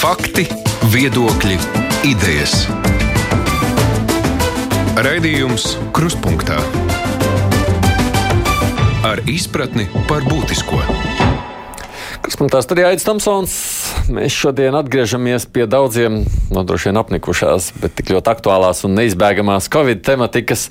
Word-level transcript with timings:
Fakti, 0.00 0.46
viedokļi, 0.88 1.58
idejas. 2.08 2.62
Raidījums 4.96 5.74
Kruspunkta 5.92 6.56
ar 9.04 9.20
izpratni 9.28 9.84
par 10.08 10.24
būtisko. 10.24 10.80
Kruspunktā 12.24 12.62
studijā 12.64 12.94
Aits 12.94 13.04
Tamsons. 13.04 13.58
Mēs 14.08 14.32
šodien 14.32 14.80
atgriežamies 14.80 15.44
pie 15.52 15.68
daudziem, 15.68 16.22
no 16.48 16.64
droši 16.64 16.88
vien 16.88 17.02
apnikušās, 17.02 17.74
bet 17.84 17.98
tik 18.00 18.14
ļoti 18.16 18.32
aktuālās 18.32 18.80
un 18.88 18.96
neizbēgamās 18.96 19.68
Covid 19.68 20.00
tematikas. 20.08 20.70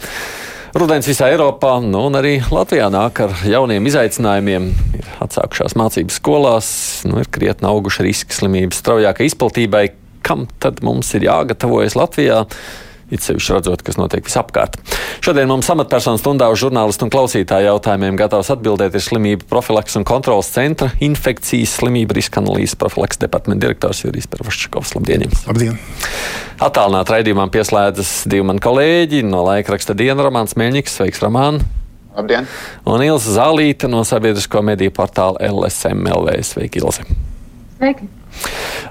Rudens 0.77 1.07
visā 1.09 1.31
Eiropā, 1.33 1.79
nu, 1.81 2.03
un 2.11 2.17
arī 2.19 2.35
Latvijā 2.53 2.91
nāk 2.93 3.23
ar 3.23 3.31
jauniem 3.47 3.87
izaicinājumiem. 3.89 4.67
Ir 4.99 5.07
atsākušās 5.25 5.73
mācības 5.79 6.19
skolās, 6.21 6.69
nu, 7.09 7.17
ir 7.23 7.31
krietni 7.33 7.65
auguši 7.65 8.05
riski 8.05 8.37
slimības 8.37 8.83
straujākai 8.83 9.25
izplatībai. 9.31 9.87
Kam 10.25 10.45
tad 10.61 10.83
mums 10.85 11.09
ir 11.17 11.25
jāgatavojas 11.25 11.97
Latvijā? 11.97 12.43
It 13.13 13.23
sevišķi 13.25 13.55
redzot, 13.55 13.83
kas 13.85 13.97
notiek 13.99 14.25
visapkārt. 14.25 14.77
Šodien 15.25 15.49
mums 15.49 15.69
amatpersonu 15.71 16.21
stundā 16.21 16.49
uz 16.51 16.61
žurnālistu 16.61 17.07
un 17.07 17.13
klausītāju 17.13 17.69
jautājumiem 17.69 18.19
gatavs 18.19 18.51
atbildēt 18.53 18.97
ir 18.97 19.03
slimību 19.05 19.47
profilaks 19.49 19.97
un 19.99 20.05
kontrolas 20.07 20.51
centra 20.53 20.91
infekcijas 21.03 21.77
slimību 21.79 22.17
riska 22.17 22.43
analīzes 22.43 22.77
profilaks 22.79 23.21
departamenta 23.21 23.65
direktors 23.65 24.03
Jurijs 24.05 24.29
Pervašķikovs. 24.31 24.95
Labdien! 24.97 25.25
Jums. 25.27 25.43
Labdien! 25.49 25.81
Attālināt 26.59 27.11
raidījumam 27.13 27.51
pieslēdzas 27.53 28.13
divi 28.29 28.45
mani 28.49 28.63
kolēģi 28.63 29.23
no 29.27 29.45
laikraksta 29.47 29.95
diena 29.97 30.25
Romāns 30.25 30.57
Mēļņiks. 30.59 30.99
Sveiks, 30.99 31.23
Romān! 31.23 31.61
Labdien! 32.17 32.47
Un 32.89 33.03
Ilza 33.05 33.37
Zālīte 33.37 33.89
no 33.91 34.03
sabiedrisko 34.07 34.63
mediju 34.65 34.93
portāla 34.95 35.39
LSMLV. 35.49 36.39
Sveiki, 36.43 36.83
Ilze! 36.83 37.07
Sveiki! 37.77 38.18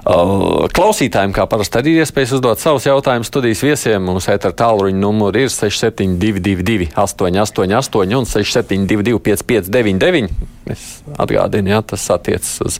Klausītājiem, 0.09 1.33
kā 1.35 1.43
parasti, 1.49 1.79
arī 1.81 1.93
ir 1.97 2.05
iespējas 2.05 2.31
uzdot 2.37 2.61
savus 2.61 2.87
jautājumus 2.87 3.29
studijas 3.29 3.61
viesiem. 3.65 4.03
Mums 4.07 4.29
ētera 4.31 4.55
tālruņa 4.57 4.97
numuri 4.97 5.43
ir 5.45 5.51
6722, 5.53 6.89
888, 6.95 8.15
un 8.17 8.29
672, 8.29 9.19
559, 9.27 10.31
es 10.71 10.87
atgādinu, 11.19 11.73
ja 11.73 11.83
tas 11.85 12.07
attiecas 12.15 12.55
uz 12.65 12.79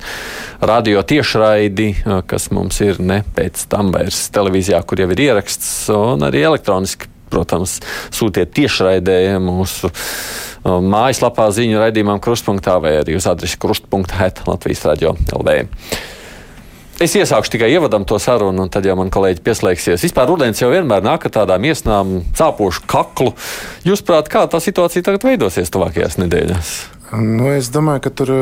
radio 0.62 1.04
tiešraidi, 1.04 1.92
kas 2.30 2.50
mums 2.56 2.82
ir 2.86 3.02
ne 3.04 3.22
pēc 3.36 3.68
tam 3.70 3.94
vairs 3.96 4.28
televīzijā, 4.36 4.82
kur 4.88 5.04
jau 5.04 5.10
ir 5.14 5.26
ieraksts, 5.30 5.72
un 5.94 6.28
arī 6.30 6.46
elektroniski. 6.50 7.12
Protams, 7.30 7.76
sūtiet 8.10 8.56
tiešraidē 8.58 9.36
mūsu 9.38 9.92
mājaslapā 10.66 11.46
ziņu 11.54 11.78
raidījumam 11.78 12.18
krustpunktā 12.26 12.80
vai 12.82 12.96
arī 13.04 13.20
uz 13.20 13.28
adresi 13.30 13.60
krustpunktā 13.62 14.32
Latvijas 14.48 14.82
radio 14.90 15.14
LV. 15.14 15.60
Es 17.00 17.14
iesākšu 17.16 17.54
tikai 17.54 17.70
ievadam 17.72 18.04
to 18.04 18.18
sarunu, 18.20 18.66
un 18.66 18.72
tad 18.72 18.84
jau 18.84 18.98
man 19.00 19.08
kolēģi 19.14 19.40
pieslēgsies. 19.46 20.02
Vispār 20.04 20.28
rudens 20.28 20.60
jau 20.60 20.68
vienmēr 20.74 21.06
nāk 21.06 21.30
ar 21.30 21.32
tādām 21.38 21.64
iesnām, 21.70 22.18
cāpošu 22.36 22.84
kaklu. 22.92 23.32
Jūsuprāt, 23.88 24.28
kā 24.28 24.42
tā 24.52 24.60
situācija 24.60 25.06
tagad 25.08 25.24
veidosies 25.24 25.72
tuvākajās 25.72 26.20
nedēļās? 26.20 26.74
Nu, 27.16 27.48
es 27.56 27.72
domāju, 27.72 28.04
ka 28.04 28.12
tur 28.20 28.34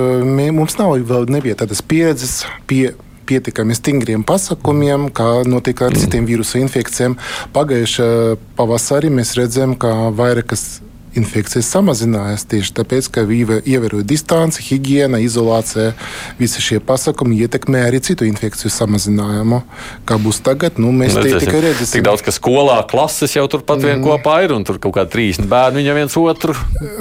mums 0.58 0.80
nav 0.82 0.98
vēl 1.06 1.30
nebija 1.30 1.60
tādas 1.62 1.84
pieredzes 1.86 2.48
pie 2.66 2.96
pietiekami 3.28 3.76
stingriem 3.78 4.24
pasākumiem, 4.26 5.10
kā 5.14 5.44
notika 5.46 5.92
ar 5.92 5.98
citiem 6.00 6.26
vīrusu 6.26 6.62
infekcijiem. 6.64 7.18
Pagājušā 7.54 8.10
pavasarī 8.58 9.12
mēs 9.14 9.36
redzējām, 9.38 9.76
ka 9.80 9.94
vairākas 10.18 10.80
infekcijas 11.18 11.70
samazinājās 11.74 12.46
tieši 12.52 12.74
tāpēc, 12.78 13.10
ka 13.14 13.24
ievēroja 13.28 14.06
distanci, 14.08 14.64
higiēna, 14.70 15.20
izolācija. 15.24 15.94
Visi 16.40 16.64
šie 16.64 16.80
pasākumi 16.84 17.40
ietekmē 17.46 17.84
arī 17.88 18.02
citu 18.04 18.28
infekciju 18.28 18.72
samazinājumu. 18.74 19.62
Kā 20.08 20.20
būs 20.22 20.42
tagad, 20.46 20.80
nu, 20.82 20.92
mēs 20.96 21.18
te 21.18 21.40
tikai 21.42 21.64
redzēsim. 21.66 21.98
Tik 21.98 22.06
daudz, 22.08 22.24
ka 22.26 22.34
skolā 22.36 22.80
klases 22.90 23.36
jau 23.36 23.46
turpat 23.52 23.82
vien 23.84 23.98
mm. 24.00 24.06
kopā 24.06 24.40
ir, 24.46 24.54
un 24.56 24.66
tur 24.68 24.80
kaut 24.82 24.96
kā 24.98 25.08
trīs 25.10 25.42
bērni 25.42 25.84
viņam 25.84 26.00
viens 26.02 26.18
otru. 26.22 26.56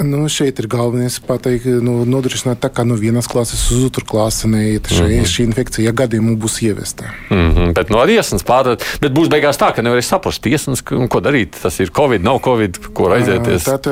Nu, 0.05 0.25
šeit 0.31 0.61
ir 0.61 0.69
galvenais 0.71 1.19
pateikt, 1.23 1.69
nu, 1.83 1.99
nodrošināt 2.09 2.61
tā, 2.63 2.71
ka 2.73 2.85
no 2.87 2.97
vienas 2.99 3.29
klases 3.29 3.65
uz 3.73 3.87
otru 3.89 4.05
klasi 4.07 4.49
neiet 4.51 4.89
šī, 4.91 5.03
mm 5.03 5.13
-hmm. 5.13 5.31
šī 5.33 5.47
infekcija, 5.49 5.85
ja 5.89 5.95
gadījumā 5.95 6.37
būs 6.39 6.59
ievesta. 6.65 7.11
Mm 7.29 7.51
-hmm, 7.51 7.73
bet 7.73 7.89
no 7.93 8.05
iesnas 8.05 8.45
pārēt, 8.45 8.83
bet 9.01 9.11
būs 9.11 9.29
beigās 9.29 9.59
tā, 9.59 9.73
ka 9.75 9.81
nevarēs 9.81 10.09
saprast 10.13 10.45
iesnas, 10.45 10.81
ko 10.81 11.21
darīt. 11.21 11.57
Tas 11.61 11.79
ir 11.79 11.91
Covid, 11.95 12.23
nav 12.23 12.39
Covid, 12.43 12.79
ko 12.93 13.09
aizieties. 13.15 13.63
Tad, 13.63 13.87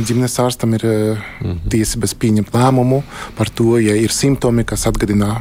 ģimenes 0.00 0.36
ārstam 0.42 0.74
ir 0.78 0.86
mhm. 0.88 1.62
tiesības 1.72 2.16
pieņemt 2.20 2.52
lēmumu 2.56 3.02
par 3.38 3.52
to, 3.52 3.76
ja 3.82 3.96
ir 3.98 4.14
simptomi, 4.14 4.66
kas 4.68 4.86
atgādina 4.90 5.40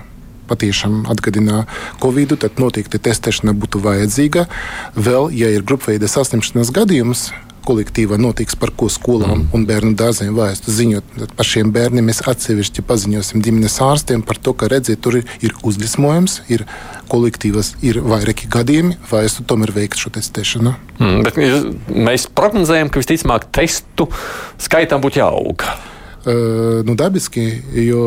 patiešām 0.49 1.03
atgādina 1.11 1.65
Covid, 2.01 2.33
tad 2.41 2.57
noteikti 2.61 3.01
testēšana 3.05 3.53
būtu 3.57 3.81
vajadzīga. 3.83 4.47
Vēl, 4.97 5.29
ja 5.37 5.51
ir 5.53 5.65
grupveida 5.67 6.09
saslimšanas 6.09 6.73
gadījums, 6.73 7.29
kolektīvā 7.69 8.17
notiks, 8.21 8.57
par 8.59 8.73
ko 8.77 8.89
skolām 8.91 9.35
mm. 9.35 9.49
un 9.55 9.65
bērnu 9.69 9.93
dārziem 9.99 10.33
vajadzētu 10.37 10.75
ziņot. 10.75 11.11
Tad 11.21 11.33
par 11.37 11.49
šiem 11.49 11.73
bērniem 11.75 12.09
mēs 12.09 12.23
atsevišķi 12.29 12.85
paziņosim 12.89 13.43
ģimenes 13.45 13.77
ārstiem 13.85 14.25
par 14.25 14.41
to, 14.41 14.55
ka 14.57 14.69
redziet, 14.71 15.01
tur 15.05 15.19
ir, 15.21 15.29
ir 15.45 15.55
uzlismojums, 15.67 16.39
ir 16.53 16.65
kolektīvas, 17.11 17.75
ir 17.85 18.01
vairāki 18.05 18.49
gadījumi, 18.51 18.97
vajadzētu 19.11 19.47
tomēr 19.49 19.73
veikt 19.75 20.01
šo 20.01 20.13
testēšanu. 20.17 20.75
Mm, 20.99 21.21
bet 21.27 21.39
mēs 22.09 22.27
prognozējam, 22.35 22.91
ka 22.91 23.01
visticamāk 23.01 23.49
testu 23.55 24.09
skaitam 24.61 25.03
būtu 25.05 25.21
jāaug. 25.21 25.65
Uh, 26.19 26.81
nu, 26.83 26.97
dabiski, 26.99 27.45
jo 27.87 28.03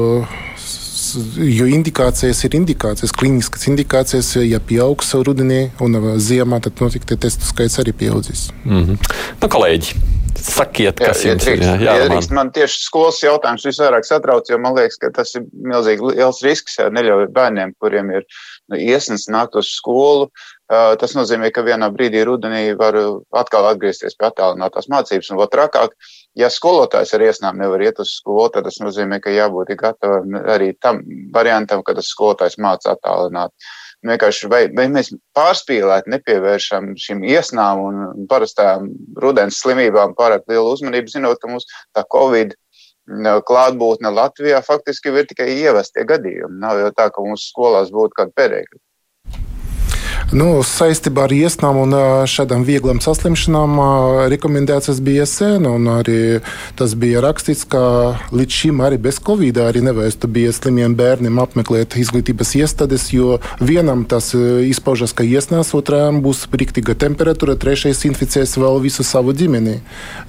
jo 1.37 1.69
indikācijas 1.71 2.43
ir 2.47 2.57
indikācijas, 2.59 3.15
klīniskas 3.17 3.69
indikācijas, 3.71 4.33
ja 4.47 4.61
pieaugs 4.63 5.13
rudenī 5.27 5.65
un 5.85 5.99
ziemā, 6.23 6.61
tad 6.65 6.81
noteikti 6.83 7.19
testu 7.21 7.49
skaits 7.49 7.79
arī 7.83 7.95
pieaudzīs. 7.97 8.51
Mm 8.65 8.85
-hmm. 8.85 9.15
nu, 9.43 9.49
kolēģi, 9.49 9.97
sakiet, 10.39 11.01
kas 11.01 11.25
jā, 11.25 11.33
jums 11.33 11.47
ir? 11.47 11.63
Jā, 11.63 11.77
jā, 11.81 12.09
man. 12.11 12.25
man 12.39 12.53
tieši 12.55 12.81
skolas 12.87 13.21
jautājums 13.23 13.67
visvairāk 13.67 14.07
satrauc, 14.09 14.49
jo 14.51 14.59
man 14.59 14.75
liekas, 14.77 14.99
ka 15.01 15.11
tas 15.15 15.35
ir 15.35 15.45
milzīgi 15.53 16.15
liels 16.15 16.43
risks, 16.47 16.79
ja 16.79 16.89
neļauj 16.91 17.29
bērniem, 17.35 17.75
kuriem 17.83 18.11
ir 18.11 18.27
nu, 18.69 18.77
iesnas 18.77 19.29
nākt 19.33 19.59
uz 19.59 19.71
skolu. 19.77 20.31
Uh, 20.73 20.95
tas 20.97 21.13
nozīmē, 21.13 21.51
ka 21.53 21.65
vienā 21.67 21.91
brīdī 21.93 22.23
rudenī 22.25 22.73
var 22.79 22.97
atkal 23.37 23.67
atgriezties 23.69 24.17
pie 24.17 24.31
attālinātās 24.31 24.89
mācības, 24.89 25.29
un 25.31 25.41
vēl 25.43 25.51
trakāk, 25.53 25.93
ja 26.39 26.49
skolotājs 26.53 27.13
ar 27.17 27.25
iesnām 27.27 27.61
nevar 27.61 27.83
iet 27.85 28.01
uz 28.03 28.17
skolu, 28.19 28.49
tad 28.53 28.67
tas 28.69 28.81
nozīmē, 28.83 29.21
ka 29.23 29.33
jābūt 29.33 29.75
gatavam 29.81 30.37
arī 30.41 30.73
tam 30.81 31.03
variantam, 31.35 31.83
ka 31.85 31.95
tas 31.99 32.11
skolotājs 32.13 32.59
māca 32.63 32.95
attālināt. 32.95 33.53
Vienkārši 34.03 34.49
vai, 34.51 34.63
vai 34.75 34.89
mēs 34.91 35.13
pārspīlēt 35.37 36.09
nepievēršam 36.11 36.95
šīm 36.99 37.23
iesnām 37.29 37.83
un 37.85 38.27
parastām 38.31 38.89
rudens 39.23 39.61
slimībām 39.63 40.17
pārāk 40.19 40.49
lielu 40.51 40.73
uzmanību, 40.75 41.13
zinot, 41.13 41.39
ka 41.39 41.53
mums 41.53 41.69
tā 41.95 42.03
Covid 42.11 42.57
klātbūtne 43.47 44.11
Latvijā 44.15 44.63
faktiski 44.63 45.11
ir 45.11 45.27
tikai 45.27 45.49
ievestie 45.55 46.05
gadījumi. 46.07 46.59
Nav 46.59 46.79
jau 46.79 46.91
tā, 46.95 47.11
ka 47.11 47.23
mūsu 47.23 47.51
skolās 47.51 47.91
būtu 47.95 48.19
kāda 48.19 48.35
pērēkļa. 48.35 48.79
Nu, 50.33 50.63
saistībā 50.65 51.27
ar 51.27 51.33
iesnām 51.37 51.77
un 51.77 51.91
šādām 52.25 52.63
vieglām 52.65 53.03
saslimšanām 53.05 53.75
rekomendācijas 54.33 55.03
bija 55.05 55.27
sen, 55.29 55.67
un 55.69 55.91
arī 55.93 56.39
tas 56.79 56.95
bija 56.97 57.21
rakstīts, 57.21 57.67
ka 57.69 57.83
līdz 58.33 58.57
šim 58.63 58.81
arī 58.81 58.97
bez 59.05 59.19
covid 59.21 59.61
arī 59.61 59.83
nevajadzētu 59.85 60.31
bija 60.33 60.55
slimiem 60.57 60.95
bērniem 60.97 61.37
apmeklēt 61.43 61.99
izglītības 62.01 62.55
iestādes, 62.63 63.11
jo 63.13 63.43
vienam 63.61 64.07
tas 64.09 64.31
izpaužas, 64.33 65.13
ka 65.13 65.27
iesnās, 65.29 65.75
otram 65.77 66.23
būs 66.25 66.47
riktīga 66.49 66.97
temperatūra, 67.05 67.59
trešais 67.61 68.01
inficēs 68.09 68.57
vēl 68.57 68.81
visu 68.87 69.05
savu 69.05 69.37
ģimeni, 69.37 69.83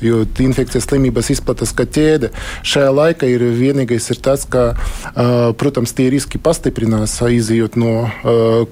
jo 0.03 0.25
infekcijas 0.43 0.89
slimības 0.89 1.31
izplatās 1.37 1.71
kā 1.71 1.87
ķēde. 1.87 2.33
Šajā 2.67 2.91
laikā 2.91 3.31
ir 3.31 3.47
vienīgais 3.55 4.11
ir 4.11 4.19
tas, 4.27 4.43
ka, 4.43 4.73
protams, 5.63 5.95
tie 5.95 6.11
riski 6.11 6.43
pastiprinās, 6.43 7.15
izjūt 7.23 7.79
no 7.79 7.95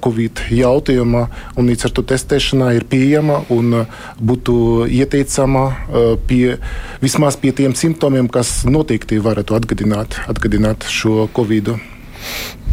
covid 0.04 0.44
jautājuma 0.52 1.21
pieejama 1.22 1.58
un 1.58 1.70
līdz 1.70 1.88
ar 1.88 1.94
to 1.96 2.04
testēšanā 2.04 2.74
ir 2.76 2.86
pieejama 2.90 3.46
un 3.50 3.74
uh, 3.82 3.86
būtu 4.20 4.88
ieteicama 4.88 5.64
uh, 5.68 6.18
pie, 6.28 6.58
vismaz 7.02 7.38
pie 7.38 7.52
tiem 7.52 7.76
simptomiem, 7.76 8.30
kas 8.30 8.66
noteikti 8.66 9.20
varētu 9.22 9.56
atgadināt, 9.56 10.20
atgadināt 10.28 10.86
šo 10.90 11.28
covid. 11.34 11.76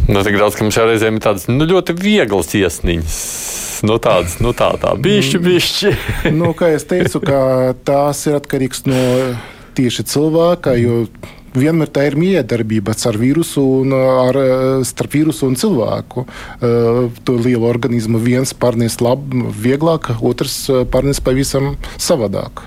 Nu, 0.09 0.23
tik 0.23 0.37
daudz, 0.39 0.55
ka 0.55 0.63
mums 0.63 0.77
jau 0.77 0.87
reizēm 0.87 1.17
ir 1.17 1.23
tādas 1.23 1.47
nu, 1.49 1.65
ļoti 1.65 1.93
vieglas 1.97 2.53
iesniņas. 2.55 3.17
Nu, 3.85 3.95
tādas, 3.97 4.39
nu, 4.43 4.51
tā, 4.51 4.73
tā, 4.79 4.95
bišķi, 4.99 5.39
bišķi. 5.39 5.91
nu, 6.35 6.51
kā 6.53 6.73
jau 6.73 6.81
teicu, 6.89 7.21
tās 7.87 8.25
ir 8.27 8.35
atkarīgs 8.35 8.83
no 8.89 9.03
tieši 9.77 10.03
cilvēka, 10.09 10.73
jo 10.81 11.05
vienmēr 11.55 11.91
tā 11.93 12.05
ir 12.09 12.17
miedarbība 12.19 12.95
ar 13.09 13.19
vīrusu 13.19 13.63
un 13.81 13.95
ar, 13.97 14.39
starp 14.87 15.17
vīrusu 15.17 15.49
un 15.49 15.57
cilvēku. 15.59 16.25
To 16.59 17.37
lielu 17.37 17.67
organismu 17.69 18.21
viens 18.23 18.53
pārnēs 18.53 18.99
labi, 19.03 19.45
vieglāk, 19.65 20.11
otrs 20.21 20.65
pārnēs 20.91 21.21
pavisam 21.25 21.75
savādāk. 21.97 22.65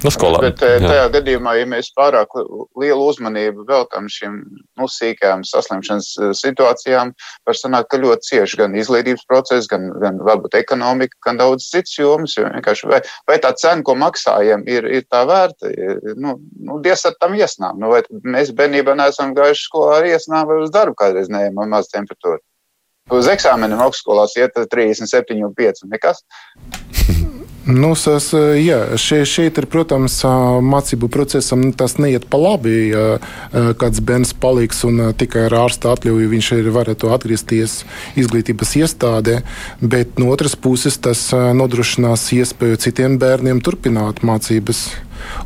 Nu, 0.00 0.10
skolā. 0.12 0.38
Bet 0.40 0.62
jā. 0.64 0.78
tajā 0.80 1.06
gadījumā, 1.12 1.52
ja 1.58 1.66
mēs 1.68 1.90
pārāk 1.96 2.32
lielu 2.80 3.04
uzmanību 3.10 3.66
veltam 3.68 4.06
šīm 4.08 4.38
nu, 4.80 4.88
sīkajām 4.88 5.42
saslimšanas 5.44 6.08
situācijām, 6.40 7.12
var 7.48 7.58
sanākt, 7.58 7.90
ka 7.92 8.00
ļoti 8.00 8.30
cieši 8.30 8.60
gan 8.62 8.76
izglītības 8.80 9.26
process, 9.28 9.68
gan, 9.70 9.90
gan 10.00 10.20
varbūt 10.24 10.56
ekonomika, 10.60 11.18
gan 11.26 11.40
daudz 11.40 11.68
citas 11.68 11.98
jomas. 11.98 12.38
Vai, 12.40 13.02
vai 13.28 13.38
tā 13.44 13.52
cena, 13.60 13.84
ko 13.84 13.96
maksājam, 14.00 14.64
ir, 14.70 14.88
ir 14.88 15.04
tā 15.10 15.26
vērta? 15.28 15.72
Nu, 16.16 16.38
nu, 16.56 16.80
Dievs 16.84 17.04
ar 17.10 17.18
tam 17.20 17.36
iesnām. 17.36 17.80
Nu, 17.82 17.92
vai 17.92 18.00
mēs 18.24 18.54
bērnībā 18.56 18.96
neesam 18.96 19.36
gājuši 19.36 19.68
skolā 19.68 20.00
ar 20.00 20.12
iesnām 20.14 20.48
vai 20.48 20.62
uz 20.64 20.72
darbu 20.72 20.96
kādreiz 21.02 21.28
neejam 21.32 21.60
ar 21.60 21.68
maz 21.76 21.92
temperatūru? 21.92 22.40
Uz 23.10 23.26
eksāmeniem 23.26 23.80
augstskolās 23.82 24.36
iet 24.38 24.54
37,5 24.70 25.84
un 25.84 25.90
nekas. 25.90 26.22
Nu, 27.70 27.92
tas, 27.94 28.30
jā, 28.34 28.78
šeit, 28.98 29.28
šeit 29.30 29.58
ir, 29.60 29.66
protams, 29.70 30.20
mācību 30.64 31.10
procesam 31.12 31.68
tas 31.76 31.98
neiet 32.02 32.26
pa 32.30 32.40
labi. 32.40 32.76
Ja 32.90 33.04
kāds 33.50 34.00
bērns 34.04 34.32
paliks 34.40 34.82
un 34.88 35.12
tikai 35.18 35.46
ar 35.48 35.56
ārsta 35.64 35.92
atļauju 35.94 36.30
viņš 36.30 36.50
ir 36.58 36.70
varētu 36.74 37.10
atgriezties 37.14 37.80
izglītības 38.20 38.74
iestādē, 38.82 39.40
bet 39.80 40.18
no 40.22 40.30
otras 40.34 40.56
puses 40.56 40.98
tas 41.02 41.28
nodrošinās 41.34 42.26
iespēju 42.36 42.80
citiem 42.86 43.18
bērniem 43.22 43.62
turpināt 43.64 44.24
mācības. 44.26 44.88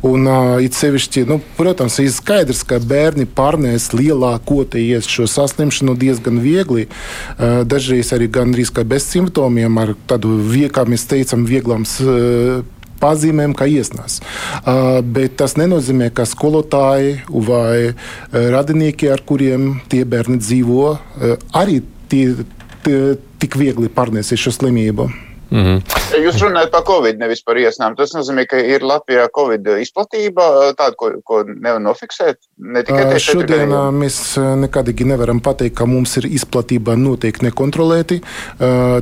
Un, 0.05 0.27
uh, 0.29 0.61
sevišķi, 0.75 1.25
nu, 1.29 1.39
protams, 1.57 1.97
ir 2.03 2.11
skaidrs, 2.13 2.63
ka 2.67 2.79
bērni 2.83 3.25
pārnēs 3.25 3.91
lielākoties 3.95 5.09
šo 5.11 5.27
saslimšanu 5.29 5.95
diezgan 5.99 6.41
viegli. 6.43 6.87
Uh, 6.87 7.63
dažreiz 7.67 8.13
arī 8.15 8.29
gandrīz 8.31 8.73
bez 8.85 9.07
simptomiem, 9.09 9.77
ar 9.81 9.95
tādu, 10.09 10.37
kā 10.73 10.85
mēs 10.89 11.07
teicam, 11.09 11.45
vieglām 11.47 11.85
uh, 11.85 12.63
pazīmēm, 13.01 13.55
kā 13.57 13.67
iesnās. 13.69 14.19
Uh, 14.21 15.01
bet 15.01 15.37
tas 15.41 15.57
nenozīmē, 15.59 16.11
ka 16.15 16.27
skolotāji 16.29 17.19
vai 17.29 17.93
radinieki, 18.31 19.11
ar 19.11 19.23
kuriem 19.25 19.79
tie 19.91 20.03
bērni 20.05 20.39
dzīvo, 20.41 20.89
uh, 20.95 21.37
arī 21.53 21.81
tie, 22.11 22.27
tie, 22.85 22.99
tik 23.41 23.57
viegli 23.59 23.91
pārnēsies 23.91 24.47
šo 24.47 24.55
slimību. 24.59 25.09
Mm 25.49 25.63
-hmm. 25.63 25.81
Jūs 26.25 26.39
runājat 26.41 26.71
par 26.71 26.83
Covid, 26.87 27.19
nevis 27.19 27.43
par 27.43 27.57
iesnām. 27.57 27.95
Tas 27.95 28.13
nozīmē, 28.13 28.45
ka 28.49 28.57
ir 28.57 28.81
Latvijā 28.81 29.27
Covid 29.35 29.67
izplatība, 29.81 30.73
tāda, 30.77 30.95
ko, 30.95 31.11
ko 31.23 31.43
nevar 31.43 31.81
nofiksēt. 31.81 32.37
Ne 32.57 32.83
tikai 32.83 33.05
tieši 33.11 33.31
šodien 33.31 33.69
mēs 33.91 34.37
nekādīgi 34.37 35.05
nevaram 35.05 35.39
pateikt, 35.39 35.75
ka 35.77 35.85
mums 35.85 36.17
ir 36.17 36.25
izplatība 36.25 36.95
noteikti 36.95 37.45
nekontrolēti. 37.45 38.21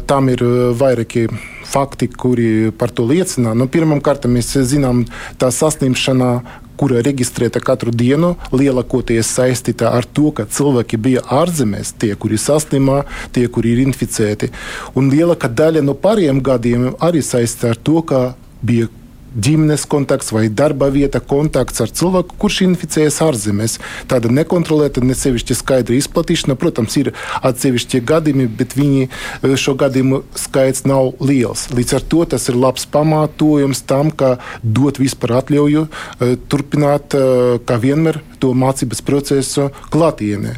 Tam 0.08 0.30
ir 0.30 0.44
vairāki 0.80 1.28
fakti, 1.74 2.08
kuri 2.08 2.72
par 2.78 2.90
to 2.90 3.06
liecina. 3.06 3.54
Nu, 3.54 3.68
Pirmkārt, 3.68 4.26
mēs 4.30 4.54
zinām, 4.70 5.06
tā 5.42 5.50
saslimšana 5.52 6.42
kura 6.78 7.04
reģistrēta 7.06 7.62
katru 7.64 7.94
dienu, 7.94 8.34
lielākoties 8.54 9.30
saistīta 9.38 9.92
ar 9.98 10.06
to, 10.06 10.32
ka 10.36 10.48
cilvēki 10.50 10.98
bija 10.98 11.24
ārzemēs, 11.42 11.94
tie, 12.00 12.14
kuri 12.20 12.40
saslimā, 12.42 13.04
tie, 13.36 13.48
kuri 13.48 13.76
ir 13.76 13.84
inficēti. 13.88 14.52
Un 14.98 15.12
lielākā 15.14 15.52
daļa 15.52 15.86
no 15.86 15.96
pārējiem 15.98 16.42
gadiem 16.44 16.92
arī 17.04 17.24
saistīta 17.26 17.74
ar 17.74 17.82
to, 17.82 18.02
ka 18.08 18.24
bija 18.64 18.90
ģimenes 19.34 19.86
kontakts 19.90 20.32
vai 20.34 20.48
darba 20.50 20.90
vieta 20.94 21.22
kontakts 21.24 21.82
ar 21.84 21.92
cilvēku, 21.94 22.38
kurš 22.42 22.62
inficējas 22.68 23.20
ārzemēs. 23.26 23.80
Tāda 24.12 24.32
nekontrolēta, 24.34 25.04
nesevišķi 25.06 25.58
skaidra 25.58 25.98
izplatīšana, 25.98 26.58
protams, 26.60 26.98
ir 27.02 27.12
atsevišķi 27.42 28.04
gadījumi, 28.10 28.48
bet 28.60 28.78
viņi, 28.78 29.10
e, 29.10 29.54
šo 29.60 29.76
gadījumu 29.80 30.24
skaits 30.38 30.86
nav 30.90 31.14
liels. 31.24 31.68
Līdz 31.74 31.98
ar 32.00 32.08
to 32.14 32.26
tas 32.36 32.50
ir 32.50 32.60
labs 32.60 32.86
pamatojums 32.86 33.84
tam, 33.90 34.12
ka 34.12 34.38
dot 34.64 35.02
vispār 35.02 35.40
atļauju 35.42 35.86
e, 35.88 36.34
turpināt, 36.50 37.18
e, 37.18 37.60
kā 37.66 37.80
vienmēr, 37.82 38.22
to 38.40 38.54
mācības 38.58 39.02
procesu 39.06 39.70
klātienē. 39.94 40.58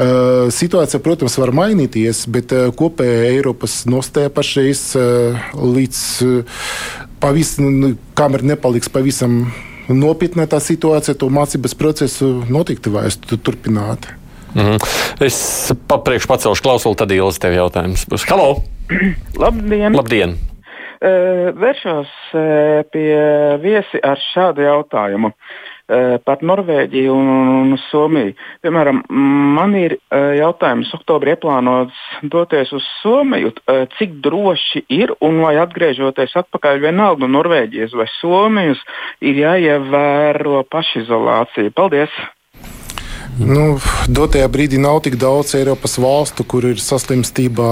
Situācija, 0.00 0.96
protams, 1.04 1.34
var 1.36 1.50
mainīties, 1.52 2.22
bet 2.32 2.54
kopējā 2.78 3.34
Eiropas 3.34 3.82
nostāja 3.84 4.30
pašreiz 4.32 4.94
līdz 5.52 6.00
pavisam, 7.20 7.68
nu, 7.82 7.92
kamēr 8.18 8.44
nepaliks 8.52 8.90
pavisam 8.92 9.44
nopietna 9.90 10.46
tā 10.50 10.60
situācija, 10.62 11.16
to 11.18 11.30
mācības 11.32 11.76
procesu 11.78 12.30
noteikti 12.50 12.92
vajag 12.92 13.40
turpināt. 13.42 14.10
Mm 14.54 14.60
-hmm. 14.66 15.24
Es 15.26 15.72
papriekš 15.86 16.26
pacelšu 16.26 16.62
klausuli, 16.62 16.96
tad 16.96 17.10
Ilzi 17.10 17.40
tev 17.40 17.52
jautājums 17.52 18.06
būs. 18.08 18.26
Halo! 18.30 18.62
Labdien! 19.42 19.94
Labdien. 19.94 20.30
Uh, 21.00 21.54
vēršos 21.56 22.08
uh, 22.34 22.84
pie 22.92 23.16
viesi 23.62 23.98
ar 24.02 24.18
šādu 24.34 24.60
jautājumu. 24.60 25.28
Uh, 25.28 25.69
par 26.24 26.44
Norvēģiju 26.46 27.14
un, 27.14 27.30
un 27.64 27.78
Somiju. 27.88 28.36
Piemēram, 28.62 29.02
man 29.56 29.74
ir 29.78 29.96
jautājums, 30.12 30.92
oktobrī 30.94 31.34
ieplānots 31.34 31.96
doties 32.30 32.70
uz 32.76 32.86
Somiju, 33.00 33.52
cik 33.98 34.20
droši 34.24 34.84
ir 35.00 35.14
un 35.24 35.42
vai 35.42 35.56
atgriežoties 35.62 36.36
atpakaļ 36.44 36.82
vienalga 36.86 37.26
no 37.26 37.40
Norvēģijas 37.40 37.96
vai 37.96 38.06
Somijas 38.20 38.82
ir 39.20 39.40
jāievēro 39.42 40.62
pašizolācija. 40.70 41.72
Paldies! 41.74 42.12
Nu, 43.40 43.78
dotajā 44.10 44.48
brīdī 44.52 44.76
nav 44.80 44.98
tik 45.06 45.14
daudz 45.20 45.54
Eiropas 45.56 45.94
valstu, 46.02 46.44
kur 46.44 46.66
ir 46.68 46.80
saslimstība 46.82 47.68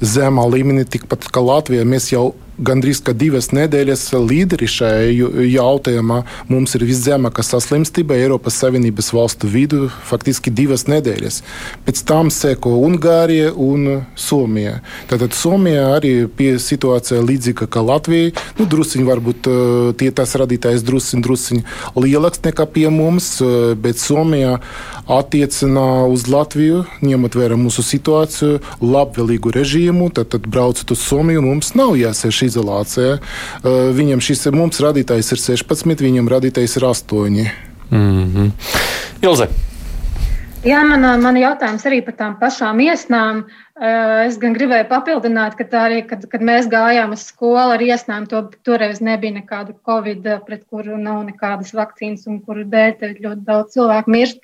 zemā 0.00 0.46
līmenī, 0.50 0.86
tikpat 0.88 1.28
kā 1.30 1.42
Latvija. 1.44 1.84
Mēs 1.86 2.08
jau 2.10 2.32
gandrīz 2.58 3.02
divas 3.14 3.50
nedēļas 3.52 4.02
līderi 4.16 4.66
šajā 4.70 5.30
jautājumā. 5.50 6.22
Mums 6.48 6.74
ir 6.76 6.84
viszemākā 6.88 7.44
saslimstība 7.44 8.16
Eiropas 8.16 8.58
Savienības 8.62 9.12
valstu 9.12 9.50
vidū, 9.50 9.86
faktiski 10.08 10.50
divas 10.50 10.86
nedēļas. 10.88 11.42
Pēc 11.86 12.02
tam 12.08 12.30
seko 12.32 12.76
Ungārija 12.86 13.52
un 13.52 14.06
Somija. 14.16 14.80
Tātad 15.10 15.36
Somijā 15.36 15.86
arī 15.98 16.14
pie 16.28 16.56
situācija 16.62 17.22
līdzīga 17.24 17.68
kā 17.68 17.84
Latvijai. 17.84 18.32
Nu, 18.58 18.66
drusiņi 18.70 19.06
varbūt 19.06 19.50
tie 20.00 20.10
tas 20.16 20.34
radītājs 20.40 20.84
drusiņi, 20.86 21.22
drusiņi 21.26 21.64
lielāks 22.00 22.42
nekā 22.46 22.68
pie 22.72 22.88
mums, 22.92 23.36
bet 23.82 24.00
Somijā 24.00 24.58
attiecina 25.06 26.06
uz 26.10 26.26
Latviju, 26.30 26.84
ņemot 27.04 27.36
vērā 27.38 27.58
mūsu 27.60 27.84
situāciju, 27.86 28.58
labvēlīgu 28.82 29.52
režīmu, 29.54 30.10
tad, 30.14 30.32
tad 30.34 30.48
braucat 30.50 30.90
uz 30.90 31.04
Somiju, 31.04 31.44
mums 31.44 31.74
nav 31.78 31.94
jāsēž 31.98 32.45
izolācijā. 32.48 33.18
Viņam 34.00 34.22
šis 34.24 34.48
mums 34.56 34.82
radītājs 34.82 35.32
ir 35.36 35.44
16, 35.44 36.04
viņam 36.08 36.32
radītājs 36.32 36.76
ir 36.80 36.90
8. 36.90 37.46
Mm 37.90 38.26
-hmm. 38.34 38.50
Ilze. 39.22 39.48
Jā, 40.66 40.80
man, 40.82 41.04
man 41.22 41.36
jautājums 41.38 41.84
arī 41.86 42.00
par 42.02 42.16
tām 42.18 42.32
pašām 42.40 42.80
iesnām. 42.82 43.44
Es 44.26 44.38
gan 44.42 44.54
gribēju 44.56 44.88
papildināt, 44.90 45.54
ka 45.54 45.66
arī, 45.78 46.00
kad, 46.08 46.24
kad 46.32 46.42
mēs 46.42 46.66
gājām 46.72 47.12
uz 47.14 47.26
skolu 47.28 47.76
ar 47.76 47.84
iesnām, 47.84 48.26
to, 48.26 48.40
toreiz 48.66 48.98
nebija 49.04 49.36
nekāda 49.36 49.76
covid, 49.86 50.26
pret 50.46 50.64
kuru 50.66 50.98
nav 50.98 51.22
nekādas 51.28 51.70
vakcīnas 51.76 52.26
un 52.26 52.40
kuru 52.42 52.64
dēļ 52.72 53.14
ļoti 53.20 53.46
daudz 53.46 53.76
cilvēku 53.76 54.10
mirst. 54.10 54.42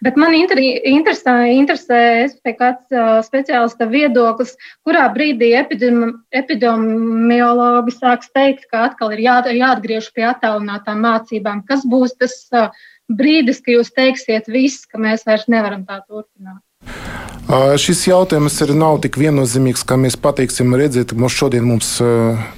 Bet 0.00 0.16
man 0.16 0.32
interesē, 0.32 1.52
interesē 1.52 2.32
kāds 2.56 2.88
speciālista 3.26 3.84
viedoklis, 3.90 4.54
kurā 4.86 5.02
brīdī 5.12 5.50
epidemiologi 5.60 7.92
sāks 7.98 8.32
teikt, 8.32 8.64
ka 8.72 8.88
atkal 8.88 9.12
ir 9.12 9.20
jā, 9.26 9.36
jāatgriež 9.60 10.08
pie 10.16 10.24
attālinātām 10.30 11.04
mācībām. 11.04 11.60
Kas 11.68 11.84
būs 11.84 12.16
tas 12.16 12.32
brīdis, 13.12 13.60
kad 13.60 13.76
jūs 13.76 13.92
teiksiet 13.92 14.48
viss, 14.48 14.88
ka 14.88 14.96
mēs 14.96 15.28
vairs 15.28 15.44
nevaram 15.52 15.84
tā 15.84 16.00
turpināt? 16.06 16.64
Šis 17.50 18.04
jautājums 18.06 18.54
ir 18.62 18.70
nav 18.78 19.00
tik 19.02 19.16
viennozīmīgs, 19.18 19.82
kā 19.82 19.96
mēs 19.98 20.14
pateiksim, 20.22 20.70
redziet, 20.78 21.10
mums 21.18 21.34
šodien 21.34 21.64
mums, 21.66 21.88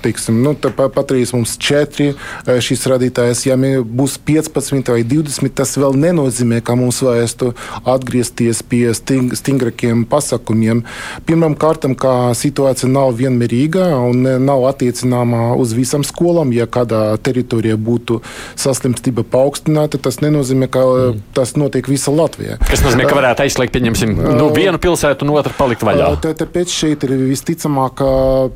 teiksim, 0.05 0.43
nu, 0.45 0.53
patreiz 0.53 1.31
mums 1.33 1.55
četri 1.57 2.11
šīs 2.45 2.85
radītājas, 2.93 3.47
ja 3.47 3.57
būs 3.57 4.19
15 4.21 4.93
vai 4.93 5.01
20, 5.09 5.55
tas 5.57 5.73
vēl 5.81 5.97
nenozīmē, 5.97 6.61
ka 6.61 6.77
mums 6.77 7.01
vajadzētu 7.07 7.55
atgriezties 7.89 8.61
pie 8.69 8.83
sting, 8.99 9.33
stingrākiem 9.39 10.03
pasākumiem. 10.11 10.85
Pirmām 11.25 11.57
kārtām, 11.57 11.97
kā 11.97 12.35
situācija 12.37 12.91
nav 12.93 13.15
vienmērīga 13.17 13.89
un 14.11 14.29
nav 14.45 14.67
attiecināma 14.75 15.55
uz 15.57 15.73
visām 15.79 16.05
skolām, 16.05 16.53
ja 16.53 16.69
kādā 16.69 17.15
teritorijā 17.17 17.81
būtu 17.81 18.21
saslimstība 18.61 19.25
paaugstināta, 19.25 19.97
tas 19.97 20.21
nenozīmē, 20.21 20.69
ka 20.69 20.85
mm. 20.85 21.25
tas 21.33 21.57
notiek 21.57 21.89
visā 21.89 22.13
Latvijā. 22.13 22.61
Tas 22.69 22.85
nozīmē, 22.85 23.09
ka 23.09 23.17
varētu 23.23 23.47
aizslēgt, 23.49 23.73
pieņemsim, 23.79 24.19
nu, 24.23 24.49
vienu 24.55 24.79
pilsētu 24.83 25.27
un 25.27 25.33
otru 25.35 25.53
palikt 25.59 25.85
vaļā. 25.87 26.09
Tā, 26.23 26.33
tāpēc 26.39 26.73
šeit 26.73 27.05
ir 27.07 27.15
visticamāk, 27.29 27.97
ka 28.01 28.09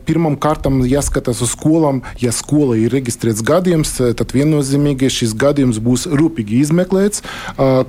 pirmam 0.08 0.36
kārtam 0.40 0.80
jāskatās 0.86 1.42
uz 1.44 1.52
skolām. 1.54 2.02
Ja 2.22 2.32
skola 2.34 2.76
ir 2.78 2.94
reģistrēts 2.94 3.42
gadījums, 3.46 3.96
tad 4.18 4.34
viennozīmīgi 4.36 5.10
šis 5.12 5.34
gadījums 5.38 5.80
būs 5.82 6.06
rūpīgi 6.10 6.62
izmeklēts. 6.64 7.24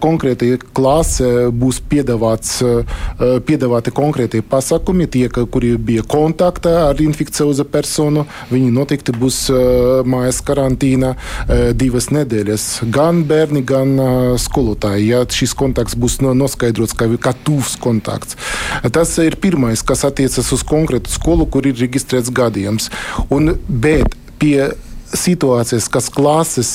Konkrēti 0.04 0.54
klase 0.78 1.50
būs 1.54 1.82
piedāvāts, 1.92 2.58
piedāvāti 3.48 3.94
konkrēti 3.96 4.44
pasākumi, 4.46 5.10
tie, 5.12 5.28
kuri 5.30 5.76
bija 5.78 6.06
kontaktā 6.08 6.76
ar 6.90 7.02
inficēzu 7.04 7.68
personu, 7.72 8.26
viņi 8.52 8.74
noteikti 8.76 9.16
būs 9.18 9.44
mājas 10.08 10.42
karantīnā 10.48 11.14
divas 11.78 12.10
nedēļas. 12.14 12.68
Gan 12.94 13.24
bērni, 13.30 13.64
gan 13.68 13.96
skolotāji. 14.42 15.10
Ja 15.12 15.24
šis 15.28 15.54
kontakts 15.58 15.98
būs 16.00 16.20
noskaidrots 16.24 16.96
kā, 16.98 17.10
kā 17.22 17.34
tuvs 17.58 17.78
kontakts. 17.82 18.38
Tas 18.94 19.16
ir 19.24 19.38
pirmais, 19.42 19.82
kas 19.82 20.06
attiecas 20.06 20.52
uz 20.54 20.64
konkrētu 20.68 21.10
skolu, 21.10 21.48
kur 21.50 21.66
ir 21.66 21.78
reģistrēts 21.78 22.30
gadījums. 22.34 22.92
Un, 23.34 23.56
bet 23.68 24.14
pie 24.38 24.74
situācijas, 25.14 25.90
kas 25.90 26.12
klases 26.14 26.72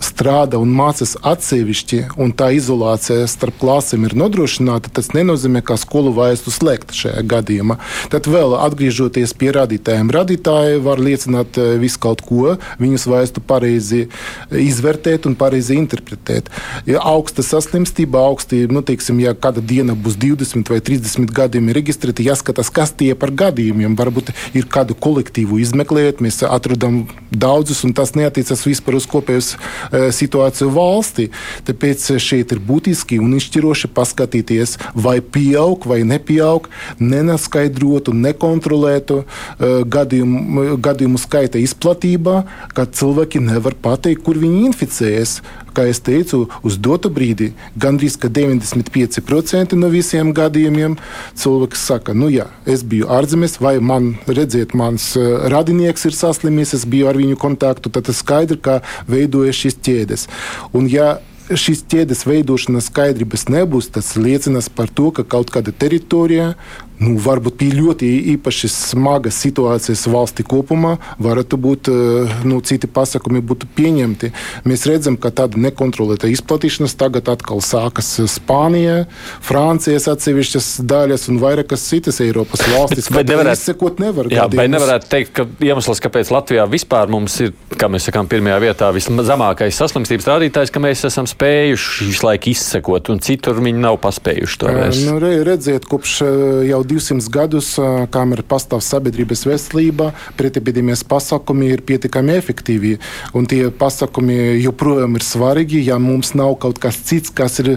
strādā 0.00 0.58
un 0.60 0.72
mācās 0.74 1.14
atsevišķi, 1.26 2.00
un 2.20 2.32
tā 2.36 2.50
izolācija 2.56 3.26
starp 3.30 3.58
klasēm 3.60 4.06
ir 4.08 4.16
nodrošināta, 4.18 4.92
tas 4.96 5.12
nenozīmē, 5.16 5.62
ka 5.66 5.76
skolu 5.80 6.12
vajadzētu 6.16 6.54
slēgt 6.54 6.94
šajā 6.96 7.24
gadījumā. 7.28 7.76
Tad 8.12 8.28
vēl 8.30 8.56
atgriežoties 8.58 9.34
pie 9.36 9.52
radītājiem, 9.56 10.12
radītāji 10.16 10.80
var 10.84 11.02
liecināt 11.02 11.58
eh, 11.60 11.74
visu 11.82 12.00
kaut 12.02 12.24
ko, 12.24 12.56
viņus 12.80 13.06
vajadzētu 13.12 13.44
pareizi 13.46 14.06
izvērtēt 14.50 15.28
un 15.28 15.36
pareizi 15.40 15.76
interpretēt. 15.76 16.48
Ja 16.88 17.04
augsta 17.12 17.44
saslimstība, 17.44 18.24
augsti, 18.30 18.64
nu, 18.72 18.84
teiksim, 18.86 19.20
ja 19.22 19.36
kāda 19.36 19.60
diena 19.60 19.94
būs 19.94 20.16
20 20.20 20.72
vai 20.72 20.80
30 20.84 21.28
gadījumi 21.36 21.76
reģistrēti, 21.76 22.28
jāskatās, 22.30 22.72
kas 22.72 22.94
tie 22.96 23.12
par 23.18 23.34
gadījumiem. 23.44 23.98
Varbūt 24.00 24.32
ir 24.56 24.68
kādu 24.72 24.96
kolektīvu 24.96 25.60
izmeklējot, 25.60 26.24
mēs 26.24 26.40
atrodam 26.48 27.02
daudzus, 27.30 27.84
un 27.84 27.92
tas 27.96 28.14
neatiecas 28.16 28.64
vispār 28.64 28.96
uz 28.96 29.08
kopējus 29.10 29.52
Eh, 29.89 29.89
situāciju 29.90 30.70
valstī. 30.74 31.28
Tāpēc 31.66 32.06
šeit 32.22 32.54
ir 32.54 32.62
būtiski 32.64 33.20
un 33.22 33.34
izšķiroši 33.38 33.90
paskatīties, 33.94 34.76
vai 34.94 35.18
pieaug 35.20 35.86
vai 35.90 36.02
nepieaug 36.06 36.68
nenaskaidrotu, 37.00 38.14
nekontrolētu 38.16 39.22
eh, 39.22 39.80
gadījumu, 39.96 40.76
gadījumu 40.82 41.20
skaita 41.20 41.60
izplatībā, 41.62 42.42
kad 42.76 42.94
cilvēki 42.96 43.42
nevar 43.44 43.76
pateikt, 43.82 44.24
kur 44.26 44.40
viņi 44.40 44.66
inficējas. 44.70 45.40
Kā 45.74 45.86
jau 45.86 45.96
teicu, 46.10 46.40
uz 46.66 46.76
dotu 46.82 47.10
brīdi 47.14 47.52
gandrīz 47.78 48.18
95% 48.18 49.78
no 49.78 49.90
visiem 49.92 50.32
gadījumiem 50.34 50.96
cilvēks 51.38 51.86
saka, 51.90 52.14
nu 52.14 52.30
jā, 52.32 52.48
es 52.66 52.82
biju 52.82 53.08
ārzemēs, 53.12 53.58
vai 53.62 53.76
man 53.78 54.12
redziet, 54.26 54.74
mans 54.74 55.12
eh, 55.18 55.30
radinieks 55.52 56.08
ir 56.10 56.16
saslimis, 56.16 56.74
es 56.74 56.86
biju 56.90 57.10
ar 57.10 57.18
viņu 57.20 57.38
kontaktu, 57.40 57.92
tad 57.92 58.10
ir 58.10 58.18
skaidrs, 58.18 58.62
kā 58.64 58.80
veidojas 59.08 59.58
šis 59.62 59.78
ķēdes. 59.86 60.26
Un, 60.74 60.88
ja 60.90 61.18
šīs 61.50 61.82
ķēdes 61.90 62.24
veidošanas 62.28 62.90
skaidrības 62.90 63.48
nebūs, 63.50 63.90
tas 63.94 64.14
liecina 64.18 64.62
par 64.74 64.90
to, 64.92 65.10
ka 65.14 65.24
kaut 65.26 65.50
kāda 65.50 65.74
teritorijā 65.74 66.52
nu, 67.00 67.14
varbūt 67.20 67.56
bija 67.60 67.76
ļoti 67.78 68.08
īpaši 68.34 68.70
smagas 68.72 69.38
situācijas 69.40 70.04
valstī 70.10 70.44
kopumā, 70.46 70.96
varētu 71.22 71.58
būt 71.60 71.90
eh, 71.92 72.34
nu, 72.48 72.60
citi 72.64 72.88
pasakumi 72.90 73.42
būtu 73.44 73.68
pieņemti. 73.76 74.32
Mēs 74.68 74.86
redzam, 74.88 75.16
ka 75.20 75.32
tāda 75.34 75.60
nekontrolēta 75.60 76.30
izplatīšanās 76.30 76.96
tagad 77.00 77.30
atkal 77.32 77.62
sākas 77.64 78.12
Spānijā, 78.30 79.04
Francijas 79.44 80.08
atsevišķas 80.12 80.70
daļas 80.88 81.28
un 81.32 81.40
vairākas 81.42 81.86
citas 81.88 82.20
Eiropas 82.24 82.64
valstis. 82.74 83.08
Bet, 83.08 83.24
bet 83.24 83.32
nevarētu, 83.34 83.60
izsekot 83.60 84.02
nevar. 84.02 84.30
Jā, 84.32 84.46
bet 84.52 84.72
nevarētu 84.72 85.10
teikt, 85.10 85.34
ka 85.36 85.46
iemesls, 85.64 86.02
kāpēc 86.04 86.32
Latvijā 86.34 86.66
vispār 86.70 87.10
mums 87.12 87.38
ir, 87.44 87.54
kā 87.80 87.88
mēs 87.92 88.10
sakām, 88.10 88.28
pirmajā 88.30 88.60
vietā 88.66 88.90
vismazākais 88.94 89.80
saslimstības 89.80 90.28
rādītājs, 90.34 90.72
ka 90.74 90.82
mēs 90.82 91.06
esam 91.08 91.28
spējuši 91.30 92.10
visu 92.10 92.26
laiku 92.28 92.52
izsekot, 92.52 93.10
un 93.12 93.24
citur 93.24 93.60
viņi 93.62 93.80
nav 93.80 94.00
paspējuši 94.04 94.60
to 94.60 94.74
vairs. 94.76 95.02
Nu, 95.06 95.16
redziet, 95.20 95.88
kopš 95.88 96.20
jau 96.68 96.80
200 96.90 97.30
gadus, 97.32 97.72
kamēr 98.12 98.42
pastāv 98.48 98.82
sabiedrības 98.84 99.46
veselība, 99.48 100.10
pretepidēmijas 100.38 101.04
pasākumi 101.08 101.70
ir 101.74 101.84
pietiekami 101.86 102.34
efektīvi. 102.36 102.96
Un 103.38 103.46
tie 103.50 103.62
pasākumi 103.70 104.58
joprojām 104.60 105.16
ir 105.18 105.26
svarīgi. 105.26 105.84
Ja 105.86 106.00
mums 106.02 106.34
nav 106.38 106.56
kaut 106.62 106.80
kas 106.82 106.98
cits, 107.06 107.32
kas 107.34 107.60
ir, 107.62 107.72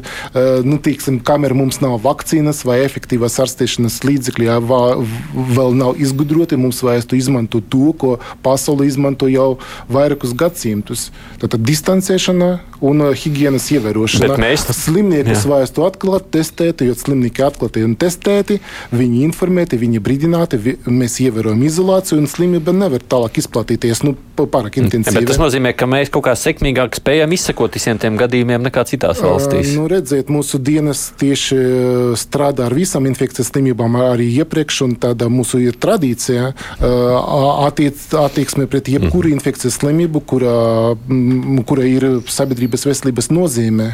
nu, 0.66 0.80
tīksim, 0.84 1.22
kamēr 1.26 1.56
mums 1.58 1.80
nav 1.84 2.00
vakcīnas 2.04 2.64
vai 2.68 2.82
efektīvas 2.88 3.40
ārstēšanas 3.44 4.02
līdzekļi, 4.08 4.50
ja 4.50 4.60
vēl 4.64 5.78
nav 5.78 6.02
izgudroti, 6.02 6.60
mums 6.60 6.82
vajadzētu 6.86 7.20
izmantot 7.20 7.70
to, 7.72 7.92
ko 8.00 8.16
pasaule 8.46 8.88
izmanto 8.90 9.30
jau 9.32 9.58
vairākus 9.92 10.34
gadsimtus. 10.38 11.10
Tātad 11.42 11.64
distancēšana 11.68 12.52
un 12.84 13.06
higienas 13.18 13.70
ievērošana. 13.74 14.38
Mēs... 14.42 14.66
Slimniekus 14.74 15.46
vajadzētu 15.48 15.84
atklāt, 15.86 16.26
testēt, 16.34 16.82
jo 16.84 16.96
slimnieki 16.98 17.44
atklāti 17.46 17.84
un 17.86 17.94
testēti. 18.00 18.58
Viņi 18.92 19.03
informēti, 19.24 19.80
viņi 19.82 20.02
brīdināti, 20.04 20.60
vi, 20.62 20.74
mēs 20.88 21.20
ievērojam 21.24 21.64
izolāciju 21.68 22.22
un 22.22 22.30
slimība 22.32 22.74
nevar 22.76 23.04
tālāk 23.10 23.40
izplatīties 23.42 24.04
nu, 24.08 24.16
pārāk 24.38 24.80
intensīvi. 24.82 25.20
Bet 25.20 25.30
tas 25.32 25.42
nozīmē, 25.42 25.74
ka 25.78 25.88
mēs 25.90 26.12
kaut 26.14 26.26
kā 26.28 26.36
sekmīgāk 26.40 26.98
spējam 27.00 27.36
izsekot 27.36 27.76
visiem 27.78 28.00
tiem 28.02 28.18
gadījumiem 28.20 28.64
nekā 28.68 28.86
citās 28.90 29.22
valstīs. 29.24 29.74
Uh, 29.74 29.82
nu, 29.82 29.90
redziet, 29.92 30.32
mūsu 30.34 30.60
dienas 30.64 31.06
tieši 31.20 31.60
strādā 32.20 32.68
ar 32.70 32.78
visām 32.78 33.08
infekcijas 33.10 33.52
slimībām 33.52 34.00
arī 34.02 34.30
iepriekš, 34.44 34.82
un 34.88 34.96
tāda 35.02 35.30
mūsu 35.34 35.62
ir 35.64 35.78
tradīcija 35.82 36.54
uh, 36.54 36.88
attiec, 37.68 38.00
attieksme 38.24 38.70
pret 38.72 38.90
jebkuru 38.94 39.30
mm. 39.30 39.38
infekcijas 39.40 39.82
slimību, 39.82 40.24
kura, 40.30 40.56
kura 41.70 41.86
ir 41.90 42.10
sabiedrības 42.32 42.90
veselības 42.90 43.32
nozīme. 43.34 43.92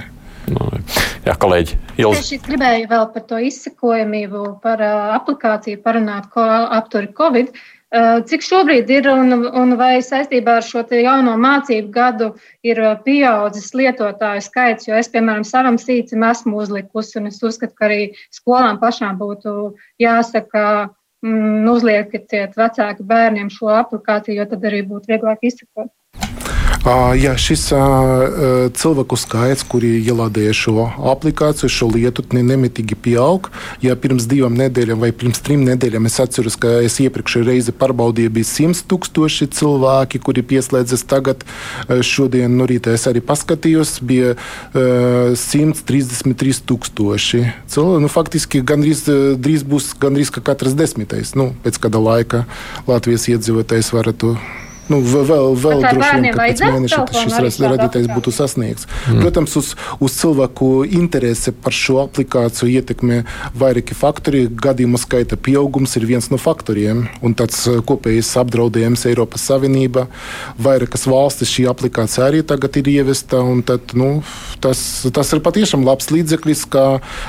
Nu, 0.49 0.69
jā, 1.25 1.33
kolēģi. 1.39 1.77
Ilz... 2.01 2.21
Es 2.21 2.45
gribēju 2.45 2.87
vēl 2.89 3.09
par 3.13 3.25
to 3.29 3.39
izsekojamību, 3.49 4.45
par 4.63 4.81
uh, 4.83 5.11
aplikāciju 5.17 5.81
parunāt, 5.83 6.29
ko 6.33 6.45
aptur 6.45 7.09
Covid. 7.17 7.51
Uh, 7.89 8.19
cik 8.29 8.43
šobrīd 8.45 8.89
ir 8.93 9.07
un, 9.09 9.33
un 9.33 9.73
vai 9.77 9.95
saistībā 10.05 10.59
ar 10.59 10.65
šo 10.65 10.83
jauno 10.93 11.33
mācību 11.41 11.89
gadu 11.93 12.27
ir 12.65 12.81
pieaudzis 13.05 13.71
lietotāju 13.77 14.45
skaits? 14.45 14.89
Jo 14.89 14.97
es, 15.01 15.09
piemēram, 15.09 15.45
savam 15.45 15.79
sīcim 15.81 16.25
esmu 16.29 16.61
uzlikusi, 16.61 17.17
un 17.21 17.31
es 17.31 17.41
uzskatu, 17.41 17.73
ka 17.73 17.89
arī 17.89 18.01
skolām 18.33 18.77
pašām 18.81 19.17
būtu 19.21 19.55
jāsaka, 20.01 20.65
mm, 21.25 21.65
uzliekiet 21.73 22.57
vecāki 22.57 23.05
bērniem 23.09 23.49
šo 23.53 23.73
aplikāciju, 23.81 24.37
jo 24.37 24.49
tad 24.53 24.69
arī 24.69 24.83
būtu 24.85 25.13
vieglāk 25.13 25.49
izsekot. 25.49 25.89
Ja 27.19 27.33
šis 27.35 27.65
cilvēku 28.79 29.17
skaits, 29.19 29.65
kuri 29.67 29.97
ielādēja 29.99 30.53
šo 30.55 30.85
aplikāciju, 31.11 31.67
šo 31.69 31.89
lietu, 31.91 32.23
nemitīgi 32.31 32.95
pieaug, 32.95 33.49
ja 33.83 33.97
pirms 33.99 34.23
divām 34.31 34.55
nedēļām 34.55 35.01
vai 35.03 35.09
pirms 35.11 35.41
trim 35.43 35.65
nedēļām 35.67 36.07
es 36.07 36.15
atceros, 36.23 36.55
ka 36.55 36.79
es 36.85 36.95
iepriekšēju 37.03 37.47
reizi 37.49 37.73
pārbaudīju, 37.75 38.31
bija 38.37 38.47
100 38.47 38.85
tūkstoši 38.89 39.49
cilvēki, 39.59 40.21
kuri 40.23 40.45
pieslēdzas 40.53 41.03
tagad. 41.09 41.43
Šodien 42.05 42.55
no 42.55 42.69
rīta 42.69 42.95
es 42.95 43.03
arī 43.11 43.19
paskatījos, 43.27 43.97
bija 43.99 44.37
133 44.73 46.63
tūkstoši 46.63 47.43
cilvēku. 47.67 48.05
Nu, 48.05 48.13
faktiski 48.13 48.63
gandrīz 48.63 49.03
drīz 49.35 49.67
būs 49.67 49.91
gandrīz 49.99 50.31
katrs 50.31 50.79
desmitais. 50.79 51.35
Nu, 51.35 51.51
pēc 51.65 51.81
kāda 51.83 51.99
laika 51.99 52.45
Latvijas 52.87 53.27
iedzīvotājs 53.35 53.91
varētu 53.97 54.37
Nu, 54.89 54.99
vēl 55.05 55.53
vēl 55.53 55.83
droši 55.83 56.15
vien, 56.17 56.27
ka 56.33 56.45
pēc 56.47 56.61
mēneša 56.65 56.99
šis 57.37 57.59
radītājs 57.61 58.07
būtu 58.09 58.31
sasniegts. 58.33 58.87
Mm. 59.05 59.19
Protams, 59.21 59.53
uz, 59.59 59.67
uz 60.01 60.15
cilvēku 60.17 60.69
interesi 60.97 61.53
par 61.53 61.75
šo 61.77 61.99
aplikāciju 62.07 62.71
ietekmē 62.79 63.19
vairāki 63.59 63.97
faktori. 63.97 64.47
Gadījumu 64.49 64.97
skaita 65.01 65.37
pieaugums 65.37 65.93
ir 65.99 66.07
viens 66.09 66.31
no 66.33 66.39
faktoriem, 66.41 67.03
un 67.21 67.35
tāds 67.37 67.61
uh, 67.69 67.83
kopējs 67.85 68.31
apdraudējums 68.41 69.05
Eiropas 69.11 69.45
Savienība. 69.51 70.07
Vairākas 70.57 71.05
valstis 71.09 71.53
šī 71.53 71.67
aplikācija 71.69 72.25
arī 72.25 72.41
tagad 72.49 72.81
ir 72.81 72.89
ievesta, 72.95 73.43
un 73.45 73.61
tad, 73.65 73.93
nu, 73.93 74.23
tas, 74.63 74.81
tas 75.13 75.35
ir 75.37 75.43
patiešām 75.45 75.85
labs 75.85 76.09
līdzeklis, 76.09 76.65
ka 76.73 76.87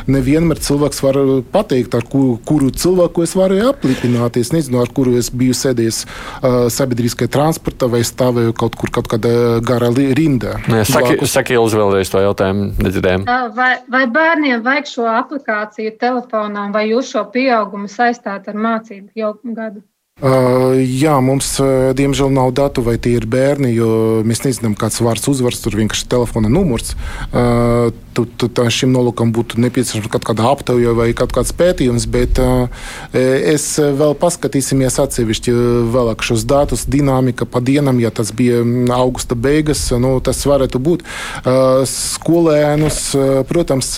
nevienmēr 0.09 0.65
cilvēks 0.65 1.05
var 1.05 1.21
pateikt, 1.53 1.99
ar 1.99 2.09
kuru, 2.09 2.39
kuru 2.49 2.73
cilvēku 2.73 3.29
es 3.29 3.37
varu 3.37 3.61
aplipināties. 3.69 4.55
Nezinu, 4.57 4.81
ar 4.81 4.89
kuru 4.97 5.19
es 5.21 5.29
biju 5.29 5.53
sēdējis 5.61 6.03
uh, 6.07 6.67
sabiedriskajā 6.73 7.29
transportā 7.29 7.50
transporta 7.51 7.89
vai 7.91 8.01
stāvēju 8.07 8.55
kaut 8.55 8.77
kur 8.79 8.91
kaut 8.95 9.09
kādā 9.11 9.59
garā 9.67 9.91
rindā. 9.91 10.59
Jā, 10.71 10.85
saki, 10.87 11.19
saki 11.27 11.57
Ilzi 11.59 11.79
vēlreiz 11.81 12.11
to 12.13 12.23
jautājumu, 12.23 12.71
nedzirdējām. 12.79 13.27
Vai, 13.57 13.73
vai 13.91 14.05
bērniem 14.07 14.63
vajag 14.63 14.87
šo 14.87 15.07
aplikāciju 15.11 15.97
telefonā, 15.99 16.71
vai 16.73 16.87
jūs 16.91 17.11
šo 17.11 17.25
pieaugumu 17.35 17.91
saistāt 17.91 18.49
ar 18.49 18.55
mācību 18.55 19.11
jau 19.19 19.35
gadu? 19.43 19.83
Uh, 20.21 20.77
jā, 20.85 21.15
mums 21.25 21.55
uh, 21.65 21.95
diemžēl 21.97 22.29
nav 22.37 22.51
datu, 22.53 22.85
vai 22.85 22.99
tie 23.01 23.15
ir 23.17 23.25
bērni, 23.25 23.71
jo 23.73 24.21
mēs 24.29 24.43
nezinām, 24.45 24.75
kāds 24.77 25.01
vārds 25.01 25.25
uzvars, 25.33 25.63
tur 25.65 25.79
vienkārši 25.81 26.11
telefona 26.13 26.51
numurs. 26.53 26.93
Uh, 27.33 27.89
tu, 28.13 28.27
tu, 28.37 28.51
šim 28.69 28.93
nolūkam 28.93 29.33
būtu 29.33 29.57
nepieciešama 29.65 30.11
kaut 30.13 30.27
kāda 30.29 30.51
aptauja 30.51 30.93
vai 30.99 31.07
kaut 31.17 31.33
kāds 31.33 31.55
pētījums, 31.57 32.05
bet 32.13 32.37
uh, 32.43 32.69
es 33.17 33.65
vēl 33.81 34.13
paskatīsimies 34.21 34.99
atsevišķi 35.01 35.55
vēlāk 35.95 36.27
šos 36.27 36.45
datus, 36.45 36.85
dinamika 36.85 37.49
pa 37.49 37.65
dienam, 37.65 37.97
ja 38.05 38.13
tas 38.13 38.35
bija 38.37 38.61
augusta 38.99 39.39
beigas, 39.39 39.87
nu, 39.97 40.13
tas 40.21 40.45
varētu 40.45 40.83
būt. 40.85 41.07
Uh, 41.41 41.81
skolēnus, 41.89 43.01
uh, 43.17 43.41
protams, 43.49 43.95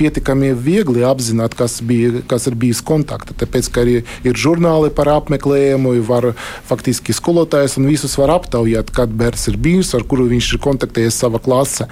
pietiekami 0.00 0.54
viegli 0.56 1.04
apzināt, 1.04 1.52
kas, 1.60 1.82
bija, 1.84 2.24
kas 2.30 2.48
ir 2.48 2.56
bijis 2.56 2.80
kontakta, 2.80 3.36
tāpēc, 3.36 3.68
ka 3.68 3.84
arī 3.84 4.00
ir 4.24 4.44
žurnāli 4.48 4.88
par 4.96 5.12
apmeklējumu 5.18 5.57
apmeklējumu, 5.58 6.02
var 6.06 6.32
faktiski 6.68 7.12
skolotājs 7.12 7.78
un 7.78 7.86
visus 7.88 8.16
var 8.18 8.30
aptaujāt, 8.36 8.90
kad 8.94 9.10
bērns 9.10 9.48
ir 9.48 9.56
bijis, 9.58 9.94
ar 9.94 10.04
kuru 10.06 10.28
viņš 10.28 10.54
ir 10.54 10.60
kontaktējies 10.62 11.18
savā 11.18 11.40
klasē. 11.42 11.88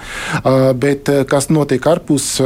Bet 0.77 1.09
kas 1.29 1.49
notiek 1.49 1.81
ārpus 1.81 2.37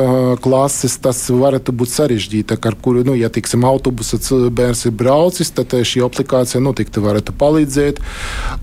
klases, 0.42 0.98
tas 1.02 1.30
varētu 1.30 1.72
būt 1.72 1.92
sarežģīti. 1.92 2.58
Ar 2.62 2.76
kuru, 2.82 3.04
nu, 3.04 3.16
ja 3.16 3.30
tiksim, 3.30 3.66
autobusa 3.66 4.18
bērns 4.50 4.86
ir 4.86 4.96
braucis, 4.96 5.52
tad 5.52 5.74
šī 5.74 6.04
aplikācija 6.06 6.62
noteikti 6.62 7.02
varētu 7.02 7.34
palīdzēt. 7.38 8.02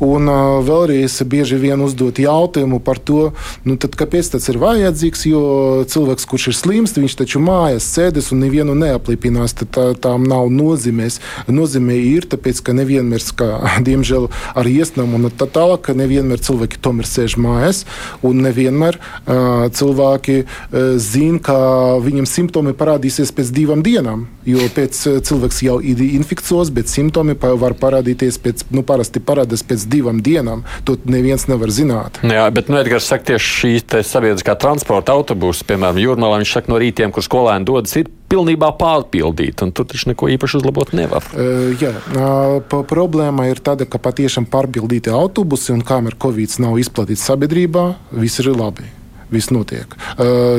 Un 0.05 0.29
vēlreiz 0.67 1.19
bieži 1.29 1.59
vien 1.61 1.81
uzdot 1.83 2.19
jautājumu 2.19 2.81
par 2.85 2.99
to, 2.99 3.33
nu, 3.65 3.77
tad, 3.77 3.97
kāpēc 3.99 4.33
tas 4.35 4.49
ir 4.51 4.61
vajadzīgs, 4.63 5.27
jo 5.29 5.43
cilvēks, 5.89 6.29
kurš 6.29 6.51
ir 6.53 6.59
slims, 6.59 6.97
viņš 6.99 7.19
taču 7.23 7.43
mājās 7.43 7.89
sēdes 7.97 8.31
un 8.35 8.43
nevienu 8.45 8.77
neaplipinās, 8.79 9.57
tad 9.59 9.73
tā, 9.75 9.87
tām 9.99 10.27
nav 10.29 10.49
nozīmēs. 10.53 11.19
Nozīmē 11.51 11.97
ir, 11.99 12.27
tāpēc 12.31 12.48
tāpēc, 12.49 12.63
ka 12.65 12.73
nevienmēr, 12.73 13.23
kā, 13.37 13.49
diemžēl, 13.89 14.29
ar 14.57 14.67
iesnām 14.67 15.15
un 15.19 15.29
tā 15.31 15.47
tālāk, 15.47 15.93
nevienmēr 15.95 16.41
cilvēki 16.41 16.81
tomēr 16.81 17.07
sēž 17.07 17.37
mājās, 17.41 17.85
un 18.25 18.43
nevienmēr 18.47 18.99
uh, 18.99 19.69
cilvēki 19.69 20.45
uh, 20.45 20.97
zina, 20.97 21.39
ka 21.45 21.59
viņam 22.01 22.27
simptomi 22.27 22.73
parādīsies 22.73 23.33
pēc 23.37 23.53
divām 23.53 23.83
dienām. 23.85 24.27
Jo 24.49 24.65
pēc 24.73 24.97
cilvēks 25.29 25.61
jau 25.67 25.79
ir 25.85 26.01
infikcijos, 26.01 26.71
bet 26.73 26.89
simptomi 26.89 27.37
var 27.37 27.75
parādīties 27.77 28.41
pēc, 28.41 28.65
nu, 28.73 28.83
parasti 28.87 29.21
parādās 29.21 29.65
pēc 29.67 29.85
divām 29.91 30.23
dienām. 30.25 30.65
To 30.89 30.97
neviens 31.05 31.45
nevar 31.51 31.73
zināt. 31.75 32.23
Jā, 32.25 32.47
bet, 32.55 32.73
nu, 32.73 32.79
Edgars 32.81 33.11
saka, 33.11 33.35
tieši 33.35 33.57
šī 33.59 34.03
sabiedriskā 34.09 34.57
transporta 34.61 35.13
autobusa, 35.19 35.67
piemēram, 35.69 36.01
Jūrmalā, 36.01 36.41
viņš 36.41 36.55
saka, 36.57 36.73
no 36.73 36.81
rītiem, 36.81 37.13
kur 37.13 37.27
skolēni 37.27 37.69
dodas, 37.69 37.99
ir 38.01 38.09
pilnībā 38.29 38.73
pārpildīta, 38.81 39.67
un 39.67 39.73
tur 39.73 39.89
taču 39.89 40.11
neko 40.13 40.29
īpaši 40.35 40.61
uzlabot 40.61 40.93
nevar. 40.97 41.25
Uh, 41.33 41.73
jā, 41.81 41.95
uh, 42.13 42.59
problēma 42.69 43.49
ir 43.51 43.63
tāda, 43.65 43.89
ka 43.89 44.01
patiešām 44.03 44.49
pārpildīti 44.53 45.13
autobusi, 45.15 45.73
un 45.75 45.85
kamēr 45.87 46.19
Covid 46.21 46.61
nav 46.63 46.79
izplatīts 46.81 47.27
sabiedrībā, 47.29 47.89
viss 48.21 48.41
ir 48.43 48.53
labi 48.55 48.99
viss 49.33 49.53
notiek. 49.53 49.93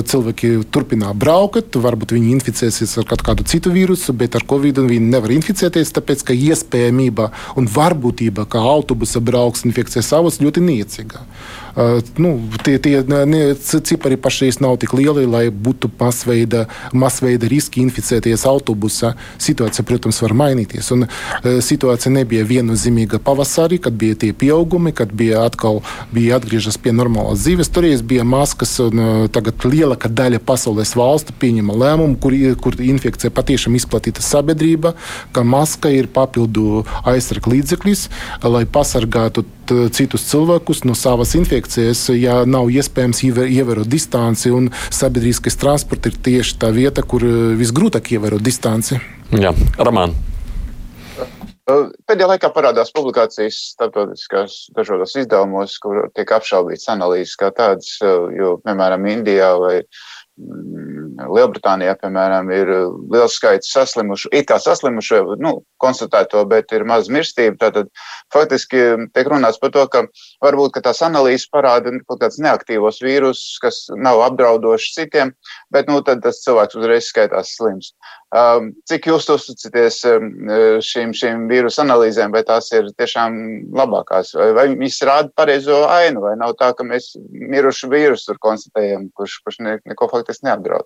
Cilvēki 0.09 0.51
turpina 0.73 1.11
braukt, 1.17 1.77
varbūt 1.81 2.13
viņi 2.15 2.33
inficēsies 2.37 2.97
ar 3.01 3.07
kādu 3.09 3.45
citu 3.49 3.73
vīrusu, 3.73 4.13
bet 4.17 4.37
ar 4.37 4.45
covid 4.49 4.83
viņi 4.85 5.09
nevar 5.09 5.33
inficēties, 5.33 5.93
tāpēc 5.95 6.25
ka 6.27 6.37
iespējamība 6.37 7.29
un 7.59 7.69
varbūtība, 7.69 8.45
ka 8.49 8.61
autobusa 8.75 9.21
brauks 9.25 9.65
infekcijas 9.67 10.11
savas, 10.13 10.39
ļoti 10.43 10.63
niecīga. 10.65 11.23
Nu, 12.19 12.33
tie, 12.63 12.77
tie 12.81 13.03
ne, 13.07 13.41
cipari 13.55 14.17
pašreiz 14.17 14.59
nav 14.63 14.77
tik 14.81 14.93
lieli, 14.97 15.25
lai 15.29 15.45
būtu 15.49 15.91
masveida, 15.99 16.65
masveida 16.93 17.49
riski 17.51 17.83
inficēties 17.85 18.45
autobusā. 18.49 19.13
Situācija, 19.41 19.85
protams, 19.87 20.21
var 20.23 20.35
mainīties. 20.37 20.91
Un, 20.95 21.05
situācija 21.43 22.11
nebija 22.13 22.45
viennozīmīga 22.47 23.21
pavasarī, 23.23 23.79
kad 23.83 23.97
bija 23.99 24.17
tie 24.23 24.31
pieaugumi, 24.33 24.93
kad 24.95 25.13
bija 25.13 25.45
atkal 25.47 25.81
bija 26.15 26.39
atgriežas 26.39 26.79
pie 26.81 26.93
normālas 26.95 27.43
dzīves. 27.43 27.71
Toreiz 27.73 28.03
bija 28.05 28.25
maskas, 28.27 28.75
un 28.83 29.27
tagad 29.33 29.65
lielākā 29.67 30.11
daļa 30.11 30.41
pasaules 30.45 30.95
valstu 30.97 31.35
pieņema 31.39 31.77
lēmumu, 31.83 32.17
kur, 32.21 32.35
kur 32.63 32.79
infekcija 32.83 33.33
patiešām 33.35 33.77
izplatīta 33.79 34.23
sabiedrība, 34.25 34.95
ka 35.35 35.45
maska 35.47 35.91
ir 35.93 36.09
papildu 36.13 36.83
aizsarga 37.07 37.53
līdzeklis, 37.53 38.07
lai 38.43 38.65
pasargātu 38.69 39.45
citus 39.95 40.25
cilvēkus 40.29 40.83
no 40.87 40.95
savas 40.97 41.35
infekcijas, 41.39 42.05
ja 42.17 42.41
nav 42.49 42.71
iespējams 42.73 43.23
ievērot 43.25 43.89
distanci. 43.89 44.53
Sabiedriskais 44.93 45.59
transports 45.59 46.11
ir 46.11 46.17
tieši 46.29 46.57
tā 46.61 46.73
vieta, 46.75 47.05
kur 47.05 47.25
eh, 47.25 47.37
visgrūtāk 47.59 48.13
ievērot 48.17 48.43
distanci. 48.43 48.99
Jā, 49.35 49.53
Ramāna. 49.77 50.29
Pēdējā 51.69 52.27
laikā 52.31 52.49
parādās 52.49 52.89
publikācijas 52.95 53.57
starptautiskās 53.75 54.55
dažādos 54.73 55.13
izdevumos, 55.21 55.75
kur 55.83 56.07
tiek 56.17 56.31
apšaubīts 56.33 56.89
analīzes 56.89 57.35
kā 57.37 57.51
tādas, 57.53 57.91
jo, 58.01 58.55
piemēram, 58.65 59.05
Indijā 59.11 59.51
vai 59.61 59.75
Lielbritānijā, 61.27 61.95
piemēram, 61.99 62.51
ir 62.53 62.71
uh, 62.71 62.93
liels 63.11 63.35
skaits 63.39 63.71
saslimušu, 63.73 64.31
it 64.35 64.47
kā 64.49 64.59
saslimušo, 64.61 65.21
nu, 65.41 65.59
konstatēto, 65.81 66.43
bet 66.49 66.71
ir 66.75 66.85
maz 66.87 67.09
mirstība. 67.11 67.57
Tātad 67.59 67.89
faktiski 68.33 68.83
tiek 69.15 69.31
runāts 69.31 69.59
par 69.61 69.73
to, 69.75 69.85
ka 69.91 70.05
varbūt 70.45 70.75
ka 70.75 70.85
tās 70.89 71.01
analīzes 71.05 71.49
parāda 71.51 71.93
kaut 72.05 72.21
kādus 72.21 72.39
neaktīvos 72.43 73.01
vīrusus, 73.03 73.57
kas 73.63 73.81
nav 73.95 74.21
apdraudoši 74.27 74.95
citiem, 74.99 75.33
bet 75.73 75.91
nu, 75.91 76.01
tad 76.05 76.23
tas 76.25 76.43
cilvēks 76.45 76.79
uzreiz 76.79 77.09
skaitās 77.09 77.55
slims. 77.57 77.93
Um, 78.29 78.73
cik 78.85 79.07
jūs 79.09 79.25
uzticaties 79.33 80.03
um, 80.05 80.27
šīm, 80.85 81.15
šīm 81.17 81.47
vīrusu 81.49 81.81
analīzēm, 81.81 82.29
vai 82.35 82.43
tās 82.45 82.69
ir 82.77 82.91
tiešām 82.99 83.39
labākās, 83.73 84.35
vai, 84.37 84.51
vai 84.53 84.67
viņas 84.75 84.99
rāda 85.09 85.33
pareizo 85.33 85.79
ainu, 85.89 86.21
vai 86.27 86.35
nav 86.37 86.53
tā, 86.59 86.69
ka 86.77 86.85
mēs 86.85 87.15
mirušu 87.33 87.89
vīrusu 87.89 88.29
tur 88.29 88.41
konstatējam, 88.45 89.09
kurš, 89.17 89.39
kurš 89.47 89.63
ne, 89.65 89.79
neko 89.89 90.11
faktiski 90.13 90.45
neapdraud? 90.45 90.85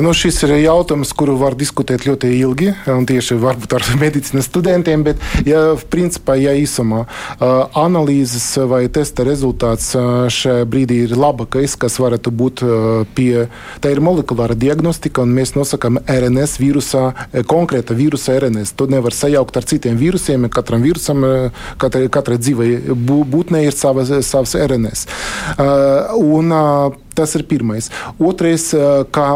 Nu, 0.00 0.12
šis 0.16 0.40
ir 0.46 0.54
jautājums, 0.62 1.12
kuru 1.16 1.34
var 1.40 1.56
diskutēt 1.58 2.06
ļoti 2.06 2.30
ilgi, 2.38 2.70
un 2.90 3.06
tieši 3.08 3.36
varbūt 3.42 3.76
ar 3.76 3.86
medicīnas 4.02 4.48
studentiem, 4.48 5.04
bet, 5.06 5.22
ja, 5.46 5.74
principā, 5.90 6.36
ja 6.40 6.54
īsumā 6.58 7.04
analīzes 7.78 8.46
vai 8.70 8.84
testa 8.92 9.26
rezultāts 9.26 9.92
šajā 10.34 10.64
brīdī 10.70 11.02
ir 11.08 11.16
labākais, 11.18 11.76
kas 11.80 11.98
varētu 12.02 12.32
būt 12.34 12.64
pie, 13.16 13.46
tā 13.82 13.92
ir 13.94 14.02
molekulāra 14.04 14.56
diagnostika, 14.58 15.24
un 15.24 15.34
mēs 15.36 15.54
nosakām 15.58 16.00
RNS 16.02 16.58
vīrusā, 16.62 17.04
konkrēta 17.50 17.96
vīrusa 17.98 18.38
RNS. 18.40 18.74
To 18.78 18.88
nevar 18.90 19.16
sajaukt 19.16 19.58
ar 19.58 19.68
citiem 19.68 19.98
vīrusiem, 20.00 20.48
katram 20.52 20.84
vīrusam, 20.84 21.24
katrai, 21.82 22.06
katrai 22.12 22.40
dzīvai 22.42 22.70
būtnei 23.34 23.66
ir 23.68 23.78
savas, 23.78 24.12
savas 24.26 24.54
RNS. 24.66 25.08
Un, 26.20 26.54
Tas 27.14 27.36
ir 27.38 27.44
pirmais. 27.46 27.90
Otrais, 28.18 28.72
kā 29.14 29.28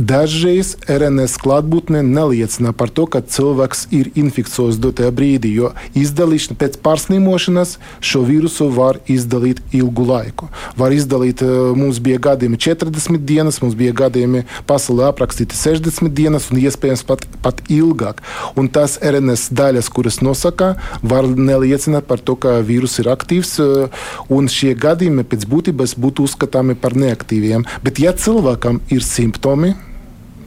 Dažreiz 0.00 0.78
RNS 0.88 1.34
klātbūtne 1.42 2.00
neliecina 2.00 2.70
par 2.72 2.88
to, 2.88 3.02
ka 3.04 3.20
cilvēks 3.20 3.82
ir 3.92 4.06
inficēts 4.16 4.78
dotajā 4.80 5.10
brīdī, 5.12 5.50
jo 5.58 5.74
izdalīšana 5.98 6.56
pēc 6.56 6.78
pārslimošanas 6.80 7.74
šo 8.00 8.22
vīrusu 8.24 8.70
var 8.72 8.96
izdalīt 9.12 9.60
ilgu 9.76 10.06
laiku. 10.08 10.48
Var 10.80 10.94
izdalīt, 10.96 11.42
eh, 11.44 11.50
mums 11.76 11.98
bija 12.00 12.16
gadījumi 12.28 12.56
40 12.56 13.26
dienas, 13.28 13.60
mums 13.60 13.76
bija 13.76 13.92
gadījumi 13.92 14.46
pasaulē 14.66 15.10
aprakstīti 15.10 15.58
60 15.58 16.14
dienas 16.16 16.48
un 16.48 16.62
iespējams 16.62 17.04
pat, 17.04 17.26
pat 17.42 17.60
ilgāk. 17.68 18.24
Un 18.56 18.72
tās 18.72 18.96
RNS 19.02 19.52
daļas, 19.52 19.92
kuras 19.92 20.22
nosaka, 20.24 20.76
var 21.02 21.28
neliecināt 21.28 22.08
par 22.08 22.24
to, 22.24 22.38
ka 22.40 22.62
vīrus 22.64 22.96
ir 23.04 23.12
aktīvs, 23.12 23.52
eh, 23.60 24.00
un 24.30 24.48
šie 24.48 24.72
gadījumi 24.72 25.28
pēc 25.28 25.44
būtības 25.44 25.92
būtu 25.92 26.24
uzskatāmi 26.24 26.80
par 26.80 26.92
neaktīviem. 26.96 27.68
Bet 27.84 28.00
ja 28.00 28.12
cilvēkam 28.16 28.80
ir 28.88 29.04
simptomi, 29.04 29.76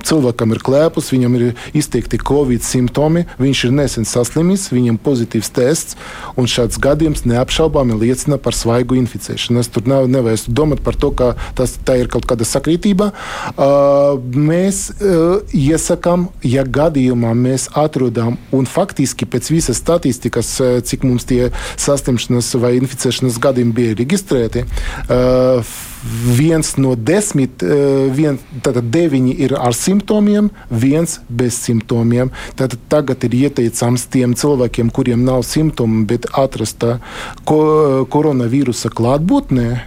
cilvēkam 0.07 0.53
ir 0.55 0.61
klēpus, 0.63 1.11
viņam 1.13 1.37
ir 1.39 1.45
izteikti 1.77 2.19
covid 2.21 2.63
simptomi, 2.65 3.25
viņš 3.41 3.63
ir 3.67 3.75
nesen 3.75 4.07
saslimis, 4.07 4.69
viņam 4.73 4.99
pozitīvs 5.03 5.51
tests, 5.55 5.97
un 6.39 6.49
šāds 6.49 6.79
gadījums 6.81 7.25
neapšaubāmi 7.29 7.97
liecina 8.01 8.39
par 8.41 8.57
svaigu 8.57 8.97
inficēšanu. 9.01 9.61
Es 9.63 9.71
tur 9.73 9.87
nav, 9.89 10.09
nevajag 10.11 10.49
domāt 10.49 10.83
par 10.85 10.97
to, 10.99 11.11
ka 11.15 11.33
tas 11.57 11.75
ir 11.93 12.09
kaut 12.11 12.27
kāda 12.29 12.47
sakritība. 12.47 13.11
Uh, 13.53 14.17
mēs 14.35 14.85
uh, 14.93 15.41
iesakām, 15.55 16.27
ja 16.47 16.65
gadījumā 16.65 17.33
mēs 17.37 17.69
atrodam, 17.79 18.37
un 18.55 18.69
faktiski 18.69 19.27
pēc 19.29 19.51
visas 19.53 19.81
statistikas, 19.83 20.55
cik 20.87 21.07
mums 21.07 21.27
tie 21.29 21.49
saslimšanas 21.81 22.53
vai 22.61 22.75
inficēšanas 22.81 23.39
gadījumi 23.43 23.75
bija 23.77 23.97
reģistrēti, 24.03 24.67
uh, 25.07 25.75
viens 26.03 26.75
no 26.77 26.95
desmit, 26.95 27.63
eh, 27.63 28.09
vien, 28.11 28.39
tātad 28.61 28.89
deviņi 28.91 29.37
ir 29.39 29.55
ar 29.55 29.73
simptomiem, 29.73 30.49
viens 30.69 31.19
bez 31.29 31.55
simptomiem. 31.63 32.31
Tātad 32.55 32.79
tagad 32.89 33.23
ir 33.23 33.31
ieteicams 33.47 34.05
tiem 34.11 34.35
cilvēkiem, 34.35 34.91
kuriem 34.91 35.23
nav 35.23 35.43
simptomu, 35.43 36.05
bet 36.05 36.27
atrasta 36.33 36.99
ko, 37.45 38.05
koronavīrusa 38.09 38.91
klātbūtnē. 38.91 39.81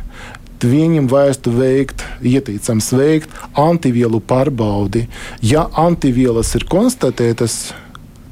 Viņam 0.67 1.07
vajadzētu 1.13 1.53
veikt, 1.53 2.03
ieteicams 2.25 2.89
veikt 2.97 3.29
antivielu 3.61 4.23
pārbaudi. 4.25 5.07
Ja 5.43 5.69
antivielas 5.77 6.55
ir 6.57 6.65
konstatētas, 6.65 7.75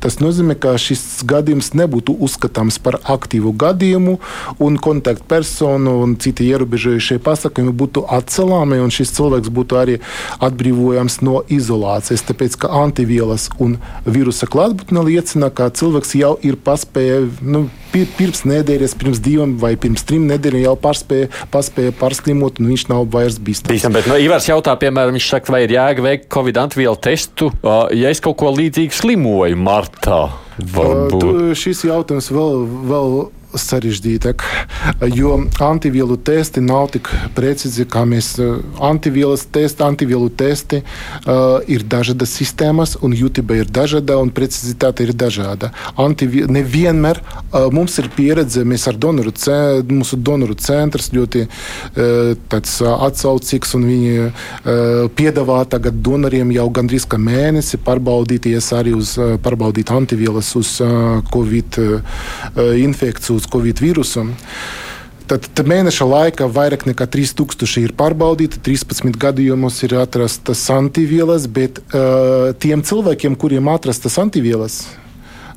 Tas 0.05 0.19
nozīmē, 0.21 0.53
ka 0.61 0.75
šis 0.77 1.23
gadījums 1.25 1.71
nebūtu 1.73 2.13
uzskatāms 2.27 2.77
par 2.85 2.99
aktīvu 3.09 3.55
gadījumu, 3.57 4.19
un 4.61 4.75
kontaktpersonu 4.77 5.95
un 6.05 6.13
citi 6.21 6.51
ierobežojušie 6.53 7.17
pasākumi 7.25 7.73
būtu 7.73 8.03
atcelāmi, 8.13 8.83
un 8.85 8.93
šis 8.93 9.15
cilvēks 9.17 9.49
būtu 9.57 9.79
arī 9.81 9.95
atbrīvojams 10.45 11.23
no 11.25 11.41
izolācijas. 11.49 12.27
Tāpēc, 12.29 12.59
ka 12.61 12.69
antivielas 12.83 13.49
un 13.57 13.79
vīrusa 14.05 14.51
klātbūtne 14.53 15.07
liecina, 15.09 15.49
ka 15.49 15.71
cilvēks 15.73 16.13
jau 16.21 16.35
ir 16.45 16.61
paspējis. 16.61 17.41
Nu, 17.41 17.65
pirms 17.95 18.43
nedēļas, 18.49 18.97
pirms 18.99 19.21
divām 19.25 19.57
vai 19.63 19.75
pirms 19.81 20.05
trim 20.05 20.27
nedēļām 20.29 20.65
jau 20.67 20.77
pārspēja, 20.85 21.31
pārspēja 21.55 21.95
pārslimot, 21.97 22.61
un 22.61 22.73
viņš 22.73 22.87
nav 22.91 23.07
vairs 23.15 23.39
bīstams. 23.39 23.71
Bīstam, 23.73 23.95
bet, 23.97 24.09
nu, 24.11 24.19
Ivars 24.21 24.49
jautā, 24.51 24.75
piemēram, 24.81 25.15
viņš 25.17 25.29
saka, 25.31 25.55
vai 25.55 25.65
ir 25.65 25.77
jēga 25.77 26.05
veikt 26.05 26.29
Covid 26.35 26.61
antivielu 26.65 26.99
testu, 27.09 27.53
ja 27.95 28.13
es 28.13 28.23
kaut 28.25 28.37
ko 28.43 28.51
līdzīgu 28.55 28.99
slimoju 29.01 29.61
martā. 29.61 29.94
Varbūt. 30.59 31.23
Uh, 31.23 31.55
šis 31.59 31.85
jautājums 31.87 32.31
vēl. 32.35 32.63
vēl 32.91 33.19
sarežģītāk, 33.55 34.43
jo 35.15 35.37
antivielu 35.61 36.17
testi 36.17 36.61
nav 36.65 36.89
tik 36.95 37.11
precīzi, 37.37 37.87
kā 37.89 38.05
mēs. 38.09 38.35
Eh, 38.39 38.55
antivielas 38.85 39.45
testi, 39.53 39.83
antivielu 39.83 40.29
testi 40.29 40.81
uh, 40.81 41.61
ir 41.71 41.85
dažādas 41.89 42.33
sistēmas, 42.37 42.97
un 43.05 43.15
jūtība 43.17 43.57
ir 43.61 43.71
dažāda, 43.71 44.17
un 44.21 44.31
precizitāte 44.35 45.05
ir 45.07 45.15
dažāda. 45.17 45.71
Antivi 46.01 46.45
nevienmēr 46.51 47.21
uh, 47.21 47.69
mums 47.75 47.97
ir 48.03 48.11
pieredze, 48.15 48.65
mēs 48.67 48.87
ar 48.91 48.99
donoru, 49.01 49.33
mūsu 49.91 50.19
donoru 50.19 50.57
centrs 50.59 51.11
ļoti 51.15 51.45
uh, 51.47 52.35
atsaucīgs, 53.09 53.75
un 53.79 53.87
viņi 53.89 54.15
uh, 54.21 54.33
piedāvā 55.17 55.61
tagad 55.71 56.01
donoriem 56.05 56.53
jau 56.55 56.69
gandrīz 56.75 57.09
kā 57.09 57.21
mēnesi 57.21 57.81
pārbaudīties 57.85 58.73
arī 58.77 58.97
uz, 58.99 59.17
uh, 59.21 59.37
pārbaudīt 59.43 59.93
antivielas 59.95 60.55
uz 60.59 60.77
uh, 60.85 61.23
Covid 61.33 61.81
uh, 61.83 62.19
infekciju 62.85 63.39
uz 63.41 63.49
Covid 63.51 63.83
vīrusu. 63.85 64.29
Tad, 65.25 65.47
tad 65.57 65.69
mēneša 65.71 66.05
laikā 66.05 66.47
vairāk 66.53 66.83
nekā 66.85 67.07
3000 67.09 67.81
ir 67.81 67.95
pārbaudīti, 67.97 68.61
13 68.61 69.17
gadījumos 69.21 69.79
ir 69.87 69.95
atrastas 70.03 70.67
antivielas, 70.75 71.47
bet 71.49 71.81
uh, 71.81 72.53
tiem 72.61 72.85
cilvēkiem, 72.85 73.39
kuriem 73.41 73.71
atrastas 73.73 74.19
antivielas, 74.21 74.83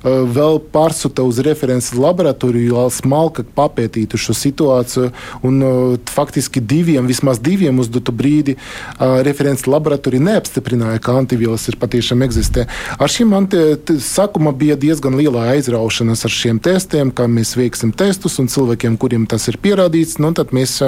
vēl 0.08 0.60
pārsūta 0.74 1.24
uz 1.28 1.40
references 1.46 1.96
laboratoriju, 1.98 2.76
lai 2.76 2.88
smalkāk 2.94 3.50
papētītu 3.58 4.20
šo 4.20 4.36
situāciju. 4.38 5.12
Un, 5.48 5.62
eh, 5.64 5.98
faktiski 6.10 6.62
diviem, 6.62 7.08
vismaz 7.08 7.40
diviem 7.40 7.80
uz 7.80 7.90
dotu 7.90 8.12
brīdi 8.12 8.56
eh, 8.56 9.24
references 9.24 9.68
laboratorija 9.68 10.22
neapstiprināja, 10.22 11.02
ka 11.02 11.18
antivielas 11.18 11.68
ir 11.68 11.78
patiešām 11.80 12.24
eksistē. 12.28 12.68
Ar 13.00 13.08
šiem 13.08 13.36
sākumā 13.38 14.52
bija 14.58 14.76
diezgan 14.76 15.16
liela 15.16 15.52
aizraušanās 15.54 16.26
ar 16.26 16.32
šiem 16.32 16.60
testiem, 16.60 17.12
kā 17.12 17.28
mēs 17.28 17.56
veiksim 17.56 17.92
testus 17.92 18.40
un 18.40 18.48
cilvēkiem, 18.48 18.98
kuriem 18.98 19.28
tas 19.28 19.48
ir 19.48 19.58
pierādīts, 19.62 20.18
nu, 20.20 20.34
tad 20.34 20.52
mēs 20.52 20.82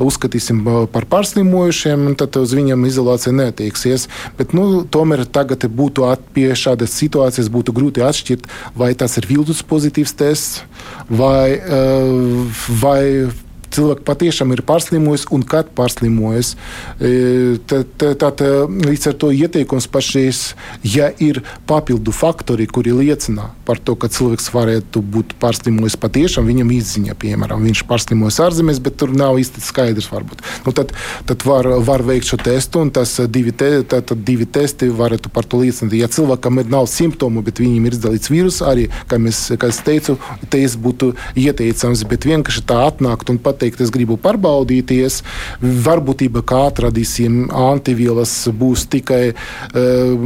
uzskatīsim 0.00 0.88
par 0.92 1.06
pārslimojušiem, 1.10 2.06
un 2.06 2.14
tad 2.18 2.36
uz 2.36 2.54
viņiem 2.54 2.86
izolācija 2.86 3.32
netieksies. 3.32 4.08
Bet, 4.38 4.54
nu, 4.56 4.84
tomēr 4.84 5.24
tagad 5.26 5.66
būtu 5.68 6.06
pie 6.34 6.52
šādas 6.58 6.94
situācijas 6.96 7.50
būtu 7.52 7.74
grūti 7.76 8.02
atšķirt 8.04 8.48
vai 8.76 8.92
tas 8.94 9.16
ir 9.20 9.26
viltus 9.28 9.62
pozitīvs 9.62 10.14
tests, 10.16 10.62
vai, 11.08 11.58
eh, 11.58 12.62
vai 12.82 13.28
cilvēki 13.74 14.06
patiešām 14.08 14.54
ir 14.54 14.64
pārslimojis 14.68 15.26
un 15.34 15.44
kad 15.46 15.70
pārslimojis. 15.76 16.54
Tad, 16.98 18.06
e, 18.06 18.12
tad, 18.20 18.42
līdz 18.42 19.10
ar 19.12 19.18
to 19.18 19.32
ieteikums 19.34 19.88
pašreiz, 19.92 20.42
ja 20.84 21.10
ir 21.22 21.42
papildu 21.70 22.14
faktori, 22.14 22.66
kuri 22.66 22.94
liecina 22.96 23.50
par 23.66 23.80
to, 23.80 23.96
ka 23.96 24.10
cilvēks 24.12 24.50
varētu 24.54 25.02
būt 25.14 25.36
pārslimojis 25.42 25.98
patiešām, 26.00 26.48
viņam 26.50 26.72
izziņa, 26.76 27.18
piemēram, 27.22 27.62
viņš 27.68 27.84
pārslimojis 27.90 28.40
ārzemēs, 28.44 28.82
bet 28.82 28.98
tur 29.00 29.14
nav 29.16 29.40
īsti 29.40 29.62
skaidrs. 29.64 30.10
Varbūt. 30.12 30.42
Nu, 30.66 30.74
tad 30.76 30.92
tad 31.26 31.44
var, 31.46 31.66
var 31.66 32.02
veikt 32.02 32.26
šo 32.26 32.36
testu, 32.36 32.82
un 32.82 32.90
tas 32.90 33.14
divi, 33.28 33.52
te, 33.52 33.82
tad, 33.88 34.12
divi 34.26 34.46
testi 34.46 34.88
varētu 34.92 35.30
par 35.32 35.46
to 35.48 35.62
liecināt. 35.62 35.94
Ja 35.96 36.08
cilvēkam 36.12 36.60
ir 36.60 36.70
nav 36.72 36.88
simptomu, 36.90 37.42
bet 37.44 37.60
viņam 37.62 37.86
ir 37.88 37.96
izdalīts 37.96 38.30
vīrus, 38.32 38.60
arī, 38.66 38.88
kā, 39.10 39.18
mēs, 39.22 39.44
kā 39.60 39.70
es 39.72 39.80
teicu, 39.84 40.18
tests 40.52 40.80
būtu 40.82 41.12
ieteicams, 41.38 42.04
bet 42.10 42.26
vienkārši 42.28 42.64
tā 42.68 42.82
atnākt 42.88 43.32
un 43.32 43.40
pateikt, 43.42 43.61
pateikt, 43.62 43.80
es 43.80 43.92
gribu 43.94 44.16
pārbaudīties. 44.18 45.20
Varbūtība, 45.62 46.42
kā 46.42 46.66
atradīsim 46.70 47.50
antivielas, 47.54 48.48
būs 48.50 48.88
tikai 48.90 49.32
uh, 49.32 50.24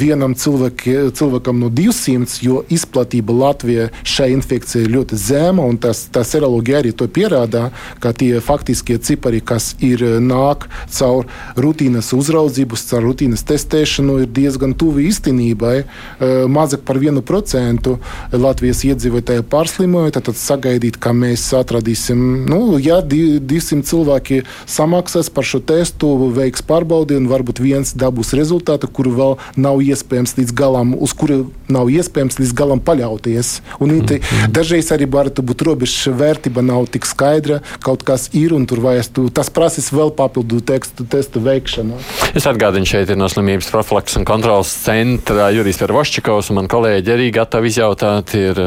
vienam 0.00 0.34
cilvēki, 0.34 1.12
cilvēkam 1.16 1.60
no 1.60 1.68
200, 1.68 2.40
jo 2.40 2.62
izplatība 2.72 3.36
Latvijā 3.36 3.90
šai 4.04 4.30
infekcijai 4.32 4.86
ir 4.86 4.94
ļoti 4.96 5.18
zema. 5.20 5.68
Tas, 5.80 6.06
tā 6.12 6.24
seroloģija 6.24 6.80
arī 6.80 6.94
to 6.96 7.08
pierāda, 7.08 7.68
ka 8.00 8.14
tie 8.16 8.40
faktiskie 8.40 8.96
cipari, 8.98 9.42
kas 9.44 9.74
ir 9.84 10.02
nāk 10.24 10.66
caur 10.88 11.28
rutīnas 11.60 12.14
uzraudzību, 12.16 12.80
caur 12.90 13.04
rutīnas 13.10 13.44
testēšanu, 13.44 14.22
ir 14.24 14.32
diezgan 14.40 14.72
tuvi 14.72 15.10
īstenībai. 15.10 15.76
Uh, 15.84 16.48
mazāk 16.48 16.86
par 16.88 17.00
1% 17.00 17.96
Latvijas 18.40 18.84
iedzīvotāju 18.88 19.44
pārslimoja, 19.52 20.16
tad 20.16 20.32
sagaidīt, 20.38 20.96
ka 21.00 21.12
mēs 21.16 21.50
atradīsim 21.56 22.46
nu, 22.48 22.69
ja 22.78 23.00
200 23.02 23.82
cilvēki 23.88 24.42
samaksās 24.70 25.30
par 25.34 25.46
šo 25.46 25.60
testu, 25.64 26.10
veiks 26.36 26.62
pārbaudi 26.66 27.16
un 27.18 27.28
varbūt 27.30 27.62
viens 27.62 27.94
dabūs 27.96 28.34
rezultātu, 28.38 28.88
kuru 28.88 29.14
vēl 29.16 29.36
nav 29.56 29.82
iespējams 29.82 30.36
līdz 30.38 30.54
galam, 30.56 30.94
uz 30.94 31.14
kuru 31.16 31.42
nav 31.70 31.90
iespējams 31.90 32.38
līdz 32.40 32.54
galam 32.56 32.80
paļauties. 32.84 33.60
Un 33.80 33.94
mm 33.94 34.06
-hmm. 34.06 34.52
dažreiz 34.52 34.90
arī 34.92 35.08
var 35.10 35.30
būt 35.30 35.62
robeža 35.66 36.12
vērtība 36.12 36.62
nav 36.62 36.86
tik 36.86 37.06
skaidra, 37.06 37.60
kaut 37.80 38.02
kas 38.02 38.28
ir 38.32 38.52
un 38.52 38.66
tur 38.66 38.80
vajag, 38.80 39.30
tas 39.34 39.50
prasīs 39.50 39.92
vēl 39.92 40.10
papildu 40.14 40.60
tekstu, 40.60 41.04
testu 41.04 41.40
veikšanu. 41.40 41.98
Es 42.34 42.46
atgādinu, 42.46 42.86
šeit 42.86 43.10
ir 43.10 43.16
no 43.16 43.28
slimības 43.28 43.70
profilaks 43.70 44.16
un 44.16 44.24
kontrolas 44.24 44.72
centra 44.84 45.50
Jurijs 45.54 45.80
Vervoščikovs 45.80 46.50
un 46.50 46.60
man 46.60 46.68
kolēģi 46.68 47.14
arī 47.14 47.30
gatavi 47.34 47.70
izjautāt. 47.72 48.34
Ir 48.34 48.60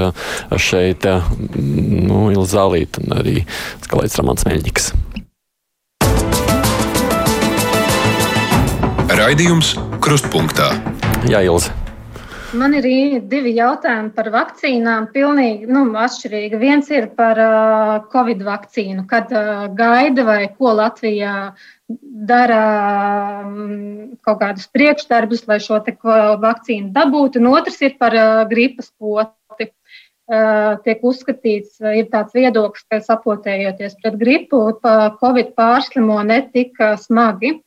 šeit 0.57 1.05
nu, 1.05 2.31
Ilza 2.33 2.57
Zālīta 2.57 3.03
un 3.03 3.15
arī 3.17 3.35
kolēģis 3.93 4.19
Ramons 4.21 4.47
Meļņiks. 4.49 4.91
Raidījums 9.13 9.75
Krustpunktā. 10.01 10.73
Jā, 11.29 11.43
Ilze. 11.45 11.71
Man 12.57 12.75
ir 12.77 12.85
divi 13.29 13.55
jautājumi 13.57 14.11
par 14.13 14.27
vakcīnām. 14.33 15.07
Pilnīgi 15.13 15.69
nu, 15.69 15.87
atšķirīgi. 15.97 16.59
Viens 16.61 16.89
ir 16.93 17.07
par 17.17 17.39
uh, 17.41 17.93
Covid 18.13 18.43
vakcīnu, 18.45 19.05
kad 19.09 19.31
uh, 19.33 19.63
gaida 19.73 20.25
vai 20.27 20.41
ko 20.53 20.75
Latvijā 20.77 21.53
dara 22.29 22.59
um, 23.41 24.13
kaut 24.25 24.41
kādus 24.41 24.69
priekšdarbus, 24.73 25.47
lai 25.49 25.59
šo 25.65 25.81
vakcīnu 25.81 26.93
dabūtu. 26.93 27.41
Un 27.41 27.53
otrs 27.55 27.81
ir 27.85 27.97
par 28.01 28.17
uh, 28.17 28.43
gripas 28.49 28.91
poti. 29.01 29.33
Eh, 30.23 30.75
tiek 30.85 31.01
uzskatīts, 31.03 31.81
eh, 31.83 31.97
ir 31.99 32.05
tāds 32.07 32.31
viedoklis, 32.31 32.85
ka 32.87 33.01
sapotējoties 33.03 33.97
pret 33.99 34.15
gripu, 34.15 34.61
Covid 35.19 35.51
pārslimo 35.57 36.21
netika 36.23 36.93
smagi. 36.95 37.59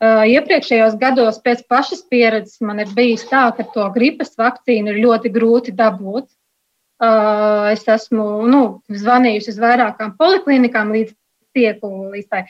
Eh, 0.00 0.24
iepriekšējos 0.34 0.98
gados 0.98 1.38
pēc 1.38 1.62
pašas 1.68 2.02
pieredzes 2.10 2.60
man 2.62 2.80
ir 2.80 2.90
bijis 2.96 3.22
tā, 3.30 3.44
ka 3.56 3.62
to 3.62 3.86
gripas 3.94 4.34
vakcīnu 4.34 4.90
ir 4.90 5.04
ļoti 5.06 5.30
grūti 5.30 5.76
dabūt. 5.76 6.26
Es 7.00 7.86
esmu 7.88 8.44
nu, 8.44 8.82
zvanījusi 8.92 9.48
uz 9.48 9.58
vairākām 9.62 10.18
poliklinikām 10.18 10.90
līdz 10.92 11.14
tieku 11.56 12.10
līdz 12.12 12.28
tai. 12.28 12.42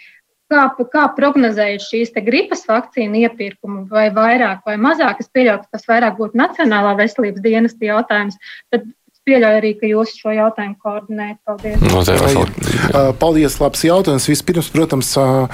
Kā, 0.51 0.65
kā 0.91 1.05
prognozējot 1.15 1.85
šīs 1.85 2.11
gripas 2.27 2.65
vakcīnu 2.67 3.21
iepirkumu, 3.23 3.85
vai 3.87 4.09
vairāk 4.11 4.65
vai 4.67 4.75
mazāk? 4.75 5.21
Es 5.21 5.31
pieļauju, 5.31 5.61
ka 5.63 5.77
tas 5.77 5.87
vairāk 5.87 6.17
būtu 6.19 6.35
Nacionālā 6.35 6.97
veselības 6.99 7.45
dienesta 7.45 7.87
jautājums. 7.87 8.35
Tad 8.75 8.89
pieļauju 9.31 9.61
arī, 9.61 9.73
ka 9.79 9.89
jūs 9.91 10.15
šo 10.19 10.35
jautājumu 10.35 10.77
koordinējat. 10.83 11.39
Paldies. 11.47 11.79
No, 11.87 12.03
uh, 12.03 13.11
Paldies, 13.21 13.57
labs 13.63 13.85
jautājums. 13.87 14.27
Vispirms, 14.31 14.71
protams, 14.75 15.13
uh, 15.21 15.47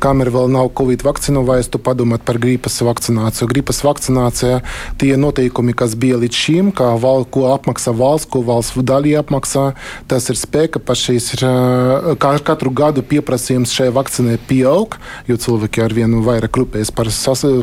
kamēr 0.00 0.30
vēl 0.34 0.50
nav 0.54 0.70
Covid 0.78 1.04
vakcīnu, 1.06 1.44
vajadzētu 1.48 1.80
padomāt 1.84 2.24
par 2.26 2.38
gripas 2.42 2.78
vakcināciju. 2.84 3.50
Gripas 3.50 3.82
vakcinācija 3.86 4.60
tie 5.00 5.12
noteikumi, 5.20 5.74
kas 5.76 5.96
bija 5.98 6.20
līdz 6.22 6.40
šim, 6.44 6.70
kā 6.76 6.92
val, 7.02 7.26
ko 7.26 7.48
apmaksā 7.52 7.94
valsts, 7.96 8.30
ko 8.30 8.44
valsts 8.46 8.78
daļa 8.84 9.22
apmaksā, 9.24 9.66
tas 10.10 10.30
ir 10.30 10.38
spēka 10.38 10.82
pašais. 10.82 11.32
Ir, 11.34 11.46
uh, 11.48 12.12
kā 12.20 12.34
katru 12.44 12.72
gadu 12.74 13.04
pieprasījums 13.06 13.74
šai 13.74 13.90
vakcīnai 13.94 14.38
pieaug, 14.48 14.98
jo 15.30 15.38
cilvēki 15.40 15.84
ar 15.84 15.96
vienu 15.96 16.22
vairāk 16.26 16.60
rūpējas 16.60 16.92
par, 16.94 17.10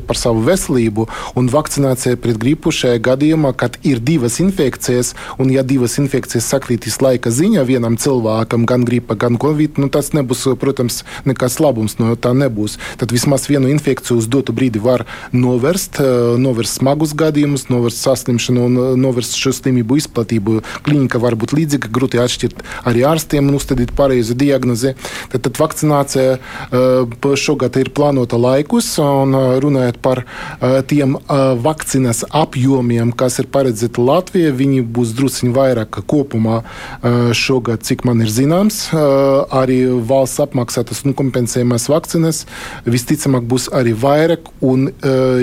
par 0.07 0.19
savu 0.19 0.43
veselību. 0.47 1.07
Un 1.39 1.51
vakcinācija 1.51 2.19
pret 2.21 2.39
gripu 2.41 2.73
šajā 2.75 2.99
gadījumā, 3.03 3.53
kad 3.57 3.77
ir 3.87 4.01
divas 4.03 4.39
infekcijas, 4.43 5.13
un 5.41 5.51
ja 5.53 5.60
ja 5.61 5.67
divas 5.67 5.97
infekcijas 6.01 6.47
sakritīs 6.49 6.97
laika 7.03 7.29
ziņā 7.33 7.63
vienam 7.67 7.97
cilvēkam, 8.01 8.65
gan 8.69 8.85
gripa, 8.87 9.15
gan 9.19 9.37
covid, 9.41 9.77
nu, 9.81 9.89
tas 9.93 10.11
nebūs, 10.17 10.47
protams, 10.59 11.01
nekas 11.29 11.59
labums 11.61 11.97
no 12.01 12.15
tā 12.17 12.33
nebūs. 12.37 12.77
Tad 12.97 13.13
vismaz 13.13 13.45
vienu 13.49 13.69
infekciju 13.71 14.17
uz 14.17 14.27
dotu 14.31 14.55
brīdi 14.57 14.81
var 14.81 15.05
novērst, 15.35 16.01
novērst 16.41 16.79
smagus 16.81 17.13
gadījumus, 17.17 17.67
novērst 17.69 18.01
saslimšanu 18.07 18.65
un 18.65 18.79
novērst 19.01 19.37
šo 19.37 19.53
slimību 19.55 19.99
izplatību. 20.01 20.57
Klinika 20.87 21.21
var 21.21 21.37
būt 21.39 21.53
līdzīga, 21.57 21.91
grūti 21.93 22.21
atšķirt 22.21 22.63
arī 22.89 23.05
ārstiem 23.07 23.51
un 23.51 23.59
uzstādīt 23.59 23.93
pareizu 23.97 24.37
diagnozi. 24.37 24.95
Tad, 25.33 25.45
tad 25.45 25.61
vakcinācija 25.61 26.39
šogad 27.37 27.77
ir 27.81 27.91
plānota 27.93 28.39
laikus 28.41 28.89
un 29.03 29.37
runājot 29.61 30.01
par 30.01 30.23
tiem 30.89 31.17
vakcīnas 31.61 32.25
apjomiem, 32.31 33.13
kas 33.13 33.39
ir 33.43 33.51
paredzēti 33.53 34.01
Latvijai, 34.01 34.55
viņi 34.55 34.81
būs 34.95 35.13
drusciņi 35.51 35.55
vairāk 35.55 36.01
kopumā 36.07 36.63
šogad, 37.33 37.83
cik 37.83 38.05
man 38.05 38.21
ir 38.21 38.29
zināms. 38.29 38.91
Arī 39.51 39.85
valsts 39.87 40.39
apmaksātas 40.39 41.03
un 41.05 41.13
kompensējumās 41.13 41.89
vakcīnas 41.89 42.45
visticamāk 42.85 43.43
būs 43.43 43.69
arī 43.73 43.93
vairāk 43.93 44.51
un 44.61 44.91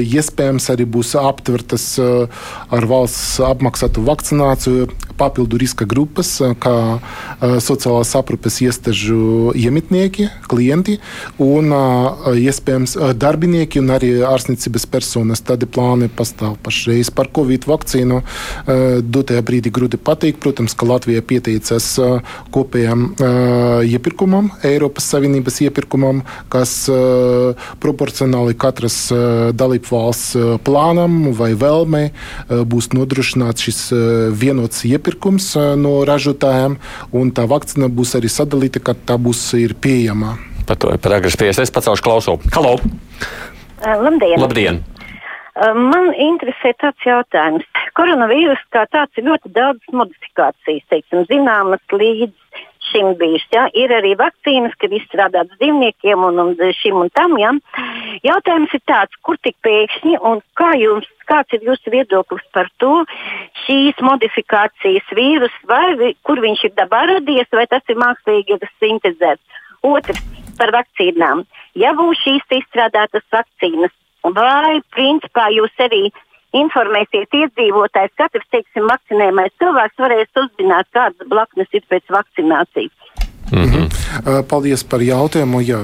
iespējams 0.03 0.71
arī 0.71 0.85
būs 0.87 1.15
aptvertas 1.17 1.99
ar 1.99 2.85
valsts 2.87 3.41
apmaksātu 3.41 4.03
vakcināciju 4.05 4.89
papildu 5.19 5.59
riska 5.59 5.85
grupas, 5.85 6.41
kā 6.63 7.01
sociālās 7.41 8.15
aprūpes 8.15 8.61
iestāžu 8.63 9.51
iemitnieki, 9.59 10.29
klienti 10.47 11.01
un 11.43 11.73
iespējams 12.39 12.95
darbinieki 13.19 13.81
un 13.83 13.91
arī 13.97 14.13
ārstniecības 14.23 14.87
personas. 14.87 15.43
Tādi 15.43 15.67
plāni 15.67 16.07
pastāv 16.07 16.55
pašreiz 16.63 17.11
par 17.11 17.33
Covid 17.35 17.67
vakcīnu. 17.67 18.21
Dotajā 19.03 19.43
brīdī 19.43 19.73
grūti 19.75 19.88
pateikt. 19.97 20.43
Protams, 20.45 20.75
ka 20.77 20.85
Latvija 20.85 21.23
pieteicās 21.25 21.87
kopējam 22.53 23.15
iepirkumam, 23.89 24.51
Eiropas 24.67 25.09
Savienības 25.15 25.57
iepirkumam, 25.65 26.21
kas 26.53 26.75
proporcionāli 27.81 28.59
katras 28.59 28.99
dalību 29.57 29.89
valsts 29.95 30.37
plānam 30.67 31.31
vai 31.39 31.55
vēlmei 31.59 32.11
būs 32.49 32.91
nodrošināts 32.93 33.65
šis 33.65 33.81
vienots 34.37 34.85
iepirkums 34.89 35.55
no 35.81 36.03
ražotājiem, 36.09 36.77
un 37.17 37.33
tā 37.33 37.49
vakcīna 37.49 37.89
būs 37.89 38.19
arī 38.19 38.29
sadalīta, 38.33 38.83
kad 38.85 39.01
tā 39.09 39.17
būs 39.17 39.55
pieejama. 39.81 40.37
Par 40.69 40.77
to 40.77 40.93
ir 40.93 41.01
par 41.01 41.17
agresīvu. 41.17 41.55
Es 41.57 41.73
pacelšu 41.73 42.05
klausu. 42.05 42.37
Halo! 42.53 42.77
Labdien! 43.81 44.37
Labdien. 44.43 44.83
Man 45.59 46.13
interesē 46.15 46.71
tāds 46.79 47.03
jautājums. 47.03 47.67
Koronavīrus 47.99 48.61
kā 48.71 48.85
tāds 48.93 49.19
ir 49.19 49.27
ļoti 49.27 49.51
daudz 49.57 49.91
modifikācijas, 49.91 50.85
teiksim, 50.93 51.25
zināmas 51.27 51.83
līdz 51.91 52.63
šim 52.89 53.17
bijušas. 53.19 53.49
Ja? 53.57 53.65
Ir 53.75 53.93
arī 53.97 54.15
vakcīnas, 54.21 54.77
kas 54.79 54.95
izstrādātas 55.01 55.59
dzīvniekiem 55.59 56.23
un, 56.29 56.39
un 56.45 56.55
šim 56.79 57.03
un 57.03 57.11
tam. 57.11 57.35
Ja? 57.43 57.51
Jautājums 58.23 58.75
ir 58.79 58.85
tāds, 58.87 59.19
kur 59.27 59.39
tik 59.43 59.59
pēkšņi 59.67 60.21
un 60.31 60.43
kā 60.59 60.73
jums, 60.79 61.11
kāds 61.29 61.59
ir 61.59 61.67
jūsu 61.67 61.93
viedoklis 61.93 62.47
par 62.55 62.71
to 62.79 63.03
šīs 63.67 63.99
modifikācijas 64.05 65.15
vīrus, 65.19 65.55
vai 65.69 66.15
kur 66.23 66.43
viņš 66.45 66.69
ir 66.71 66.77
dabā 66.79 67.05
radies, 67.17 67.51
vai 67.53 67.67
tas 67.67 67.83
ir 67.91 67.99
mākslīgi 67.99 68.61
sintēzēts. 68.79 69.63
Otrs 69.87 70.23
par 70.59 70.73
vakcīnām. 70.75 71.45
Ja 71.79 71.95
būs 71.99 72.23
šīs 72.25 72.47
izstrādātas 72.63 73.27
vakcīnas, 73.35 73.95
vai 74.25 74.81
principā 74.95 75.49
jūs 75.55 75.75
arī 75.85 76.09
informēsiet 76.57 77.35
iedzīvotājs, 77.35 78.15
katrs, 78.17 78.49
teiksim, 78.51 78.89
vakcinējumais 78.89 79.57
cilvēks 79.61 80.01
varēs 80.01 80.43
uzzināt, 80.43 80.89
kādas 80.97 81.29
blaknes 81.29 81.69
ir 81.77 81.85
pēc 81.93 82.09
vakcinācijas. 82.11 83.18
Mm 83.51 83.65
-hmm. 83.65 83.89
Paldies 84.49 84.85
par 84.85 85.01
jautājumu. 85.01 85.61
Jā, 85.61 85.79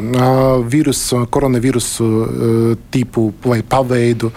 vīrusu, 0.68 1.26
koronavīrusu 1.30 2.28
tipu 2.90 3.32
vai 3.44 3.62
paveidu 3.62 4.32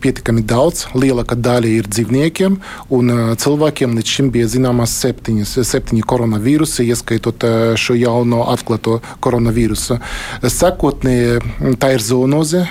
pietiekami 0.00 0.42
daudz. 0.42 0.86
Lielākā 0.94 1.34
daļa 1.34 1.66
ir 1.66 1.88
dzīvniekiem, 1.88 2.56
un 2.90 3.34
cilvēkiem 3.36 3.98
līdz 3.98 4.06
šim 4.06 4.30
bija 4.30 4.46
zināmas 4.46 5.00
septiņas, 5.00 5.58
septiņi 5.62 6.02
koronavīrusi, 6.02 6.86
ieskaitot 6.86 7.44
šo 7.76 7.94
jauno 7.94 8.44
atklāto 8.52 9.00
koronavīrusu. 9.20 9.98
Sekotnē 10.42 11.38
tā 11.78 11.92
ir 11.94 12.00
zoonoze. 12.00 12.66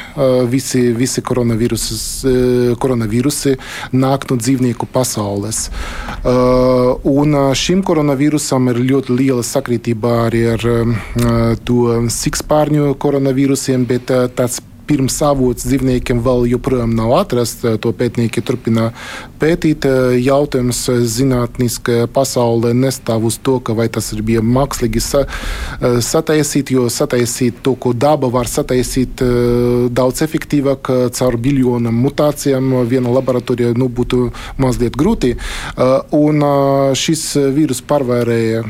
Visi, 0.50 0.94
visi 0.94 1.22
koronavīrusi 1.22 3.58
nāk 3.92 4.30
no 4.30 4.38
dzīvnieku 4.38 4.86
pasaules. 4.94 5.70
Un 7.04 7.54
šim 7.54 7.84
koronavīrusam 7.84 8.70
ir 8.70 8.76
ļoti 8.92 9.18
liela 9.18 9.33
liela 9.34 9.44
sakritība 9.46 10.12
arī 10.28 10.44
ar 10.54 10.64
to 11.66 11.80
sikspārņu 12.14 12.94
koronavīrusiem, 13.02 13.88
bet 13.90 14.12
tāds 14.38 14.62
pirms 14.88 15.20
avots 15.26 15.66
dzīvniekiem 15.68 16.22
vēl 16.24 16.48
joprojām 16.54 16.94
nav 16.98 17.14
atrasts. 17.22 17.66
To 17.84 17.94
pētnieki 17.96 18.44
turpina 18.46 18.92
pētīt. 19.42 19.88
Jautājums 20.24 20.82
zinātniskajā 20.88 22.08
pasaulē 22.14 22.74
nestāv 22.78 23.28
uz 23.30 23.40
to, 23.44 23.60
vai 23.76 23.88
tas 23.92 24.12
ir 24.16 24.24
bija 24.26 24.44
mākslīgi 24.44 25.02
sa, 25.04 25.24
sataisīt, 26.04 26.74
jo 26.76 26.88
sataisīt 26.92 27.62
to, 27.66 27.76
ko 27.76 27.94
daba 27.94 28.30
var 28.34 28.50
sataisīt 28.50 29.24
daudz 29.94 30.24
efektīvāk 30.26 30.92
caur 31.16 31.38
miljonam 31.38 31.98
mutācijām. 32.04 32.74
Viena 32.90 33.14
laboratorija 33.14 33.74
nu, 33.78 33.90
būtu 33.90 34.30
mazliet 34.62 34.98
grūti. 35.00 35.34
Un 36.18 36.44
šis 37.00 37.26
vīrus 37.56 37.84
pārvērēja 37.88 38.64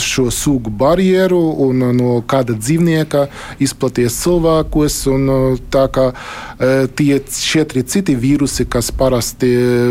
šo 0.00 0.28
sugu 0.34 0.70
barjeru 0.70 1.40
un 1.66 1.84
no 1.96 2.16
kāda 2.26 2.56
dzīvnieka 2.58 3.26
izplaties 3.62 4.16
cilvēku 4.22 4.79
cilvēkos. 4.80 5.06
Un, 5.10 5.28
uh, 5.28 5.58
tā 5.70 5.86
kā 5.90 6.10
uh, 6.12 6.86
tie 6.94 7.20
četri 7.20 7.82
citi 7.82 8.14
vīrusi, 8.14 8.66
kas 8.68 8.90
parasti 8.90 9.48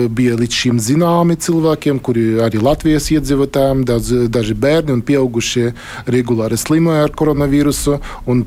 bija 0.09 0.35
līdz 0.37 0.53
šim 0.53 0.79
zināmi 0.79 1.37
cilvēkiem, 1.39 1.99
kuri 1.99 2.39
arī 2.41 2.61
Latvijas 2.61 3.09
iedzīvotājiem, 3.11 3.85
daudz, 3.85 4.11
daži 4.29 4.53
bērni 4.53 4.93
un 4.93 5.01
pieaugušie 5.01 5.73
regulāri 6.07 6.57
slimoja 6.57 7.07
ar 7.07 7.11
koronavīrusu. 7.11 7.99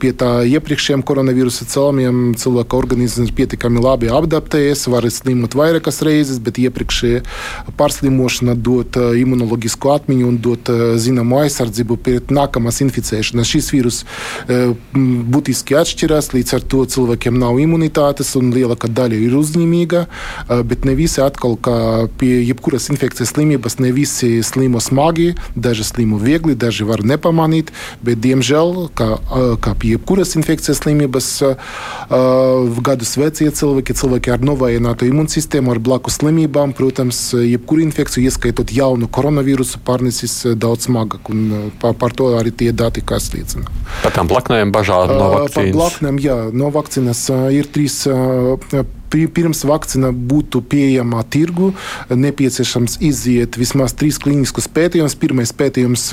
Pie 0.03 0.13
tā 0.17 0.43
iepriekšējiem 0.49 1.03
koronavīrusa 1.07 1.67
celmiem 1.69 2.35
cilvēka 2.39 2.77
organisms 2.77 3.31
ir 3.31 3.37
pietiekami 3.37 3.83
labi 3.83 4.11
adaptējies, 4.13 4.87
var 4.91 5.07
slimot 5.11 5.55
vairākas 5.55 6.03
reizes, 6.07 6.41
bet 6.43 6.59
iepriekšējā 6.63 7.23
pārslimošana 7.79 8.57
dod 8.57 8.97
uh, 8.99 9.13
imunoloģisku 9.19 9.93
atmiņu 9.93 10.29
un 10.29 10.39
dod 10.43 10.71
zināmu 11.03 11.43
aizsardzību 11.43 11.99
pret 12.03 12.33
nākamās 12.35 12.81
inficēšanas. 12.85 13.51
Šis 13.53 13.71
vīrus 13.75 14.01
būtiski 15.33 15.77
atšķirās 15.79 16.32
līdz 16.37 16.55
ar 16.57 16.67
to 16.73 16.85
cilvēkiem 16.89 17.39
nav 17.41 17.59
imunitātes, 17.63 18.35
un 18.39 18.53
lielākā 18.55 18.91
daļa 18.93 19.21
ir 19.27 19.37
uzņēmīga. 19.39 20.05
Bet 20.69 20.87
ne 20.89 20.97
visi 20.99 21.23
atkal, 21.25 21.57
kā 21.61 21.77
pie 22.21 22.41
jebkuras 22.43 22.89
infekcijas 22.93 23.35
slimības, 23.35 23.79
ne 23.83 23.93
visi 23.95 24.43
slimo 24.47 24.81
smagi, 24.83 25.33
daži 25.55 25.87
slimo 25.89 26.21
viegli, 26.23 26.57
daži 26.59 26.87
var 26.89 27.05
nepamanīt. 27.07 27.73
Bet, 28.05 28.21
diemžēl, 28.25 28.89
kā, 28.99 29.09
kā 29.63 29.75
pie 29.79 29.95
jebkuras 29.97 30.37
infekcijas 30.39 30.83
slimības, 30.83 31.29
gadus 32.83 33.17
vecie 33.21 33.51
cilvēki, 33.53 33.97
cilvēki 33.99 34.33
ar 34.35 34.45
novājinātu 34.47 35.09
imunsistēmu, 35.11 35.75
ar 35.75 35.83
blakus 35.83 36.21
slimībām, 36.21 36.75
protams, 36.77 37.21
jebkuru 37.37 37.87
infekciju, 37.87 38.29
ieskaitot 38.31 38.73
jaunu 38.75 39.09
koronavīrusu, 39.13 39.83
pārnesis 39.87 40.41
daudz 40.57 40.89
smagāk. 40.89 41.31
Par, 41.83 41.97
par 41.99 42.15
to 42.17 42.33
arī 42.39 42.53
tie 42.55 42.71
dati, 42.77 43.03
kas 43.05 43.31
liecina. 43.35 43.69
Par 44.03 44.15
tām 44.15 44.31
blaknēm 44.31 44.73
bažām 44.75 45.11
no 45.11 45.29
vakcīnas. 45.35 45.57
Par 45.57 45.71
blaknēm, 45.77 46.22
jā, 46.23 46.37
no 46.55 46.71
vakcīnas 46.75 47.27
ir 47.55 47.69
trīs 47.75 48.03
pirms 49.13 49.65
vakcīna 49.69 50.13
būtu 50.13 50.63
pieejama 50.65 51.23
tirgu, 51.29 51.73
nepieciešams 52.11 52.99
iziet 53.05 53.59
vismaz 53.61 53.95
trīs 53.99 54.19
klīniskus 54.23 54.69
pētījumus. 54.73 55.17
Pirmais 55.21 55.53
pētījums 55.57 56.09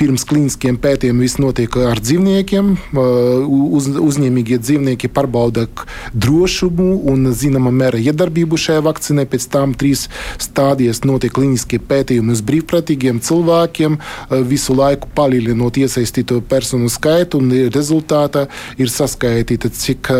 pirms 0.00 0.24
klīniskiem 0.28 0.78
pētījumiem 0.82 1.42
notiek 1.42 1.76
ar 1.86 2.00
dzīvniekiem. 2.02 2.72
Uz, 2.92 3.88
uzņēmīgie 4.00 4.58
dzīvnieki 4.62 5.10
pārbauda 5.12 5.66
drošumu 6.12 7.02
un 7.12 7.30
zināmā 7.36 7.72
mērā 7.74 8.00
iedarbību 8.02 8.58
šajā 8.60 8.82
vakcīnā. 8.86 9.26
Pēc 9.32 9.46
tam 9.52 9.74
trīs 9.78 10.08
stādijas 10.42 11.02
notiek 11.08 11.32
klīniskie 11.34 11.80
pētījumi 11.88 12.34
uz 12.34 12.42
brīvprātīgiem 12.46 13.20
cilvēkiem, 13.24 13.98
visu 14.48 14.76
laiku 14.76 15.10
palielinot 15.14 15.78
iesaistīto 15.80 16.40
personu 16.48 16.90
skaitu 16.92 17.40
un 17.42 17.52
rezultātā 17.72 18.46
ir 18.80 18.90
saskaitīta, 18.92 19.70
cik 19.72 20.10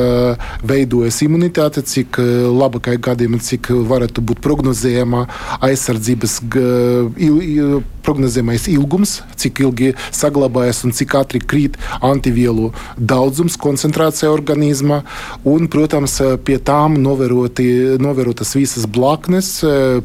veidojas 0.66 1.22
imunitāte, 1.26 1.82
cik 1.82 2.01
cik 2.02 2.18
eh, 2.22 2.46
labākai 2.50 2.98
gadījumā, 3.02 3.40
cik 3.42 3.70
varētu 3.88 4.24
būt 4.26 4.42
prognozējama 4.44 5.26
aizsardzības 5.62 6.38
prognozējamais 8.04 8.68
ilgums, 8.72 9.20
cik 9.40 9.62
ilgi 9.64 9.92
saglabājas 10.10 10.82
un 10.86 10.94
cik 10.96 11.16
ātri 11.18 11.40
krīt 11.40 11.78
antivielu 12.04 12.70
daudzums, 12.98 13.58
koncentrācija 13.60 14.32
organismā. 14.32 15.02
Un, 15.48 15.68
protams, 15.72 16.18
pie 16.44 16.58
tām 16.62 16.98
novēroti, 17.02 17.98
novērotas 18.02 18.54
visas 18.58 18.86
blaknes. 18.90 19.54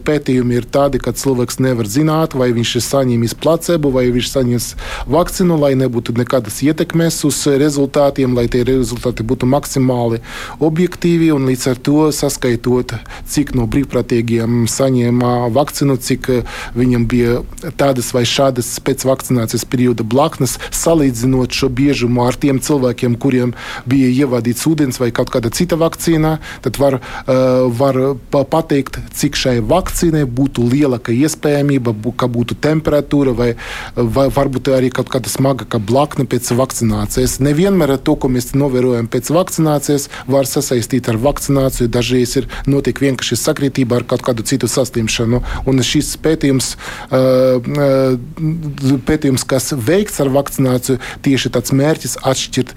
Pētījumi 0.07 0.59
ir 0.61 0.69
tādi, 0.71 1.01
ka 1.03 1.15
cilvēks 1.17 1.61
nevar 1.63 1.89
zināt, 1.91 2.37
vai 2.37 2.51
viņš 2.55 2.75
ir 2.79 2.85
saņēmis 2.87 3.37
placebo 3.41 3.91
vai 3.97 4.07
viņš 4.13 4.31
saņems 4.33 4.67
vakcīnu, 5.11 5.57
lai 5.61 5.73
nebūtu 5.79 6.15
nekādas 6.17 6.59
ietekmes 6.65 7.19
uz 7.27 7.39
rezultātiem, 7.59 8.35
lai 8.37 8.47
tie 8.51 8.63
rezultāti 8.67 9.25
būtu 9.27 9.49
maksimāli 9.49 10.21
objektīvi 10.63 11.31
līdz 11.47 11.65
ar 11.71 11.81
to 11.87 12.07
saskaitot, 12.15 12.93
cik 13.29 13.53
no 13.57 13.67
brīvprātīgiem 13.71 14.65
saņēma 14.71 15.33
vakcīnu, 15.55 15.97
cik 16.03 16.29
viņam 16.77 17.07
bija 17.09 17.39
tādas 17.87 18.11
vai 18.15 18.25
šādas 18.27 18.69
pēc 18.83 19.05
vakcinācijas 19.07 19.65
perioda 19.69 20.03
blaknes, 20.03 20.57
salīdzinot 20.75 21.55
šo 21.55 21.71
biežumu 21.73 22.25
ar 22.27 22.37
tiem 22.37 22.59
cilvēkiem, 22.63 23.17
kuriem 23.21 23.53
bija 23.87 24.11
ievadīts 24.25 24.67
ūdens 24.69 24.99
vai 25.01 25.09
kaut 25.15 25.31
kāda 25.33 25.51
cita 25.53 25.79
vakcīna, 25.79 26.37
tad 26.65 26.79
var, 26.81 26.99
uh, 26.99 27.67
var 27.79 27.97
pateikt, 28.51 28.99
cik 29.17 29.37
šai 29.39 29.57
vakcīnai 29.65 30.25
būtu 30.27 30.65
lielāka 30.67 31.15
iespējamība, 31.15 31.95
ka 32.17 32.29
būtu 32.31 32.57
temperatūra 32.61 33.33
vai, 33.37 33.49
vai 33.95 34.27
varbūt 34.33 34.71
arī 34.75 34.91
kaut 34.93 35.11
kāda 35.13 35.31
smaga 35.31 35.79
blakne 35.79 36.25
pēc 36.29 36.51
vakcinācijas. 36.57 37.37
Nevienmēr 37.43 37.95
to, 38.03 38.17
ko 38.19 38.29
mēs 38.31 38.51
novērojam 38.57 39.09
pēc 39.11 39.31
vakcinācijas, 39.33 40.09
var 40.27 40.49
sasaistīt 40.49 41.09
ar 41.11 41.19
vakcināciju. 41.21 41.89
Dažreiz 41.93 42.35
ir 42.41 42.49
notiek 42.67 42.99
vienkārši 43.01 43.39
sakritība 43.39 43.99
ar 43.99 44.07
kaut 44.09 44.25
kādu 44.25 44.45
citu 44.47 44.69
saslimšanu. 44.71 45.41
Un 45.69 45.83
šis 45.85 46.15
pētījums, 46.23 46.73
pētījums, 49.07 49.45
kas 49.47 49.71
veikts 49.73 50.21
ar 50.23 50.31
vakcināciju, 50.33 50.99
tieši 51.25 51.51
tāds 51.55 51.73
mērķis 51.77 52.17
atšķirt 52.27 52.73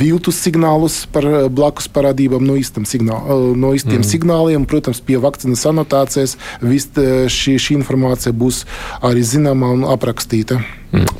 viltus 0.00 0.42
signālus 0.44 1.00
par 1.12 1.26
blakus 1.52 1.88
parādībām 1.92 2.44
no, 2.46 2.58
signāl, 2.58 3.54
no 3.56 3.72
īstiem 3.76 4.00
mm. 4.02 4.10
signāliem. 4.10 4.68
Protams, 4.68 5.00
pie 5.04 5.20
vakcīnas 5.22 5.64
anotācijas 5.70 6.36
viss 6.60 6.92
šī, 7.32 7.58
šī 7.62 7.78
informācija 7.80 8.34
būs 8.36 8.64
arī 9.04 9.24
zināma 9.26 9.72
un 9.76 9.88
aprakstīta. 9.88 10.60
Mm. 10.92 11.10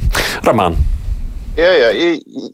Ramān. 0.46 0.78
Jā, 1.58 1.72
jā, 1.74 1.88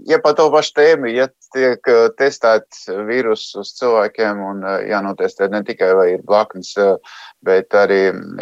ja 0.08 0.16
par 0.24 0.32
to 0.32 0.46
pašu 0.48 0.78
tēmu, 0.78 1.10
ja 1.12 1.26
tiek 1.52 1.88
testēts 2.16 2.86
vīrus 3.04 3.50
uz 3.60 3.74
cilvēkiem 3.76 4.40
un 4.40 4.62
jānotestē 4.88 5.50
ne 5.52 5.60
tikai 5.66 5.90
vai 5.98 6.06
ir 6.14 6.22
blaknes, 6.24 6.70
bet 7.46 7.74
arī 7.78 8.00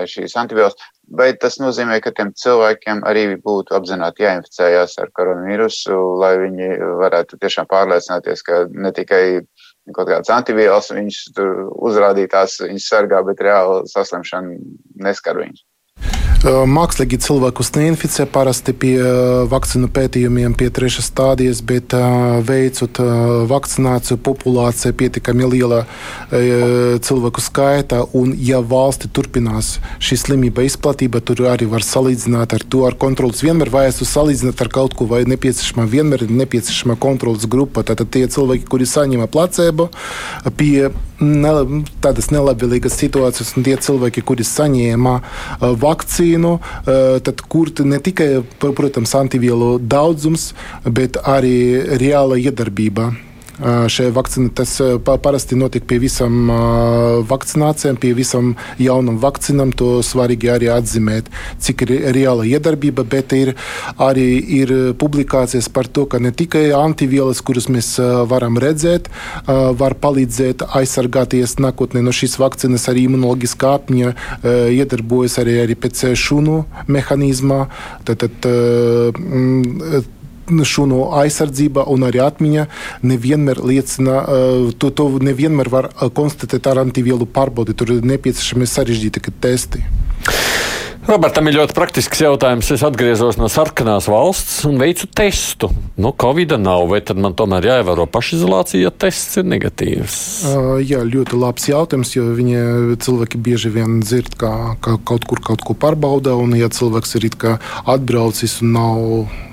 šīs 0.09 0.37
antivielas, 0.41 0.77
bet 1.19 1.41
tas 1.43 1.59
nozīmē, 1.63 1.99
ka 2.05 2.13
tiem 2.17 2.33
cilvēkiem 2.39 3.03
arī 3.09 3.25
būtu 3.43 3.77
apzināti 3.77 4.27
jāinficējās 4.27 4.99
ar 5.03 5.13
koronavīrusu, 5.19 5.99
lai 6.23 6.33
viņi 6.47 6.71
varētu 7.03 7.41
tiešām 7.43 7.69
pārliecināties, 7.73 8.47
ka 8.47 8.65
ne 8.71 8.95
tikai 8.97 9.25
kaut 9.93 10.07
kādas 10.07 10.31
antivielas 10.31 10.93
viņus 10.95 11.25
uzrādītās, 11.91 12.61
viņus 12.63 12.89
sargā, 12.95 13.25
bet 13.27 13.43
reāli 13.43 13.83
saslimšana 13.91 14.59
neskar 15.09 15.43
viņus. 15.43 15.67
Mākslīgi 16.43 17.21
cilvēkus 17.23 17.71
neinficē 17.77 18.25
parasti 18.27 18.73
pie 18.75 18.97
vakcīnu 19.51 19.87
pētījumiem, 19.95 20.57
pie 20.59 20.71
trešās 20.75 21.07
stadijas, 21.13 21.61
bet 21.63 21.95
veicot 22.49 22.99
vakcināciju, 23.51 24.19
populācija 24.27 24.91
pietiekami 24.99 25.47
liela 25.53 25.85
cilvēku 26.33 27.45
skaita. 27.45 28.03
Un, 28.19 28.35
ja 28.35 28.59
valsti 28.59 29.11
turpinās 29.15 29.77
šī 30.03 30.19
slimība 30.25 30.67
izplatība, 30.67 31.23
tur 31.23 31.45
arī 31.53 31.69
var 31.71 31.87
salīdzināt 31.87 32.57
ar 32.59 32.67
to, 32.67 32.83
ar 32.89 32.99
kontrolas. 32.99 33.45
Vienmēr 33.47 33.71
vajag 33.71 34.03
salīdzināt 34.03 34.67
ar 34.67 34.73
kaut 34.75 34.99
ko, 34.99 35.07
vai 35.11 35.23
nepieciešama 35.31 35.87
vienmēr 35.91 36.27
ir 36.27 36.35
nepieciešama 36.43 36.99
kontrolas 37.03 37.47
grupa. 37.47 37.87
Tātad 37.87 38.11
tie 38.11 38.27
cilvēki, 38.27 38.67
kuri 38.67 38.89
saņem 38.89 39.29
placebo 39.31 39.93
pie 40.59 40.91
ne, 41.23 41.55
tādas 42.03 42.33
nelabvēlīgas 42.35 42.99
situācijas, 42.99 43.55
un 43.57 43.67
tie 43.67 43.77
cilvēki, 43.79 44.25
kuri 44.27 44.47
saņēma 44.47 45.15
vakcīnu, 45.63 46.12
vakcīnu, 46.13 46.59
tad 47.25 47.41
kur 47.49 47.71
ne 47.85 47.99
tikai, 47.99 48.43
protams, 48.61 49.15
antivielu 49.15 49.79
daudzums, 49.79 50.53
bet 50.85 51.17
arī 51.25 51.83
reāla 51.99 52.37
iedarbība. 52.37 53.13
Šai 53.63 54.09
vakcīnai 54.15 54.51
tas 54.59 54.75
parasti 55.07 55.57
notiek 55.59 55.85
pie 55.87 56.01
visām 56.03 56.51
vakcinācijām, 57.31 57.99
pie 58.03 58.13
visām 58.19 58.55
jaunām 58.83 59.21
vakcīnām. 59.23 59.73
To 59.79 60.01
svarīgi 60.05 60.51
arī 60.53 60.71
atzīmēt, 60.73 61.31
cik 61.63 61.85
ir 61.87 61.93
reāla 62.17 62.47
iedarbība, 62.49 63.05
bet 63.09 63.33
ir 63.37 63.55
arī 64.03 64.27
ir 64.59 64.75
publikācijas 64.99 65.71
par 65.73 65.87
to, 65.89 66.07
ka 66.11 66.19
ne 66.23 66.33
tikai 66.35 66.69
antivielas, 66.77 67.43
kuras 67.45 67.69
mēs 67.73 67.95
varam 68.31 68.59
redzēt, 68.63 69.11
var 69.47 69.97
palīdzēt 70.03 70.67
aizsargāties 70.69 71.59
nākotnē 71.63 72.03
no 72.03 72.15
šīs 72.15 72.39
vakcīnas, 72.43 72.89
arī 72.91 73.07
imunoloģiskā 73.09 73.77
apņa 73.79 74.15
iedarbojas 74.75 75.39
arī, 75.43 75.61
arī 75.67 75.79
pēc 75.79 76.09
šūnu 76.19 76.65
mehānismā. 76.91 77.67
Tad, 78.09 78.27
tad, 78.27 78.51
šūnu 80.49 81.05
aizsardzība 81.23 81.87
un 81.93 82.07
arī 82.09 82.23
atmiņa 82.25 82.67
nevienmēr 83.07 83.63
liecina, 83.63 84.23
to, 84.79 84.91
to 84.91 85.09
nevienmēr 85.23 85.71
var 85.73 85.91
konstatēt 86.15 86.67
ar 86.71 86.83
antivielu 86.83 87.29
pārbaudi. 87.29 87.77
Tur 87.79 87.97
ir 87.97 88.07
nepieciešami 88.13 88.69
sarežģīti 88.69 89.39
testi. 89.43 89.85
Robertam 91.03 91.49
ir 91.51 91.57
ļoti 91.57 91.75
praktisks 91.75 92.21
jautājums. 92.23 92.69
Es 92.71 92.83
atgriezos 92.87 93.35
no 93.35 93.49
sarkanās 93.51 94.07
valsts 94.07 94.61
un 94.69 94.77
veicu 94.79 95.09
testu. 95.11 95.73
Nu, 95.99 96.13
Covid 96.15 96.55
nav, 96.63 96.85
vai 96.93 97.01
tad 97.03 97.19
man 97.19 97.35
tomēr 97.35 97.67
jāievēro 97.67 98.07
pašizolācija, 98.07 98.85
ja 98.87 98.93
tests 98.95 99.41
ir 99.43 99.49
negatīvs? 99.51 100.17
Uh, 100.47 100.71
jā, 100.79 101.03
ļoti 101.03 101.41
labs 101.43 101.67
jautājums, 101.73 102.15
jo 102.15 102.29
viņi 102.39 102.97
cilvēki 103.03 103.43
bieži 103.43 103.75
vien 103.75 103.99
dzird, 104.05 104.39
ka, 104.39 104.53
ka 104.79 104.95
kaut 105.03 105.27
kur 105.27 105.43
kaut 105.43 105.67
ko 105.67 105.75
pārbauda, 105.75 106.37
un 106.39 106.55
ja 106.55 106.71
cilvēks 106.71 107.19
ir 107.19 107.27
atbraucis 107.83 108.61
un 108.63 108.77
nav 108.79 109.03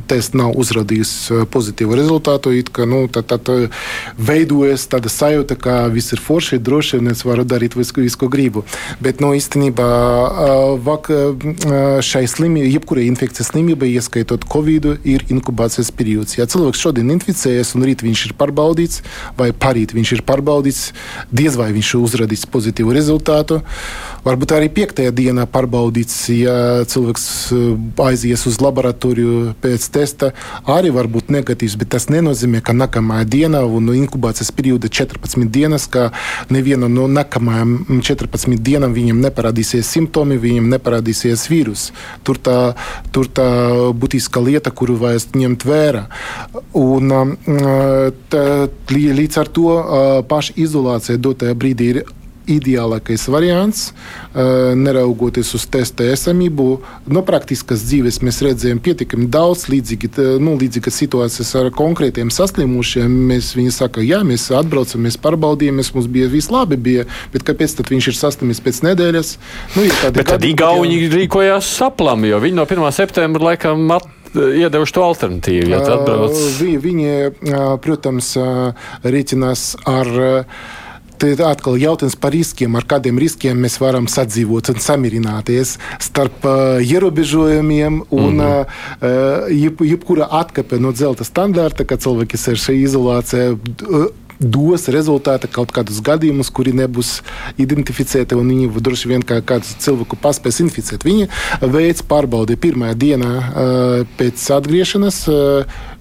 tests 0.09 0.35
nav 0.37 0.55
uzrādījis 0.59 1.11
eh, 1.31 1.43
pozitīvu 1.53 1.97
rezultātu, 1.99 2.53
ka, 2.73 2.87
nu, 2.89 3.03
tad, 3.11 3.29
tad 3.31 3.49
eh, 3.53 3.85
veidojas 4.17 4.87
tāda 4.91 5.11
sajūta, 5.11 5.57
ka 5.59 5.75
viss 5.93 6.15
ir 6.15 6.23
forši, 6.23 6.59
droši 6.63 6.99
un 6.99 7.11
es 7.13 7.23
varu 7.27 7.45
darīt 7.47 7.77
visu, 7.77 7.95
visu 8.01 8.19
ko 8.21 8.29
gribu. 8.31 8.65
Bet 9.03 9.23
nu, 9.23 9.31
īstenībā 9.37 9.89
eh, 9.89 10.57
vak, 10.85 11.11
šai 12.05 12.23
slimībai, 12.29 12.69
jebkurai 12.73 13.05
infekcijas 13.09 13.51
slimībai, 13.53 13.91
ieskaitot 13.97 14.45
Covid, 14.49 14.89
ir 15.07 15.25
inkubācijas 15.33 15.91
periods. 15.95 16.37
Ja 16.39 16.47
cilvēks 16.49 16.81
šodien 16.83 17.11
inficējas 17.15 17.75
un 17.77 17.85
rīt 17.87 18.03
viņš 18.05 18.25
ir 18.29 18.35
pārbaudīts, 18.39 19.03
vai 19.39 19.51
parīt 19.53 19.93
viņš 19.97 20.15
ir 20.17 20.25
pārbaudīts, 20.27 20.89
diez 21.31 21.57
vai 21.59 21.71
viņš 21.75 21.95
uzrādīs 21.99 22.47
pozitīvu 22.49 22.95
rezultātu. 22.95 23.61
Varbūt 24.25 24.51
arī 24.51 24.67
piektajā 24.73 25.13
dienā 25.15 25.45
pārbaudīts, 25.47 26.15
ja 26.35 26.55
cilvēks 26.89 27.25
aizies 28.03 28.43
uz 28.49 28.59
laboratoriju 28.59 29.53
pēc 29.63 29.85
testa 29.95 30.31
arī 30.67 30.91
var 30.95 31.07
būt 31.11 31.31
negatīvs, 31.31 31.77
bet 31.79 31.93
tas 31.95 32.09
nenozīmē, 32.11 32.59
ka 32.65 32.75
nākamā 32.75 33.21
diena 33.23 33.61
un 33.63 33.87
inkubācijas 33.93 34.51
perioda 34.55 34.91
14 34.91 35.47
dienas, 35.47 35.87
ka 35.87 36.09
nevienam 36.51 36.93
no 36.97 37.07
nākamajām 37.11 38.01
14 38.03 38.59
dienām 38.59 38.95
viņam 38.97 39.23
neparādīsies 39.23 39.87
simptomi, 39.87 40.39
viņam 40.41 40.67
neparādīsies 40.75 41.47
vīrus. 41.51 41.89
Tur 42.27 42.41
tā, 42.43 42.57
tur 43.15 43.31
tā 43.31 43.47
būtiska 43.95 44.43
lieta, 44.43 44.75
kuru 44.75 44.99
vajag 44.99 45.39
ņemt 45.39 45.65
vērā. 45.67 46.05
Un, 46.77 47.15
tā, 48.29 48.45
līdz 48.91 49.41
ar 49.41 49.51
to 49.55 49.81
paša 50.29 50.55
izolācija 50.59 51.19
dotajā 51.21 51.55
brīdī 51.59 51.93
ir 51.93 52.05
ideālākais 52.49 53.27
variants, 53.31 53.83
neraugoties 54.33 55.53
uz 55.57 55.65
testa 55.71 56.07
esamību. 56.09 56.67
No 57.09 57.23
praktiskas 57.27 57.83
dzīves 57.85 58.21
mēs 58.25 58.41
redzējām 58.45 58.81
pietiekami 58.83 59.29
daudz 59.31 59.67
līdzīgi, 59.71 60.11
nu, 60.41 60.55
līdzīgas 60.59 60.99
situācijas 61.03 61.53
ar 61.61 61.71
konkrētiem 61.75 62.31
saslimušiem. 62.33 63.17
Mēs 63.31 63.53
viņi 63.57 63.75
saka, 63.75 64.03
jā, 64.05 64.21
mēs 64.27 64.49
atbraucam, 64.55 65.05
mēs 65.07 65.19
pārbaudījām, 65.21 65.79
mums 65.79 66.11
bija 66.11 66.29
viss 66.31 66.51
labi, 66.53 66.77
bija, 66.89 67.07
bet 67.33 67.47
kāpēc 67.47 67.79
tad 67.79 67.91
viņš 67.93 68.11
ir 68.11 68.19
saslimis 68.19 68.63
pēc 68.65 68.83
nedēļas? 68.89 69.33
Nu, 69.77 69.87
bet 70.15 70.31
tad 70.33 70.45
Igauni 70.47 71.03
jau... 71.03 71.11
rīkojās 71.17 71.73
saplam, 71.79 72.25
jo 72.27 72.41
viņi 72.41 72.57
no 72.57 72.65
1. 72.69 72.89
septembra 72.95 73.51
laikam 73.51 73.89
at 73.95 74.07
iedevuši 74.35 74.93
to 74.93 75.01
alternatīvu. 75.01 75.71
Ja 75.73 75.79
viņi, 76.59 76.77
viņi, 76.83 77.13
protams, 77.81 78.35
rēķinās 79.01 79.63
ar 79.89 80.11
Tad 81.19 81.41
atkal 81.43 81.75
jautājums 81.79 82.15
par 82.15 82.31
riskiem, 82.31 82.77
ar 82.79 82.85
kādiem 82.87 83.17
riskiem 83.19 83.59
mēs 83.59 83.75
varam 83.81 84.07
sadzīvot 84.07 84.71
un 84.71 84.79
samierināties 84.83 85.75
starp 85.99 86.45
uh, 86.47 86.79
ierobežojumiem 86.79 88.03
un 88.09 88.33
mm 88.33 88.39
-hmm. 88.39 88.65
uh, 89.01 89.51
jeb, 89.51 89.81
jebkura 89.81 90.27
atkape 90.31 90.79
no 90.79 90.91
zelta 90.91 91.23
standarta, 91.23 91.83
kad 91.83 91.99
cilvēki 91.99 92.39
ir 92.51 92.57
šajā 92.65 92.83
izolācijā. 92.87 93.57
Uh, 93.83 94.07
dos 94.39 94.87
rezultātu 94.87 95.49
kaut 95.51 95.71
kādus 95.75 95.99
gadījumus, 96.01 96.49
kuri 96.49 96.71
nebūs 96.71 97.09
identificēti, 97.59 98.35
un 98.39 98.47
viņi 98.47 98.81
droši 98.81 99.09
vien 99.11 99.21
kā 99.21 99.41
kādu 99.43 99.67
cilvēku 99.83 100.15
paspēs 100.15 100.61
inficēt. 100.63 101.03
Viņi 101.03 101.27
veids 101.61 102.01
pārbaudi 102.01 102.55
pirmajā 102.55 102.93
dienā 102.93 103.33
pēc 104.17 104.45
atgriešanās, 104.55 105.27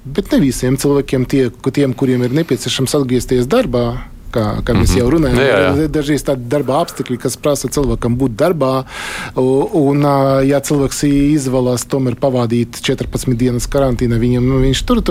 bet 0.04 0.32
ne 0.32 0.38
visiem 0.38 0.76
cilvēkiem, 0.76 1.26
tie, 1.26 1.50
tiem, 1.50 1.94
kuriem 1.94 2.22
ir 2.22 2.36
nepieciešams 2.38 2.94
atgriezties 2.94 3.50
darbā 3.50 3.98
kā, 4.32 4.44
kā 4.64 4.74
mēs 4.74 4.90
mm 4.90 4.94
-hmm. 4.94 4.98
jau 4.98 5.10
runājam. 5.10 5.38
Jā, 5.38 5.58
jā. 5.64 5.88
Dažreiz 5.88 6.22
tādi 6.24 6.48
darba 6.48 6.80
apstākļi, 6.82 7.18
kas 7.18 7.36
prasa 7.36 7.68
cilvēkam 7.68 8.16
būt 8.16 8.36
darbā, 8.36 8.84
un, 9.36 10.02
ja 10.46 10.60
cilvēks 10.60 11.02
izvēlas 11.08 11.84
tomēr 11.84 12.16
pavadīt 12.20 12.80
14 12.82 13.34
dienas 13.34 13.66
karantīnā, 13.66 14.18
viņam, 14.18 14.48
nu, 14.48 14.60
viņš 14.64 14.82
tur 14.84 15.02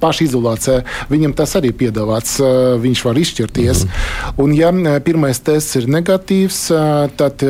pašizolācijā, 0.00 0.82
viņam 1.10 1.34
tas 1.34 1.56
arī 1.56 1.72
piedāvāts, 1.72 2.38
viņš 2.80 3.04
var 3.04 3.18
izšķirties. 3.18 3.84
Mm 3.84 3.88
-hmm. 3.88 4.42
Un, 4.42 4.54
ja 4.54 5.00
pirmais 5.00 5.40
tests 5.40 5.76
ir 5.76 5.88
negatīvs, 5.88 6.60
tad 7.16 7.42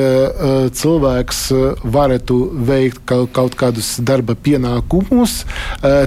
cilvēks 0.73 1.41
varētu 1.85 2.39
veikt 2.69 3.01
kaut, 3.05 3.33
kaut 3.33 3.55
kādus 3.55 3.97
darba 4.01 4.35
pienākumus 4.35 5.45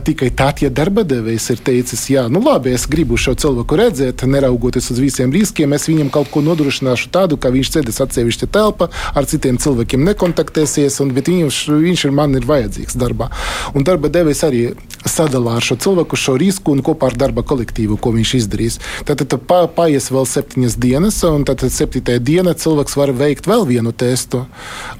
tikai 0.03 0.29
tad, 0.35 0.61
ja 0.61 0.69
darba 0.69 1.03
devējs 1.03 1.49
ir 1.53 1.61
teicis, 1.65 2.09
jā, 2.09 2.27
nu 2.31 2.41
labi, 2.43 2.73
es 2.75 2.87
gribu 2.89 3.17
šo 3.17 3.33
cilvēku 3.39 3.77
redzēt, 3.79 4.25
neraugot 4.25 4.70
neraugoties 4.71 4.91
uz 4.91 4.99
visiem 4.99 5.31
riskiem, 5.31 5.73
es 5.73 5.87
viņam 5.87 6.09
kaut 6.11 6.29
ko 6.31 6.41
nodrošināšu 6.41 7.11
tādu, 7.11 7.37
ka 7.37 7.51
viņš 7.51 7.71
sēdēs 7.71 8.01
atsevišķa 8.01 8.47
telpa, 8.51 8.89
ar 9.13 9.25
citiem 9.25 9.57
cilvēkiem 9.57 10.03
nekontaktēsies, 10.05 11.01
un, 11.01 11.11
bet 11.13 11.27
viņš, 11.27 11.67
viņš 11.69 12.05
ir 12.05 12.11
man 12.11 12.35
ir 12.35 12.45
vajadzīgs 12.45 12.95
darbā. 12.95 13.29
Un 13.75 13.83
darba 13.83 14.09
devējs 14.09 14.43
arī 14.47 14.63
sadalā 15.05 15.57
ar 15.57 15.65
šo 15.65 15.77
cilvēku 15.81 16.17
šo 16.17 16.35
risku 16.37 16.71
un 16.75 16.83
kopā 16.85 17.09
ar 17.09 17.17
darba 17.17 17.43
kolektīvu, 17.43 17.97
ko 17.97 18.13
viņš 18.13 18.33
izdarīs. 18.37 18.79
Tad, 19.05 19.23
tad 19.25 19.41
pa, 19.47 19.65
paies 19.67 20.11
vēl 20.13 20.27
septiņas 20.29 20.77
dienas, 20.77 21.19
un 21.25 21.45
tad 21.47 21.63
septītajā 21.65 22.21
dienā 22.21 22.53
cilvēks 22.53 22.97
var 22.99 23.13
veikt 23.17 23.49
vēl 23.49 23.65
vienu 23.69 23.91
testu, 23.91 24.45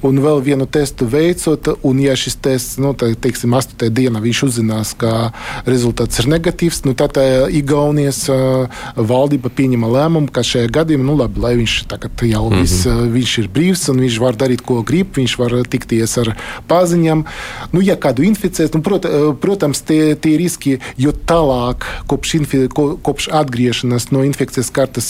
un 0.02 0.18
vēl 0.22 0.42
vienu 0.42 0.66
testu 0.66 1.06
veicot, 1.06 1.74
un 1.86 2.02
ja 2.02 2.16
šis 2.18 2.38
tests, 2.42 2.78
nu, 2.82 2.94
tā, 2.98 3.12
teiksim, 3.14 3.54
astotajā 3.54 3.94
dienā 3.94 4.22
viņš 4.22 4.42
uzzinās, 4.48 4.94
ka 4.98 5.30
rezultāts 5.68 6.22
ir 6.22 6.30
negatīvs, 6.34 6.82
nu, 6.88 6.96
tad 6.98 7.20
Igaunijas 7.52 8.24
uh, 8.32 8.82
valdība 8.96 9.52
pieņema 9.62 9.90
lēmumu, 9.92 10.30
ka 10.34 10.42
šajā 10.46 10.70
gadījumā, 10.74 11.06
nu, 11.06 11.16
labi, 11.20 11.42
lai 11.42 11.54
viņš 11.60 11.76
tagad 11.90 12.22
jau 12.26 12.44
mm 12.48 12.54
-hmm. 12.54 12.60
vis, 12.62 12.74
viņš 13.16 13.32
ir 13.42 13.48
brīvs 13.54 13.88
un 13.92 14.02
viņš 14.02 14.18
var 14.22 14.38
darīt, 14.38 14.62
ko 14.66 14.82
grib, 14.82 15.14
viņš 15.16 15.36
var 15.38 15.54
tikties 15.70 16.18
ar 16.18 16.32
paziņām. 16.68 17.24
Nu, 17.72 17.80
ja 17.80 17.96
kādu 17.96 18.26
inficēs, 18.26 18.72
nu, 18.74 18.82
prot, 18.82 19.06
protams, 19.40 19.82
tie, 19.86 20.14
tie 20.16 20.36
riski, 20.38 20.78
jo 20.96 21.12
tālāk 21.12 21.86
kopš, 22.10 22.34
infi, 22.40 22.68
kopš 22.74 23.28
atgriešanās 23.30 24.10
no 24.10 24.24
infekcijas 24.26 24.70
kartes 24.70 25.08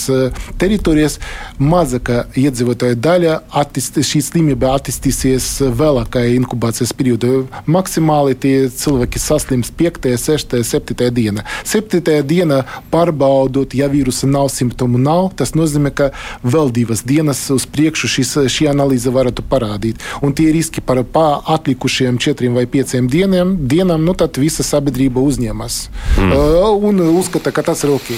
teritorijas, 0.58 1.18
mazāka 1.58 2.26
iedzīvotāja 2.36 2.94
daļa 2.94 3.38
attist, 3.62 3.98
šī 3.98 4.22
slimība 4.22 4.74
attīstīsies 4.76 5.48
vēlākajā 5.80 6.36
inkubācijas 6.36 6.92
periodā. 6.92 7.32
Maksimāli 7.66 8.34
tie 8.34 8.56
cilvēki 8.68 9.18
saslims 9.22 9.72
5, 9.78 10.10
6, 10.18 10.58
7 10.72 11.10
dienā. 11.14 11.46
7 11.64 12.22
dienā 12.26 12.62
pārbaudot, 12.92 13.74
ja 13.74 13.88
vīrusa 13.92 14.26
nav 14.26 14.41
nav 14.42 14.50
simptomu, 14.50 14.98
nav. 14.98 15.30
Tas 15.38 15.54
nozīmē, 15.54 15.92
ka 15.94 16.10
vēl 16.42 16.72
divas 16.74 17.04
dienas 17.06 17.44
uz 17.54 17.66
priekšu 17.66 18.10
šis, 18.10 18.34
šī 18.50 18.68
analīze 18.72 19.12
varētu 19.12 19.44
parādīt. 19.46 20.02
Un 20.22 20.34
tie 20.34 20.50
riski 20.52 20.82
par 20.82 21.02
atlikušiem 21.02 22.18
četriem 22.18 22.54
vai 22.58 22.66
pieciem 22.66 23.08
dieniem, 23.08 23.56
dienām, 23.68 24.02
nu 24.04 24.14
tad 24.14 24.38
visa 24.38 24.66
sabiedrība 24.66 25.22
uzņemas 25.22 25.88
mm. 26.18 26.32
uh, 26.32 26.88
un 26.88 27.04
uzskata, 27.12 27.54
ka 27.54 27.62
tas 27.62 27.84
ir 27.84 27.94
ok. 27.94 28.14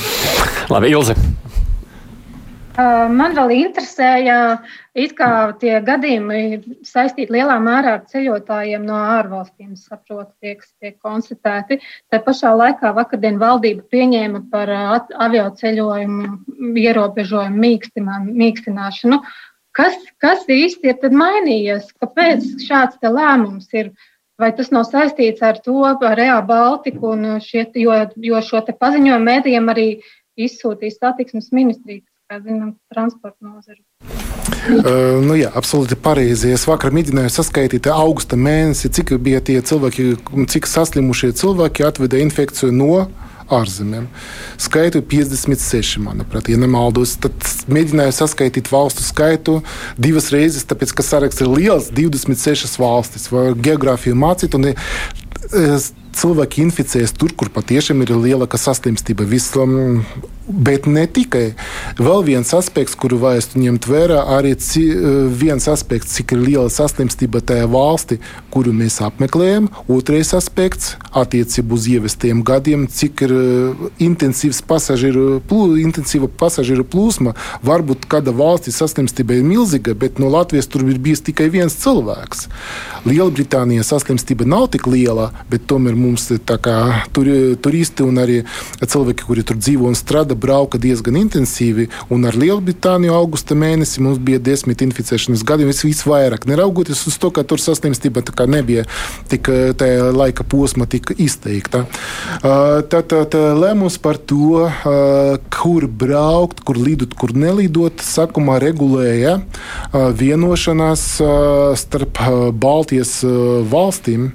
Labi, 0.72 0.94
Ilze. 0.94 1.18
Man 2.74 3.36
vēl 3.36 3.52
interesēja, 3.54 4.36
kā 5.14 5.30
tie 5.60 5.76
gadījumi 5.86 6.38
saistīti 6.82 7.30
lielā 7.36 7.60
mērā 7.62 7.92
ar 7.98 8.06
ceļotājiem 8.10 8.82
no 8.82 8.96
ārvalstīm, 8.98 9.76
saprotu, 9.78 10.32
tie, 10.42 10.56
kas 10.58 10.72
tiek 10.82 10.96
konstatēti. 10.98 11.78
Tā 12.10 12.18
pašā 12.24 12.50
laikā 12.58 12.90
vakardien 12.96 13.38
valdība 13.38 13.84
pieņēma 13.94 14.40
par 14.50 14.72
avio 14.74 15.44
ceļojumu 15.60 16.74
ierobežojumu 16.82 17.62
mīkstināšanu. 18.42 19.20
Kas, 19.74 19.94
kas 20.18 20.42
īsti 20.50 20.90
ir 20.90 21.14
mainījies? 21.14 21.92
Kāpēc 22.02 22.48
šāds 22.64 22.98
lēmums 23.06 23.70
ir? 23.78 23.92
Vai 24.34 24.48
tas 24.50 24.72
nav 24.74 24.88
saistīts 24.88 25.44
ar 25.46 25.60
to, 25.62 25.76
ar 25.86 26.18
Real 26.18 26.42
Baltiku, 26.42 27.12
šie, 27.38 27.68
jo, 27.78 28.00
jo 28.18 28.42
šo 28.42 28.64
paziņojumu 28.66 29.30
mēdījiem 29.30 29.70
arī 29.70 29.86
izsūtīja 30.34 30.96
satiksmes 30.96 31.52
ministrija? 31.54 32.02
Kā 32.30 32.40
zinām, 32.40 32.74
transporta 32.92 33.44
nozari. 33.44 33.82
Uh, 34.64 35.20
nu 35.20 35.36
jā, 35.36 35.50
absolūti 35.52 35.96
pareizi. 36.00 36.54
Es 36.56 36.64
vakar 36.68 36.94
mēģināju 36.94 37.32
saskaitīt 37.32 37.88
augusta 37.92 38.38
mēnesi, 38.40 38.92
cik 38.96 39.12
bija 39.20 39.42
tie 39.44 39.58
cilvēki, 39.60 40.14
cik 40.50 40.68
saslimušie 40.70 41.34
cilvēki 41.36 41.84
atveda 41.84 42.22
infekciju 42.24 42.72
no 42.72 43.04
ārzemēm. 43.52 44.06
Skaitu 44.60 45.02
56, 45.04 45.98
manuprāt, 46.00 46.48
ja 46.48 46.56
nemaldos. 46.60 47.18
Tad 47.20 47.36
mēģināju 47.68 48.14
saskaitīt 48.16 48.70
valstu 48.72 49.04
skaitu 49.04 49.58
divas 50.00 50.30
reizes, 50.32 50.64
tāpēc, 50.70 50.94
ka 50.96 51.04
saraksts 51.04 51.44
ir 51.44 51.52
liels, 51.52 51.90
26 51.92 52.78
valstis. 52.80 53.28
Geogrāfiju 53.68 54.16
mācīt, 54.16 54.56
un 54.56 54.72
cilvēki 56.14 56.64
inficējas 56.64 57.12
tur, 57.18 57.34
kur 57.36 57.52
patiešām 57.52 58.00
ir 58.06 58.14
lielāka 58.16 58.60
saslimstība. 58.60 59.26
Visam, 59.28 60.04
bet 60.48 60.86
ne 60.86 61.06
tikai. 61.06 61.54
Vēl 61.98 62.24
viens 62.26 62.50
aspekts, 62.56 62.96
kuru 62.98 63.18
vajadzētu 63.22 63.60
ņemt 63.62 63.88
vērā, 63.88 64.20
arī 64.36 64.54
ci, 64.60 64.84
viens 65.40 65.66
aspekts, 65.70 66.16
cik 66.18 66.34
ir 66.36 66.42
liela 66.42 66.72
saslimstība 66.72 67.42
tajā 67.44 67.68
valstī, 67.70 68.18
kuru 68.54 68.74
mēs 68.76 69.00
apmeklējam. 69.04 69.70
Otrais 69.90 70.34
aspekts 70.36 70.94
attiecībā 71.14 71.76
uz 71.76 71.88
ievestiem 71.90 72.42
gadiem, 72.46 72.86
cik 72.90 73.24
ir 73.26 73.34
intensīvs 74.02 74.60
pasažieru, 74.68 75.40
plū, 75.48 75.78
intensīva 75.82 76.28
pasažieru 76.28 76.86
plūsma. 76.88 77.34
Varbūt 77.64 78.08
kāda 78.10 78.34
valstī 78.36 78.74
saslimstība 78.74 79.38
ir 79.38 79.46
milzīga, 79.48 79.96
bet 79.98 80.20
no 80.22 80.30
Latvijas 80.32 80.68
tur 80.70 80.84
ir 80.88 81.00
bijis 81.02 81.24
tikai 81.24 81.48
viens 81.52 81.76
cilvēks. 81.80 82.48
Lielbritānijā 83.08 83.84
saslimstība 83.86 84.46
nav 84.48 84.68
tik 84.74 84.88
liela, 84.90 85.30
bet 85.50 85.66
tomēr 85.70 85.96
mums 85.98 86.30
kā, 86.44 86.78
tur, 87.14 87.28
turisti 87.62 88.04
un 88.06 88.20
arī 88.22 88.40
cilvēki, 88.80 89.26
kuri 89.28 89.44
tur 89.46 89.58
dzīvo 89.60 89.88
un 89.90 89.98
strādā, 89.98 90.33
brauka 90.38 90.78
diezgan 90.80 91.16
intensīvi. 91.20 91.88
Un 92.12 92.26
ar 92.28 92.36
Lielbritāniju 92.38 93.14
augusta 93.16 93.56
mēnesi 93.58 94.02
mums 94.04 94.20
bija 94.22 94.40
desmit 94.42 94.82
inficēšanas 94.84 95.44
gadi, 95.46 95.66
vis, 95.68 95.82
visvairāk. 95.86 96.46
Neraugoties 96.50 97.04
uz 97.10 97.18
to, 97.20 97.30
ka 97.34 97.44
tur 97.46 97.62
saslimstība 97.62 98.24
nebija 98.50 98.84
tik 99.30 99.48
tajā 99.78 100.10
laika 100.14 100.44
posma 100.44 100.86
tik 100.90 101.14
izteikta. 101.18 101.84
Tad, 102.42 103.08
tad 103.10 103.34
lēmums 103.34 103.98
par 104.02 104.18
to, 104.18 104.66
kur 105.54 105.86
braukt, 105.88 106.64
kur 106.66 106.78
lidot, 106.80 107.14
kur 107.18 107.34
nelidot, 107.36 108.02
sākumā 108.04 108.58
regulēja 108.62 109.38
vienošanās 109.94 111.06
starp 111.80 112.20
Baltijas 112.60 113.20
valstīm. 113.70 114.32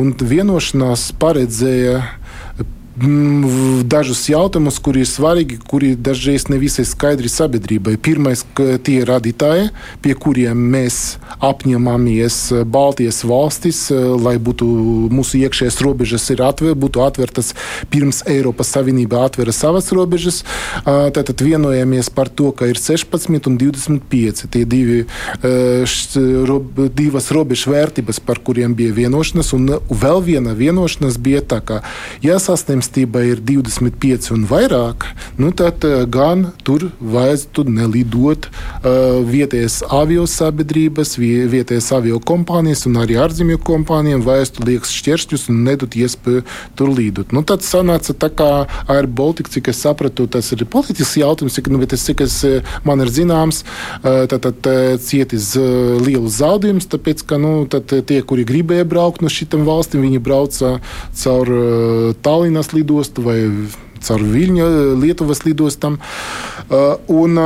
Un 0.00 0.14
vienošanās 0.14 1.10
paredzēja 1.20 2.00
dažus 2.90 4.24
jautājumus, 4.28 4.80
kuri 4.82 5.04
ir 5.04 5.08
svarīgi, 5.08 5.58
kuri 5.70 5.92
dažreiz 5.94 6.48
nevisai 6.50 6.82
skaidri 6.88 7.30
sabiedrībai. 7.30 7.94
Pirmais, 8.02 8.42
tie 8.84 8.96
radītāji, 9.06 9.68
pie 10.02 10.14
kuriem 10.18 10.58
mēs 10.72 11.18
apņemamies 11.38 12.64
Baltijas 12.66 13.22
valstis, 13.24 13.84
lai 13.94 14.36
būtu 14.42 14.66
mūsu 15.14 15.38
iekšējās 15.44 15.78
robežas 15.86 16.26
ir 16.34 16.42
atver, 16.44 16.74
būtu 16.74 17.04
atvērtas 17.04 17.54
pirms 17.92 18.24
Eiropas 18.26 18.72
Savienība 18.74 19.22
atvēra 19.28 19.54
savas 19.54 19.92
robežas. 19.94 20.42
Tātad 20.84 21.40
vienojamies 21.46 22.10
par 22.10 22.28
to, 22.28 22.50
ka 22.50 22.68
ir 22.70 22.80
16 22.80 23.46
un 23.46 23.60
25 23.60 24.50
tie 24.50 24.64
divi, 24.66 25.04
divas 26.98 27.30
robežu 27.30 27.70
vērtības, 27.76 28.18
par 28.26 28.42
kuriem 28.42 28.74
bija 28.74 28.98
vienošanās, 28.98 29.54
un 29.54 29.70
vēl 29.88 30.24
viena 30.26 30.58
vienošanās 30.58 31.16
bija 31.22 31.46
tā, 31.46 31.62
ka 31.62 31.82
jāsasniedz 32.26 32.79
ir 32.80 33.40
25 33.40 34.30
un 34.34 34.46
vairāk, 34.48 35.04
nu 35.38 35.50
tad 35.52 35.84
gan 36.10 36.52
tur 36.64 36.90
vajadzētu 37.00 37.64
nelidot 37.68 38.48
uh, 38.48 39.20
vietējās 39.26 39.80
avio 39.90 40.26
sabiedrības, 40.28 41.16
vietējās 41.18 41.90
avio 41.96 42.20
kompānijas 42.20 42.86
un 42.88 42.98
arī 43.02 43.18
ārzemju 43.20 43.60
kompānijām 43.66 44.24
vajadzētu 44.26 44.66
liekas 44.68 44.94
šķēršļus 44.94 45.48
un 45.52 45.62
nedot 45.66 45.96
iespēju 45.96 46.44
tur 46.78 46.92
lidot. 46.94 47.34
Nu, 47.36 47.42
tad 47.46 47.64
sanāca 47.66 48.14
tā 48.14 48.30
kā 48.32 48.50
Air 48.90 49.06
Baltica, 49.06 49.50
cik 49.52 49.70
es 49.72 49.82
sapratu, 49.84 50.26
tas 50.30 50.50
ir 50.54 50.64
politisks 50.70 51.18
jautājums, 51.20 51.56
cik, 51.58 51.70
nu, 51.72 51.82
es, 51.84 52.06
cik 52.06 52.24
es, 52.26 52.38
man 52.86 53.02
ir 53.04 53.12
zināms, 53.12 53.62
tad, 54.02 54.38
tad 54.46 54.70
cietis 55.04 55.52
lielu 55.56 56.30
zaudējumus, 56.30 56.88
tāpēc, 56.90 57.24
ka 57.28 57.40
nu, 57.40 57.64
tie, 57.68 58.20
kuri 58.26 58.46
gribēja 58.48 58.88
braukt 58.88 59.24
no 59.24 59.32
šitām 59.32 59.66
valstīm, 59.68 60.04
viņi 60.06 60.22
brauca 60.24 60.76
caur 61.22 61.52
Tallinas 62.24 62.69
lidostu 62.76 63.24
vai 63.26 63.38
caur 64.00 64.22
Viļņu, 64.24 64.68
Lietuvas 65.00 65.44
lidostam. 65.44 65.98
Un, 67.10 67.40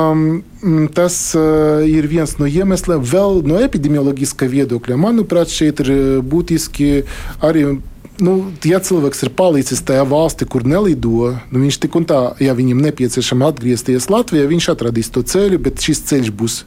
tas 0.95 1.16
ir 1.35 2.07
viens 2.11 2.37
no 2.41 2.49
iemesliem, 2.51 3.03
vēl 3.03 3.43
no 3.49 3.59
epidemioloģiskā 3.64 4.49
viedokļa. 4.53 5.01
Manuprāt, 5.01 5.53
šeit 5.53 5.83
ir 5.85 6.22
būtiski 6.22 6.93
arī 7.45 7.66
nu, 8.22 8.35
ja 8.66 8.79
cilvēks 8.85 9.25
ir 9.27 9.33
palicis 9.35 9.83
tajā 9.87 10.05
valstī, 10.07 10.47
kur 10.47 10.66
nelido, 10.68 11.35
nu, 11.51 11.64
viņš 11.64 11.81
tik 11.83 11.97
un 11.99 12.07
tā, 12.09 12.20
ja 12.43 12.55
viņam 12.55 12.83
nepieciešams 12.85 13.49
atgriezties 13.49 14.11
Latvijā, 14.12 14.47
viņš 14.51 14.70
atradīs 14.75 15.11
to 15.14 15.25
ceļu, 15.27 15.59
bet 15.66 15.83
šis 15.83 16.05
ceļš 16.11 16.31
būs 16.39 16.61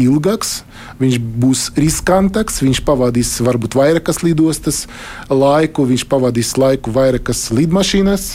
ilgāks, 0.00 0.62
viņš 1.00 1.18
būs 1.42 1.64
riskantāks, 1.78 2.60
viņš 2.64 2.82
pavadīs 2.86 3.32
varbūt 3.44 3.76
vairākas 3.78 4.22
lidostas 4.24 4.86
laiku, 5.30 5.86
viņš 5.88 6.06
pavadīs 6.10 6.54
laiku 6.60 6.94
vairākas 6.94 7.50
lidmašīnas. 7.54 8.30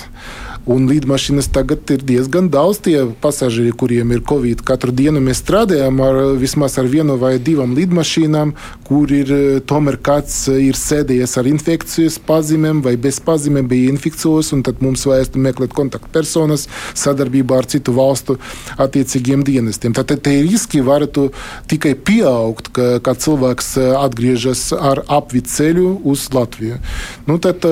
Un 0.67 0.83
lidmašīnas 0.89 1.47
tagad 1.55 1.87
ir 1.95 2.01
diezgan 2.03 2.49
daudz 2.51 2.81
tie 2.83 3.05
pasažieri, 3.23 3.71
kuriem 3.71 4.09
ir 4.11 4.19
covid. 4.27 4.59
Katru 4.67 4.91
dienu 4.91 5.21
mēs 5.23 5.39
strādājam 5.39 6.01
ar 6.03 6.17
vismaz 6.41 6.73
ar 6.81 6.89
vienu 6.91 7.15
vai 7.21 7.37
divām 7.39 7.71
lidmašīnām, 7.77 8.51
kur 8.83 9.13
ir 9.15 9.31
tomēr 9.63 9.95
kāds 10.03 10.35
ir 10.51 10.75
sēdējies 10.75 11.37
ar 11.39 11.47
infekcijas 11.47 12.17
pazīmēm 12.27 12.81
vai 12.83 12.97
bez 12.99 13.21
pazīmēm, 13.23 13.69
bija 13.71 13.93
infikcijos, 13.93 14.51
un 14.57 14.65
tad 14.67 14.83
mums 14.83 15.05
vajadzētu 15.07 15.45
meklēt 15.45 15.75
kontaktpersonas 15.77 16.67
sadarbībā 16.99 17.61
ar 17.61 17.71
citu 17.71 17.95
valstu 17.95 18.35
attiecīgiem 18.75 19.47
dienestiem. 19.47 19.95
Tad 19.95 20.11
tie 20.19 20.41
riski 20.43 20.83
varētu 20.83 21.29
tikai 21.71 21.95
pieaugt, 21.95 22.73
ka, 22.75 22.89
kad 23.07 23.23
cilvēks 23.23 23.77
atgriežas 24.01 24.67
ar 24.75 25.05
apvidu 25.07 25.47
ceļu 25.47 25.95
uz 26.11 26.27
Latviju. 26.35 26.83
Nu, 27.23 27.39
tad, 27.39 27.63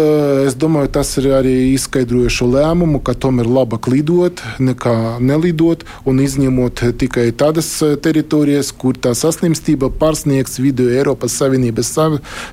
es 0.47 0.55
domāju, 0.55 0.93
tas 0.95 1.11
ir 1.19 1.33
arī 1.35 1.57
izskaidrojuši 1.73 2.51
lēmumu 2.55 2.84
lēmumu, 2.85 3.01
ka 3.03 3.13
tomēr 3.13 3.47
labāk 3.49 3.87
lidot 3.89 4.41
nekā 4.59 5.19
nelidot, 5.19 5.83
un 6.05 6.19
izņemot 6.19 6.83
tikai 6.99 7.31
tādas 7.33 7.81
eh, 7.81 7.95
teritorijas, 7.97 8.71
kur 8.71 8.95
tā 8.95 9.15
saslimstība 9.15 9.89
pārsniegs 9.89 10.59
vidu 10.59 10.89
Eiropas 10.89 11.33
Savienības 11.39 11.95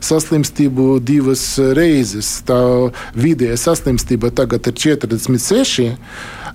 saslimstību 0.01 1.01
divas 1.01 1.59
reizes. 1.59 2.43
Tā 2.47 2.91
vidēja 3.15 3.57
saslimstība 3.57 4.33
tagad 4.33 4.67
ir 4.67 4.75
46. 4.75 5.93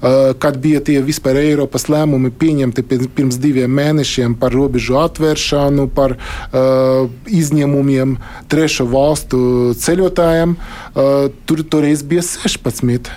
Eh, 0.02 0.34
kad 0.40 0.58
bija 0.58 0.80
tie 0.80 1.00
vispār 1.02 1.40
Eiropas 1.42 1.88
lēmumi 1.90 2.30
pieņemti 2.30 2.84
pirms 2.86 3.40
diviem 3.42 3.72
mēnešiem 3.74 4.36
par 4.38 4.54
robežu 4.54 5.00
atvēršanu, 5.02 5.88
par 5.90 6.14
uh, 6.18 7.08
izņēmumiem 7.26 8.14
trešo 8.52 8.86
valstu 8.92 9.40
ceļotājiem, 9.82 10.54
uh, 10.54 11.32
tur 11.50 11.64
toreiz 11.66 12.04
bija 12.06 12.22
16. 12.26 13.10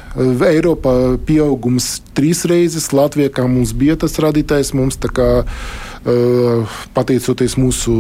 Eiropā 0.53 0.95
pieaugums 1.27 2.01
trīs 2.17 2.45
reizes, 2.49 2.91
Latvijā, 2.97 3.31
mums 3.51 3.75
bija 3.77 3.97
tas 4.01 4.19
radītājs, 4.23 4.75
mums 4.77 4.99
tā 5.01 5.13
kā 5.15 5.29
pateicoties 6.97 7.57
mūsu, 7.61 7.93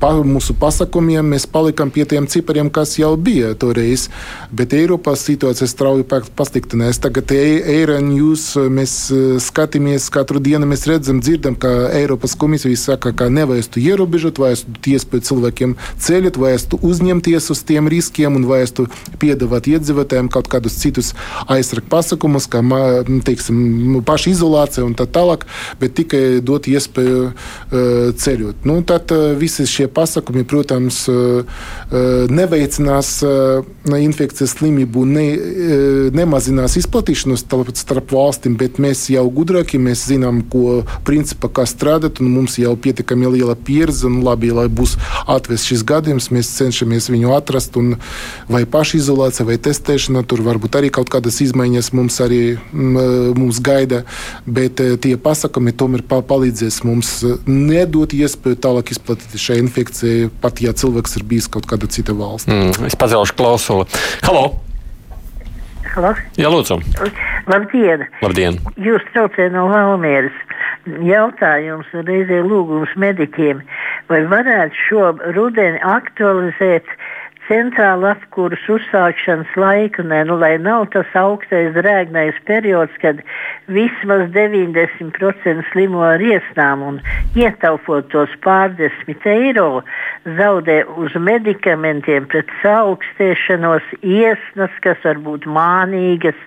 pa, 0.00 0.12
mūsu 0.26 0.56
pasākumiem, 0.60 1.24
mēs 1.32 1.46
palikām 1.48 1.90
pie 1.94 2.04
tiem 2.08 2.26
cipariem, 2.28 2.68
kas 2.70 2.96
jau 3.00 3.14
bija 3.16 3.54
toreiz. 3.58 4.08
Bet 4.52 4.74
Eiropā 4.76 5.16
situācija 5.16 5.68
strauji 5.70 6.04
pasliktinājās. 6.36 7.00
Tagad 7.02 7.32
Eiropas 7.32 8.48
mēs 8.72 8.96
skatāmies 9.46 10.10
katru 10.12 10.40
dienu, 10.42 10.68
mēs 10.68 10.86
redzam, 10.88 11.20
dzirdam, 11.24 11.56
ka 11.56 11.70
Eiropas 11.96 12.36
komisija 12.38 12.76
saka, 12.80 13.14
ka 13.16 13.30
nevajadzētu 13.32 13.80
ierobežot, 13.82 14.40
vajadzētu 14.42 14.92
iespēju 14.92 15.26
cilvēkiem 15.30 15.74
ceļot, 16.02 16.40
vajadzētu 16.42 16.80
uzņemties 16.86 17.50
uz 17.54 17.62
tiem 17.66 17.88
riskiem 17.92 18.36
un 18.36 18.46
vajadzētu 18.48 18.86
piedāvāt 19.22 19.70
iedzīvotājiem 19.72 20.30
kaut 20.32 20.50
kādus 20.52 20.76
citus 20.82 21.14
aizsargu 21.52 21.88
pasākumus, 21.92 22.48
kā 22.52 22.62
teiksim, 23.26 24.02
paša 24.06 24.32
izolācija 24.34 24.84
un 24.86 24.96
tā 24.98 25.08
tālāk, 25.08 25.46
bet 25.80 25.96
tikai 25.98 26.24
dot 26.44 26.68
iespēju 26.70 27.32
ceļot. 27.70 28.66
Nu, 28.68 28.80
tad 28.86 29.12
visi 29.38 29.66
šie 29.68 29.88
pasakumi, 29.92 30.44
protams, 30.48 31.02
neveicinās 32.30 33.10
infekcijas 33.86 34.56
slimību, 34.56 35.04
ne, 35.08 35.26
nemazinās 36.16 36.76
izplatīšanos 36.80 37.44
starp 37.76 38.14
valstīm, 38.14 38.56
bet 38.58 38.80
mēs 38.82 39.06
jau 39.12 39.24
gudrāki, 39.32 39.80
mēs 39.82 40.06
zinām, 40.10 40.42
ko 40.50 40.82
principā 41.06 41.50
kā 41.52 41.66
strādāt, 41.68 42.20
un 42.22 42.32
mums 42.34 42.58
jau 42.60 42.74
pietiekami 42.78 43.32
liela 43.36 43.56
pieredze, 43.56 44.06
un 44.08 44.22
labi, 44.26 44.52
lai 44.54 44.66
būs 44.68 44.96
atvests 45.26 45.70
šis 45.70 45.84
gadījums, 45.86 46.30
mēs 46.34 46.52
cenšamies 46.58 47.10
viņu 47.12 47.34
atrast, 47.36 47.76
un 47.80 47.96
vai 48.50 48.64
pašizolācija, 48.70 49.46
vai 49.48 49.58
testēšana, 49.62 50.24
tur 50.28 50.42
varbūt 50.46 50.78
arī 50.78 50.92
kaut 50.94 51.10
kādas 51.12 51.40
izmaiņas 51.44 51.92
mums 51.96 52.20
arī 52.24 52.42
mums 52.72 53.60
gaida, 53.64 54.04
bet 54.46 54.80
tie 55.02 55.16
pasakumi 55.20 55.74
tomēr 55.76 56.04
palīdzēs 56.06 56.82
mums 56.86 57.12
nedot 57.48 58.12
iespēju 58.16 58.58
tālāk 58.64 58.92
izplatīties 58.94 59.42
šai 59.48 59.58
infekcijai, 59.62 60.30
pat 60.42 60.62
ja 60.64 60.74
cilvēks 60.76 61.18
ir 61.18 61.26
bijis 61.28 61.50
kaut 61.52 61.68
kāda 61.70 61.88
cita 61.90 62.14
valsts. 62.16 62.50
Mm, 62.50 62.88
es 62.88 62.96
pacelšu 62.98 63.36
klausuli. 63.38 63.88
Halo! 64.26 64.48
Halo? 65.96 66.12
Jā, 66.36 66.50
lūdzu. 66.52 66.76
Labdien! 67.48 68.04
Labdien. 68.20 68.58
Jūs 68.82 69.04
traucējat 69.14 69.54
no 69.54 69.68
Valmieras. 69.70 70.34
Jautājums 71.06 71.88
un 71.96 72.04
reizē 72.06 72.42
lūgums 72.44 72.92
mediķiem. 73.00 73.62
Vai 74.10 74.20
varētu 74.30 74.82
šo 74.86 75.06
rudeni 75.34 75.80
aktualizēt 75.82 76.90
centrāla 77.48 78.12
apkuras 78.14 78.62
uzsākšanas 78.70 79.54
laiku, 79.58 80.04
ne, 80.06 80.22
nu, 80.28 80.36
lai 80.40 80.56
nav 80.62 80.88
tas 80.94 81.10
augstais 81.18 81.72
drēgnais 81.76 82.38
periods, 82.48 82.94
kad 83.02 83.22
vismaz 83.72 84.28
90% 84.34 85.66
slimo 85.72 86.02
ar 86.06 86.22
iesnām 86.22 86.84
un 86.86 87.00
ietaupot 87.38 88.08
tos 88.12 88.32
pārdesmit 88.44 89.26
eiro, 89.30 89.82
zaudē 90.38 90.82
uz 90.98 91.14
medikamentiem 91.18 92.26
pret 92.30 92.50
saaugstēšanos 92.62 93.94
iesnas, 94.02 94.74
kas 94.84 95.02
var 95.06 95.22
būt 95.22 95.46
mānīgas 95.46 96.38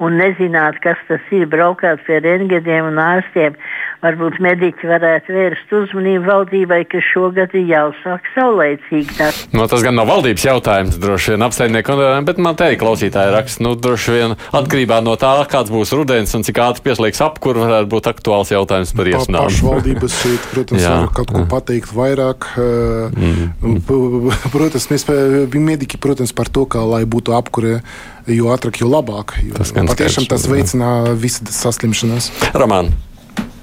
un 0.00 0.16
nezināt, 0.20 0.80
kas 0.84 0.98
tas 1.08 1.32
ir, 1.34 1.46
braukāt 1.50 2.02
pie 2.06 2.20
rengediem 2.24 2.88
un 2.88 3.00
ārstiem. 3.02 3.56
Varbūt 4.00 4.38
mediķi 4.40 4.88
varētu 4.88 5.34
vērst 5.36 5.72
uzmanību 5.76 6.24
valdībai, 6.24 6.80
ka 6.88 7.02
šogad 7.04 7.52
ir 7.58 7.66
jāuzsāk 7.68 8.30
saulēcīgi. 8.32 9.18
No, 9.52 9.66
tas 9.68 9.84
gan 9.84 9.98
nav 10.00 10.08
valdības 10.08 10.39
jautājums, 10.46 10.98
droši 11.00 11.34
vien 11.34 11.44
apsaimnieku, 11.46 11.96
bet 12.26 12.40
man 12.42 12.58
te 12.58 12.70
ir 12.72 12.78
klausītāji 12.80 13.32
raksts. 13.34 13.62
Nu, 13.64 13.74
droši 13.78 14.14
vien 14.16 14.36
atkarībā 14.56 15.00
no 15.04 15.16
tā, 15.20 15.32
kāds 15.50 15.72
būs 15.72 15.92
rudens 15.96 16.34
un 16.36 16.46
cik 16.46 16.60
ātri 16.64 16.86
pieslīgs 16.88 17.22
apkur, 17.24 17.60
varētu 17.64 17.90
būt 17.92 18.10
aktuāls 18.12 18.52
jautājums 18.54 18.94
par 18.96 19.10
iesnām. 19.10 19.50
Pašvaldības 19.50 20.16
šeit, 20.22 20.48
protams, 20.54 20.86
var 20.86 21.12
kaut 21.20 21.34
ko 21.34 21.44
pateikt 21.50 21.92
vairāk. 21.96 22.48
Mm. 22.56 23.82
Protams, 24.54 24.88
mēs 24.92 25.06
mediķi, 25.54 26.00
protams, 26.02 26.34
par 26.36 26.50
to, 26.52 26.66
kā 26.70 26.84
lai 26.86 27.04
būtu 27.08 27.36
apkure 27.36 27.80
jo 28.30 28.50
ātrāk, 28.54 28.80
jo 28.82 28.90
labāk. 28.90 29.36
Jo 29.44 29.58
tas 29.58 29.72
patiešām 29.74 30.28
tas 30.30 30.46
veicina 30.50 31.14
visas 31.18 31.62
saslimšanas. 31.62 32.30
Roman. 32.54 32.92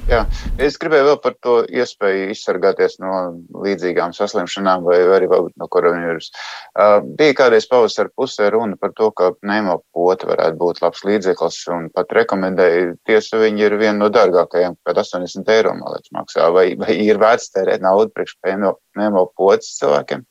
Jā, 0.07 0.21
es 0.63 0.77
gribēju 0.79 1.05
vēl 1.09 1.17
par 1.19 1.33
to 1.43 1.53
iespēju 1.67 2.29
izsargāties 2.31 2.95
no 3.03 3.17
līdzīgām 3.65 4.13
saslimšanām 4.15 4.85
vai 4.87 5.01
arī 5.17 5.27
no 5.27 5.67
koronavīrusa. 5.73 6.31
Uh, 6.71 6.95
bija 7.19 7.35
kādreiz 7.41 7.67
pavasara 7.67 8.13
pusē 8.15 8.47
runa 8.53 8.79
par 8.79 8.93
to, 8.95 9.09
ka 9.11 9.33
pneumopota 9.41 10.29
varētu 10.31 10.59
būt 10.61 10.79
labs 10.85 11.03
līdzeklis 11.07 11.59
un 11.75 11.89
pat 11.91 12.15
rekomendēju. 12.15 12.95
Tiesa, 13.09 13.41
viņi 13.43 13.67
ir 13.67 13.75
viena 13.81 13.97
no 13.99 14.09
dārgākajām, 14.13 14.79
kad 14.87 15.03
80 15.03 15.53
eiro, 15.57 15.75
liekas, 15.75 16.15
maksā. 16.15 16.47
Vai, 16.55 16.69
vai 16.79 16.95
ir 17.03 17.19
vērts 17.19 17.51
tērēt 17.57 17.83
naudu 17.83 18.13
priekš 18.15 18.39
pneumopotas 18.47 19.75
cilvēkiem? 19.81 20.23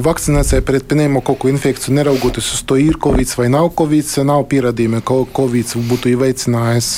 Vakcinācija 0.00 0.62
pret 0.64 0.86
pneimokoku 0.88 1.48
infekciju, 1.50 1.94
neraugoties 1.98 2.52
uz 2.54 2.62
to, 2.64 2.76
ir 2.80 2.96
covid 3.02 3.28
vai 3.36 3.48
nav 3.52 3.70
covid, 3.76 4.08
nav 4.24 4.46
pierādījumi, 4.50 5.02
ka 5.04 5.14
covid 5.36 5.74
būtu 5.90 6.14
veicinājis 6.20 6.90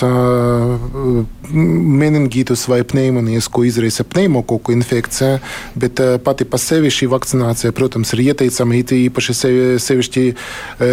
meningitus 1.52 2.64
vai 2.70 2.80
pneimonijas, 2.86 3.48
ko 3.52 3.64
izraisa 3.66 4.04
pneimokoku 4.08 4.72
infekcija. 4.72 5.40
Bet 5.74 6.00
pati 6.24 6.46
par 6.48 6.62
sevi 6.62 6.92
šī 6.92 7.08
vakcinācija, 7.12 7.74
protams, 7.76 8.12
ir 8.14 8.24
ieteicama 8.28 8.78
īpaši 8.78 9.36
sevišķi 9.82 10.24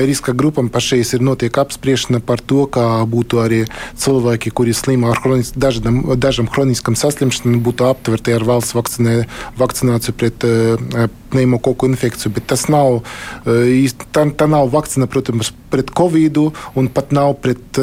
riska 0.10 0.34
grupam. 0.34 0.72
Pašreiz 0.74 1.14
ir 1.16 1.24
notiek 1.26 1.53
apspriešana 1.62 2.20
par 2.26 2.41
to, 2.41 2.66
kā 2.72 3.05
būtu 3.10 3.43
arī 3.45 3.62
cilvēki, 3.99 4.51
kuri 4.55 4.74
slimo 4.74 5.14
ar 5.14 5.22
hronis, 5.24 5.53
dažam, 5.55 6.01
dažam 6.18 6.49
hroniskam 6.51 6.97
saslimšanām, 6.99 7.62
būtu 7.64 7.88
aptverti 7.88 8.36
ar 8.36 8.47
valsts 8.47 8.76
vakcinē, 8.78 9.22
vakcināciju 9.60 10.18
pret 10.20 10.45
pneimokoku 11.34 11.89
infekciju, 11.89 12.34
bet 12.36 12.47
tas 12.51 12.67
nav, 12.71 13.01
tā, 13.45 14.25
tā 14.38 14.47
nav 14.49 14.71
vakcīna, 14.73 15.09
protams, 15.11 15.51
pret 15.69 15.91
covid, 15.95 16.39
un 16.80 16.89
pat 16.93 17.13
nav 17.15 17.36
pret 17.43 17.80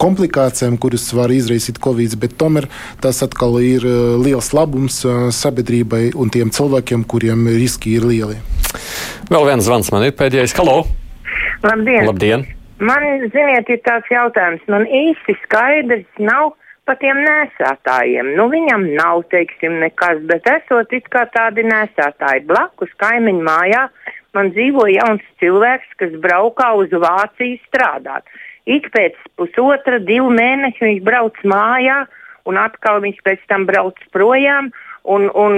komplikācijām, 0.00 0.78
kuras 0.80 1.08
var 1.16 1.32
izraisīt 1.34 1.80
covid, 1.82 2.16
bet 2.20 2.38
tomēr 2.40 2.68
tas 3.04 3.20
atkal 3.26 3.58
ir 3.64 3.84
liels 4.24 4.52
labums 4.56 5.02
sabiedrībai 5.36 6.10
un 6.16 6.32
tiem 6.32 6.52
cilvēkiem, 6.54 7.04
kuriem 7.08 7.48
riski 7.52 7.98
ir 7.98 8.08
lieli. 8.08 8.40
Vēl 9.30 9.46
viens 9.46 9.66
zvans 9.66 9.92
man 9.94 10.08
ir 10.08 10.16
pēdējais. 10.16 10.56
Halo! 10.58 10.80
Labdien! 11.62 12.08
Labdien. 12.08 12.48
Man, 12.80 13.04
ziniet, 13.34 13.68
ir 13.68 13.82
tāds 13.84 14.08
jautājums, 14.08 14.62
man 14.72 14.86
īsti 14.88 15.36
skaidrs 15.42 16.08
nav 16.24 16.54
par 16.88 16.98
tiem 17.00 17.20
nesētājiem. 17.24 18.34
Nu, 18.38 18.48
viņam 18.52 18.86
nav, 18.98 19.24
teiksim, 19.32 19.78
nekas, 19.82 20.22
bet 20.30 20.46
esot 20.50 20.92
it 20.96 21.08
kā 21.12 21.26
tādi 21.34 21.64
nesētāji. 21.66 22.46
Blakus 22.48 22.92
kaimiņu 23.02 23.44
mājā 23.46 23.86
man 24.36 24.52
dzīvo 24.54 24.86
jauns 24.90 25.24
cilvēks, 25.42 25.96
kas 26.00 26.14
braukā 26.22 26.72
uz 26.78 26.92
Vāciju 26.92 27.58
strādāt. 27.66 28.26
Ik 28.70 28.90
pēc 28.94 29.16
pusotra, 29.40 29.98
divu 30.04 30.30
mēnešu 30.34 30.86
viņš 30.86 31.02
brauc 31.06 31.38
mājā, 31.48 32.04
un 32.46 32.60
atkal 32.60 33.00
viņš 33.04 33.18
pēc 33.26 33.42
tam 33.50 33.66
brauc 33.68 33.98
projām. 34.14 34.70
Un, 35.08 35.30
un, 35.32 35.54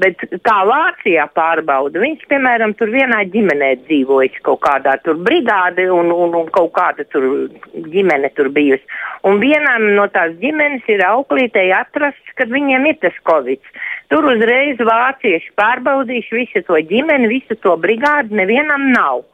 bet 0.00 0.22
kā 0.48 0.56
Vācijā 0.64 1.26
pārbauda, 1.36 2.00
viņš, 2.00 2.22
piemēram, 2.30 2.72
tur 2.78 2.88
vienā 2.88 3.20
ģimenē 3.28 3.74
dzīvojis 3.84 4.38
kaut 4.46 4.62
kādā 4.64 4.94
tur 5.04 5.18
brigāde 5.26 5.90
un, 5.92 6.08
un, 6.08 6.32
un 6.38 6.48
kaut 6.54 6.72
kāda 6.78 7.04
tur 7.12 7.50
ģimene 7.92 8.32
tur 8.32 8.48
bijusi. 8.54 8.84
Un 9.28 9.42
vienam 9.44 9.90
no 9.98 10.08
tās 10.14 10.32
ģimenes 10.40 10.88
ir 10.88 11.04
auklītei 11.04 11.68
atrasts, 11.76 12.32
kad 12.40 12.48
viņiem 12.48 12.88
ir 12.88 12.96
tas 13.04 13.16
covid. 13.28 13.60
Tur 14.08 14.24
uzreiz 14.32 14.80
vācieši 14.80 15.52
pārbaudījuši 15.60 16.38
visu 16.40 16.64
to 16.64 16.80
ģimeni, 16.88 17.28
visu 17.28 17.60
to 17.60 17.76
brigādi, 17.76 18.40
nevienam 18.40 18.88
nav. 18.94 19.26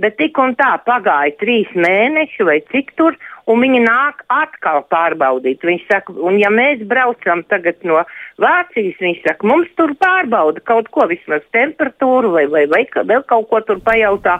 Bet 0.00 0.16
tik 0.20 0.38
un 0.40 0.54
tā 0.56 0.74
pagāja 0.86 1.34
trīs 1.40 1.70
mēneši 1.76 2.48
vai 2.48 2.58
cik 2.72 2.94
tur, 2.96 3.18
un 3.50 3.62
viņi 3.64 3.82
nāk 3.84 4.22
atkal 4.32 4.84
pārbaudīt. 4.92 5.64
Viņš 5.66 5.88
saka, 5.90 6.14
un 6.16 6.38
ja 6.40 6.50
mēs 6.52 6.84
braucam 6.88 7.44
tagad 7.50 7.82
no 7.86 8.02
Vācijas, 8.42 9.00
viņš 9.02 9.24
saka, 9.26 9.48
mums 9.48 9.72
tur 9.78 9.94
pārbauda 10.00 10.62
kaut 10.64 10.88
ko, 10.94 11.08
vismaz 11.10 11.44
temperatūru 11.54 12.32
vai, 12.36 12.46
vai, 12.50 12.66
vai 12.70 12.86
vēl 12.94 13.26
kaut 13.28 13.50
ko 13.50 13.60
tur 13.66 13.82
pajautā. 13.84 14.38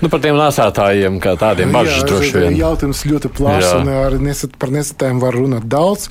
Nu, 0.00 0.08
par 0.08 0.22
tiem 0.24 0.38
nesētājiem, 0.38 1.18
kā 1.20 1.34
tādiem 1.36 1.74
bažas 1.76 2.06
droši 2.08 2.32
vien. 2.38 2.54
Jautājums 2.56 3.02
ļoti 3.04 3.30
plašs, 3.36 3.74
un 3.82 3.90
ar 3.92 4.16
nesat, 4.22 4.54
par 4.60 4.72
nesētājiem 4.72 5.20
var 5.20 5.36
runāt 5.36 5.66
daudz. 5.68 6.08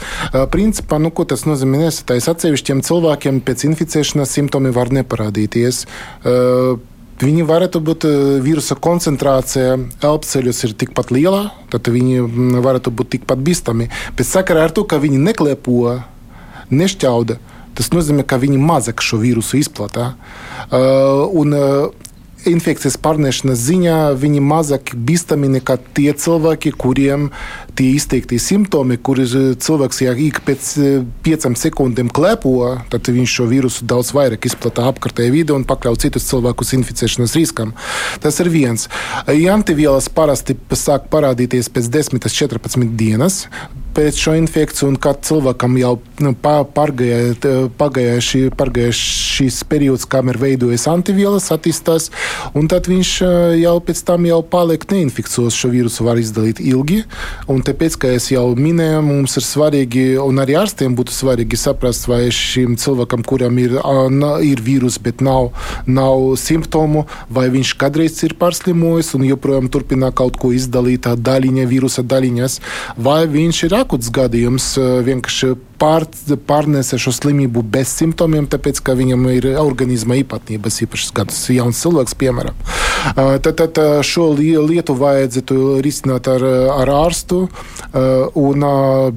Principā, 0.54 1.00
nu, 1.02 1.10
ko 1.10 1.26
tas 1.26 1.48
nozīmē 1.50 1.88
nesētājs? 1.88 2.30
Atsevišķiem 2.30 2.84
cilvēkiem 2.86 3.42
pēc 3.48 3.66
inficēšanās 3.72 4.36
simptomi 4.38 4.70
var 4.76 4.94
neparādīties. 4.94 5.88
Uh, 6.22 6.78
Viņi 7.20 7.44
varētu 7.44 7.82
būt 7.84 8.06
vīrusa 8.46 8.78
koncentrācija 8.80 9.76
elpceļos 10.08 10.64
ir 10.64 10.76
tikpat 10.80 11.12
liela, 11.12 11.50
tad 11.72 11.90
viņi 11.92 12.24
varētu 12.64 12.94
būt 12.96 13.16
tikpat 13.18 13.42
bīstami. 13.44 13.90
Bet 14.16 14.30
sakarā 14.30 14.70
ar 14.70 14.76
to, 14.76 14.86
ka 14.88 15.02
viņi 15.04 15.20
neklepo, 15.26 15.98
nešķauda, 16.72 17.40
tas 17.76 17.92
nozīmē, 17.92 18.24
ka 18.24 18.40
viņi 18.40 18.62
mazāk 18.64 19.04
šo 19.04 19.20
vīrusu 19.20 19.60
izplatā. 19.60 20.14
Uh, 20.70 21.28
un, 21.42 21.56
uh, 21.56 22.08
infekcijas 22.48 22.96
pārnešanas 23.04 23.60
ziņā 23.68 23.98
viņi 24.20 24.44
mazāk 24.44 24.94
bīstami 24.96 25.50
nekā 25.58 25.76
tie 25.98 26.12
cilvēki, 26.16 26.72
kuriem 26.80 27.30
tie 27.80 27.94
izteikti 27.96 28.40
simptomi, 28.42 28.98
kur 29.00 29.22
cilvēks 29.24 30.02
ja 30.04 30.14
ik 30.20 30.42
pēc 30.48 30.70
eh, 30.84 31.02
piecām 31.26 31.56
sekundēm 31.60 32.12
klepo, 32.16 32.56
tad 32.92 33.08
viņš 33.08 33.36
šo 33.40 33.48
vīrusu 33.52 33.88
daudz 33.90 34.12
vairāk 34.16 34.50
izplatīja 34.50 34.92
apkārtējā 34.94 35.34
vidē 35.34 35.56
un 35.56 35.68
pakļauj 35.70 36.02
citus 36.06 36.28
cilvēkus 36.30 36.76
inficēšanas 36.80 37.38
riskam. 37.40 37.76
Tas 38.24 38.40
ir 38.44 38.52
viens. 38.52 38.90
Antivielas 39.50 40.10
parasti 40.14 40.58
sāk 40.78 41.08
parādīties 41.14 41.72
pēc 41.74 41.92
10-14 41.96 42.98
dienas 43.00 43.46
pēc 44.00 44.20
šo 44.22 44.34
infekciju, 44.38 44.92
un 44.92 44.98
kad 45.02 45.22
cilvēkam 45.26 45.78
jau 45.80 45.94
nu, 46.24 46.34
pārgāja, 46.40 48.20
šī, 48.24 48.42
šis 48.96 49.60
periods, 49.70 50.06
kamēr 50.10 50.40
veidojas 50.40 50.86
antivielas, 50.92 51.50
attīstās, 51.54 52.10
un 52.58 52.70
tad 52.72 52.88
viņš 52.90 53.14
jau 53.60 53.76
pēc 53.86 54.04
tam 54.08 54.28
jau 54.30 54.40
paliek 54.46 54.86
neinfikcijos. 54.94 55.58
Šo 55.60 55.72
vīrusu 55.74 56.06
var 56.08 56.22
izdalīt 56.22 56.62
ilgi, 56.64 57.02
un 57.52 57.64
tāpēc, 57.70 57.96
kā 58.02 58.12
es 58.18 58.30
jau 58.34 58.48
minēju, 58.58 59.02
mums 59.06 59.38
ir 59.40 59.46
svarīgi, 59.46 60.06
un 60.24 60.42
arī 60.42 60.58
ārstiem 60.60 60.96
būtu 60.98 61.14
svarīgi 61.14 61.60
saprast, 61.60 62.08
vai 62.10 62.26
šim 62.34 62.76
cilvēkam, 62.82 63.24
kuram 63.28 63.60
ir, 63.62 63.78
ir 64.46 64.64
vīrus, 64.66 65.00
bet 65.04 65.22
nav, 65.26 65.52
nav 65.86 66.34
simptomu, 66.42 67.06
vai 67.30 67.48
viņš 67.54 67.76
kādreiz 67.80 68.18
ir 68.26 68.36
pārslimojis 68.42 69.14
un 69.18 69.28
joprojām 69.30 69.70
turpina 69.72 70.12
kaut 70.16 70.40
ko 70.42 70.54
izdalīt, 70.56 71.08
daļiņa, 71.30 71.70
vīrusa 71.70 72.06
daļiņas, 72.10 72.60
vai 72.98 73.22
viņš 73.30 73.64
ir 73.70 73.80
akuts 73.84 74.14
gadījums, 74.16 74.74
vienkārši 75.06 75.56
pār, 75.80 76.06
pārnēsa 76.50 77.00
šo 77.02 77.14
slimību 77.16 77.64
bez 77.64 77.94
simptomiem, 78.00 78.48
tāpēc, 78.52 78.82
ka 78.84 78.96
viņam 79.00 79.26
ir 79.34 79.50
organisma 79.62 80.20
īpatnības, 80.20 80.82
īpaši 80.86 81.14
kāds 81.18 81.42
jauns 81.54 81.82
cilvēks, 81.84 82.18
piemēram. 82.20 82.58
Tad, 83.16 83.54
tad 83.62 83.80
šo 84.06 84.30
lietu 84.36 84.96
vajadzētu 85.00 85.80
risināt 85.86 86.28
ar, 86.32 86.44
ar 86.76 86.92
ārstu, 86.92 87.46
un, 88.40 88.66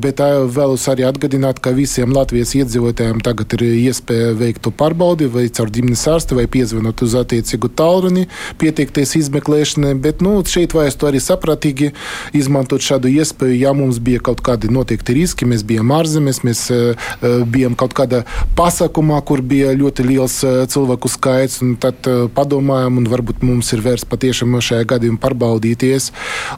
bet 0.03 0.23
vēlos 0.55 0.87
arī 0.93 1.07
atgādināt, 1.09 1.59
ka 1.63 1.75
visiem 1.77 2.15
Latvijas 2.15 2.55
iedzīvotājiem 2.59 3.23
tagad 3.25 3.57
ir 3.59 3.67
iespēja 3.71 4.33
veikt 4.39 4.63
to 4.67 4.73
pārbaudi 4.75 5.29
vai 5.33 5.49
caur 5.53 5.73
ģimenes 5.73 6.05
ārstu 6.13 6.39
vai 6.39 6.47
piezvanot 6.51 7.03
uz 7.03 7.17
attiecīgu 7.19 7.73
tālruni, 7.79 8.29
pieteikties 8.63 9.17
izmeklēšanai, 9.23 9.95
bet 10.03 10.23
nu, 10.25 10.39
šeit 10.47 10.77
vajadzētu 10.77 11.11
arī 11.11 11.23
saprātīgi 11.23 11.93
izmantot 12.39 12.85
šādu 12.85 13.11
iespēju, 13.13 13.59
ja 13.65 13.75
mums 13.77 13.99
bija 14.03 14.23
kaut 14.31 14.45
kādi 14.47 14.71
noteikti 14.73 15.17
riski, 15.19 15.49
mēs 15.49 15.65
bijām 15.67 15.91
ārzemēs, 15.97 16.43
mēs 16.47 16.52
bijām 17.23 17.77
kaut 17.79 17.95
kādā 17.97 18.23
pasākumā, 18.59 19.21
kur 19.27 19.43
bija 19.43 19.73
ļoti 19.77 20.07
liels 20.07 20.39
cilvēku 20.73 21.11
skaits, 21.11 21.61
tad 21.83 22.07
padomājām, 22.37 23.01
un 23.01 23.09
varbūt 23.11 23.43
mums 23.47 23.73
ir 23.73 23.83
vērts 23.85 24.09
patiešām 24.11 24.59
šajā 24.63 24.87
gadījumā 24.95 25.21
pārbaudīties, 25.23 26.11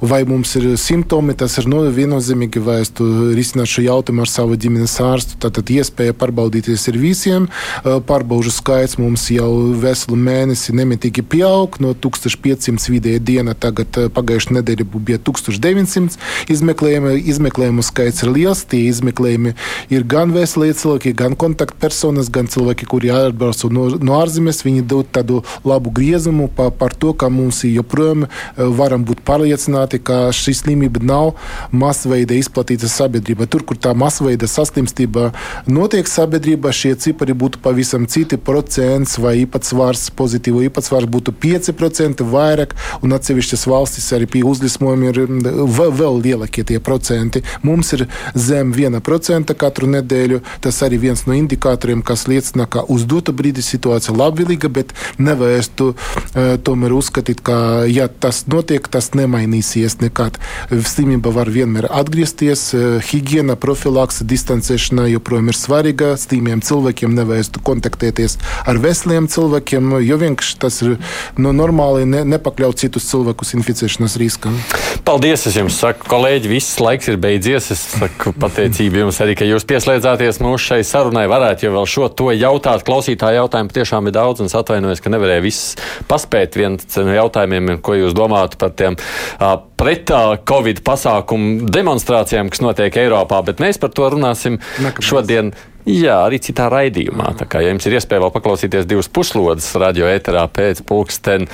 vai 0.03 0.23
mums 0.29 0.55
ir 0.59 0.75
simptomi. 0.81 1.37
Tas 1.39 1.59
ir 1.61 1.69
viennozīmīgi, 1.71 2.63
vai 2.65 2.81
es 2.83 2.93
risinātu 2.99 3.77
šo 3.77 3.85
jautājumu 3.87 4.25
ar 4.25 4.31
savu 4.31 4.59
ģimenes 4.61 4.97
ārstu. 5.03 5.39
Tātad 5.43 5.71
iespēja 5.75 6.17
pārbaudīties 6.19 6.89
ir 6.93 6.99
visiem. 7.01 7.49
Pārbaužu 7.85 8.53
skaits 8.55 8.99
mums 9.01 9.27
jau 9.33 9.51
veselu 9.81 10.19
mēnesi 10.19 10.75
nemitīgi 10.77 11.25
pieaug. 11.35 11.79
No 11.83 11.95
1500 11.95 12.91
vidēja 12.93 13.23
diena 13.23 13.55
tagad 13.55 13.99
pagājušā 14.15 14.59
nedēļa 14.59 14.87
bija 14.95 15.21
1900 15.25 16.19
izmeklējumu. 16.55 17.17
Izmeklējumu 17.35 17.85
skaits 17.87 18.25
ir 18.25 18.33
liels. 18.35 18.65
Tie 18.71 18.85
izmeklējumi 18.89 19.55
ir 19.93 20.05
gan 20.09 20.33
veselīgi 20.35 20.79
cilvēki, 20.81 21.15
gan 21.19 21.37
kontaktpersonas, 21.39 22.31
gan 22.33 22.49
cilvēki, 22.51 22.89
kuri 22.91 23.13
ārbrauc 23.15 23.65
no, 23.73 23.89
no 24.01 24.19
ārzemēs. 24.21 24.63
Viņi 24.65 24.85
dod 24.89 25.11
tādu 25.15 25.43
labu 25.67 25.93
griezumu 25.95 26.49
pa, 26.53 26.71
par 26.71 26.95
to, 26.97 27.13
ka 27.17 27.29
mums 27.33 27.63
joprojām 27.69 28.27
varam 28.57 29.05
būt 29.07 29.25
pārliecināti, 29.27 30.01
ka 30.05 30.29
šī 30.35 30.55
slimība 30.61 31.03
nav 31.05 31.35
masveida 31.73 32.37
izplatīta 32.39 32.89
sabiedrībā. 32.91 33.49
Tur, 33.51 33.65
kur 33.67 33.79
tā 33.81 33.95
masveida 33.99 34.49
saslimstība 34.51 35.31
notiek 35.71 36.09
sabiedrībā, 36.09 36.73
šie 36.75 36.95
cipari 37.01 37.37
būtu 37.37 37.61
pavisam 37.65 38.09
citi 38.11 38.39
procents 38.41 39.19
vai 39.21 39.37
īpatsvars, 39.45 40.09
pozitīvu 40.17 40.65
īpatsvars 40.69 41.11
būtu 41.11 41.35
5% 41.45 42.25
vairāk, 42.35 42.75
un 43.05 43.17
atsevišķas 43.17 43.67
valstis 43.71 44.11
arī 44.17 44.29
pie 44.31 44.45
uzlismojuma 44.47 45.11
ir 45.13 45.21
vēl, 45.25 45.93
vēl 45.95 46.21
lielākie 46.25 46.65
tie 46.67 46.81
procenti. 46.83 47.45
Mums 47.67 47.93
ir 47.97 48.07
zem 48.35 48.73
1% 48.75 49.55
katru 49.75 49.91
nedēļu. 49.91 50.41
Tas 50.63 50.79
arī 50.87 51.01
viens 51.03 51.25
no 51.27 51.35
indikatoriem, 51.35 52.03
kas 52.07 52.29
liecina, 52.31 52.69
ka 52.71 52.85
uz 52.87 53.03
dotu 53.11 53.35
brīdi 53.35 53.63
situācija 53.65 54.15
labvēlīga, 54.15 54.71
bet 54.71 54.95
nevajadzētu 55.19 55.89
uh, 55.91 56.55
tomēr 56.63 56.95
uzskatīt, 56.95 57.43
ka 57.43 57.57
ja 57.91 58.07
tas 58.07 58.45
notiek, 58.47 58.87
tas 58.87 59.11
nemainīsies 59.19 59.99
nekad. 60.05 60.39
Slimība 60.71 61.33
var 61.35 61.51
vienmēr 61.51 61.89
atgriezties. 61.91 62.71
Higiēna, 63.09 63.57
profilakse, 63.59 64.27
distancēšana 64.29 65.09
joprojām 65.11 65.51
ir 65.51 65.59
svarīga. 65.59 66.13
Slimiem 66.21 66.63
cilvēkiem 66.65 67.17
nevajadzētu 67.19 67.65
kontaktēties 67.67 68.39
ar 68.71 68.79
veseliem 68.83 69.27
cilvēkiem, 69.31 69.97
jo 70.05 70.21
vienkārši 70.21 70.59
tas 70.63 70.81
ir 70.85 70.97
no 71.41 71.51
normāli 71.57 72.07
ne, 72.07 72.23
nepakļaut 72.37 72.79
citus 72.85 73.09
cilvēkus 73.11 73.57
inficēšanas 73.59 74.19
riskam. 74.23 74.59
Paldies! 75.05 75.49
Es 75.49 75.59
jums 75.59 75.77
saku, 75.81 76.07
kolēģi, 76.09 76.49
viss 76.53 76.79
laiks 76.81 77.11
ir 77.11 77.19
beidzies. 77.21 77.71
Es 77.75 77.83
saku 77.99 78.33
pateicību 78.41 79.03
jums 79.03 79.21
arī, 79.25 79.35
ka 79.39 79.49
jūs 79.49 79.64
pieslēdzāties 79.69 80.41
mūsu 80.45 80.63
šai 80.69 80.81
sarunai. 80.87 81.27
Varētu 81.31 81.67
jau 81.67 81.75
vēl 81.77 81.89
šo 81.91 82.09
to 82.13 82.31
jautāt. 82.35 82.85
Klausītāju 82.87 83.43
jautājumu 83.43 83.75
tiešām 83.75 84.11
ir 84.11 84.17
daudz, 84.17 84.43
un 84.43 84.51
es 84.51 84.57
atvainojos, 84.59 85.03
ka 85.05 85.13
nevarēju 85.15 85.45
visus 85.45 85.77
paspēt. 86.11 86.59
Viens 86.61 86.99
no 87.01 87.15
jautājumiem, 87.17 87.77
ko 87.85 87.99
jūs 87.99 88.17
domājat 88.17 88.59
par 88.61 88.75
tiem 88.79 88.99
uh, 88.99 89.57
pret 89.81 90.11
uh, 90.15 90.35
Covid 90.49 90.85
pasākumu 90.87 91.69
demonstrācijām, 91.73 92.53
kas 92.53 92.65
notiek 92.65 93.03
Eiropā, 93.05 93.43
bet 93.47 93.63
mēs 93.63 93.81
par 93.83 93.95
to 93.95 94.11
runāsim 94.15 94.61
Nākamais. 94.79 95.09
šodien 95.11 95.55
Jā, 95.85 96.23
arī 96.25 96.39
citā 96.41 96.71
raidījumā. 96.73 97.35
Tā 97.37 97.45
kā 97.45 97.61
ja 97.61 97.69
jums 97.69 97.85
ir 97.85 97.99
iespēja 97.99 98.23
vēl 98.23 98.31
paklausīties 98.33 98.87
divas 98.89 99.11
puslodes 99.13 99.67
radio 99.77 100.07
ēterā 100.09 100.47
pēc 100.49 100.81
pulksten 100.89 101.45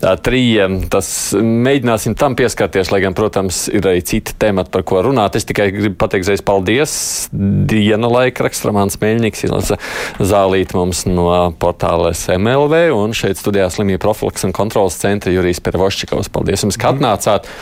trījiem, 0.00 0.78
tas 0.92 1.08
mēģināsim 1.36 2.16
tam 2.16 2.32
pieskarties, 2.38 2.88
lai 2.94 3.02
gan, 3.04 3.16
protams, 3.16 3.66
ir 3.68 3.84
arī 3.84 4.00
citi 4.00 4.32
temati, 4.40 4.72
par 4.72 4.86
ko 4.88 5.02
runāt. 5.04 5.36
Es 5.36 5.44
tikai 5.44 5.68
gribu 5.76 5.98
pateikt 6.00 6.32
reiz 6.32 6.40
paldies. 6.40 6.96
Dienu 7.34 8.08
laika 8.08 8.48
rakstramāns 8.48 8.96
Meļņiks, 9.04 9.44
Ilza 9.50 9.76
Zālīt 10.16 10.72
mums 10.72 11.04
no 11.10 11.28
portāla 11.60 12.14
SMLV 12.16 12.86
un 12.96 13.12
šeit 13.12 13.42
studijā 13.42 13.68
slimību 13.68 14.00
profilaks 14.06 14.48
un 14.48 14.56
kontrolas 14.56 14.96
centra 15.04 15.34
Jurijs 15.34 15.60
Pervoščikovs. 15.64 16.32
Paldies 16.32 16.64
jums, 16.64 16.80
ka 16.80 16.96
atnācāt. 16.96 17.52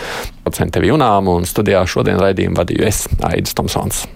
Procenti 0.46 0.86
Junām 0.86 1.34
un 1.34 1.50
studijā 1.50 1.82
šodien 1.82 2.22
raidījumu 2.22 2.62
vadīju 2.62 2.90
es, 2.94 3.08
Aidis 3.26 3.58
Tomsons. 3.58 4.06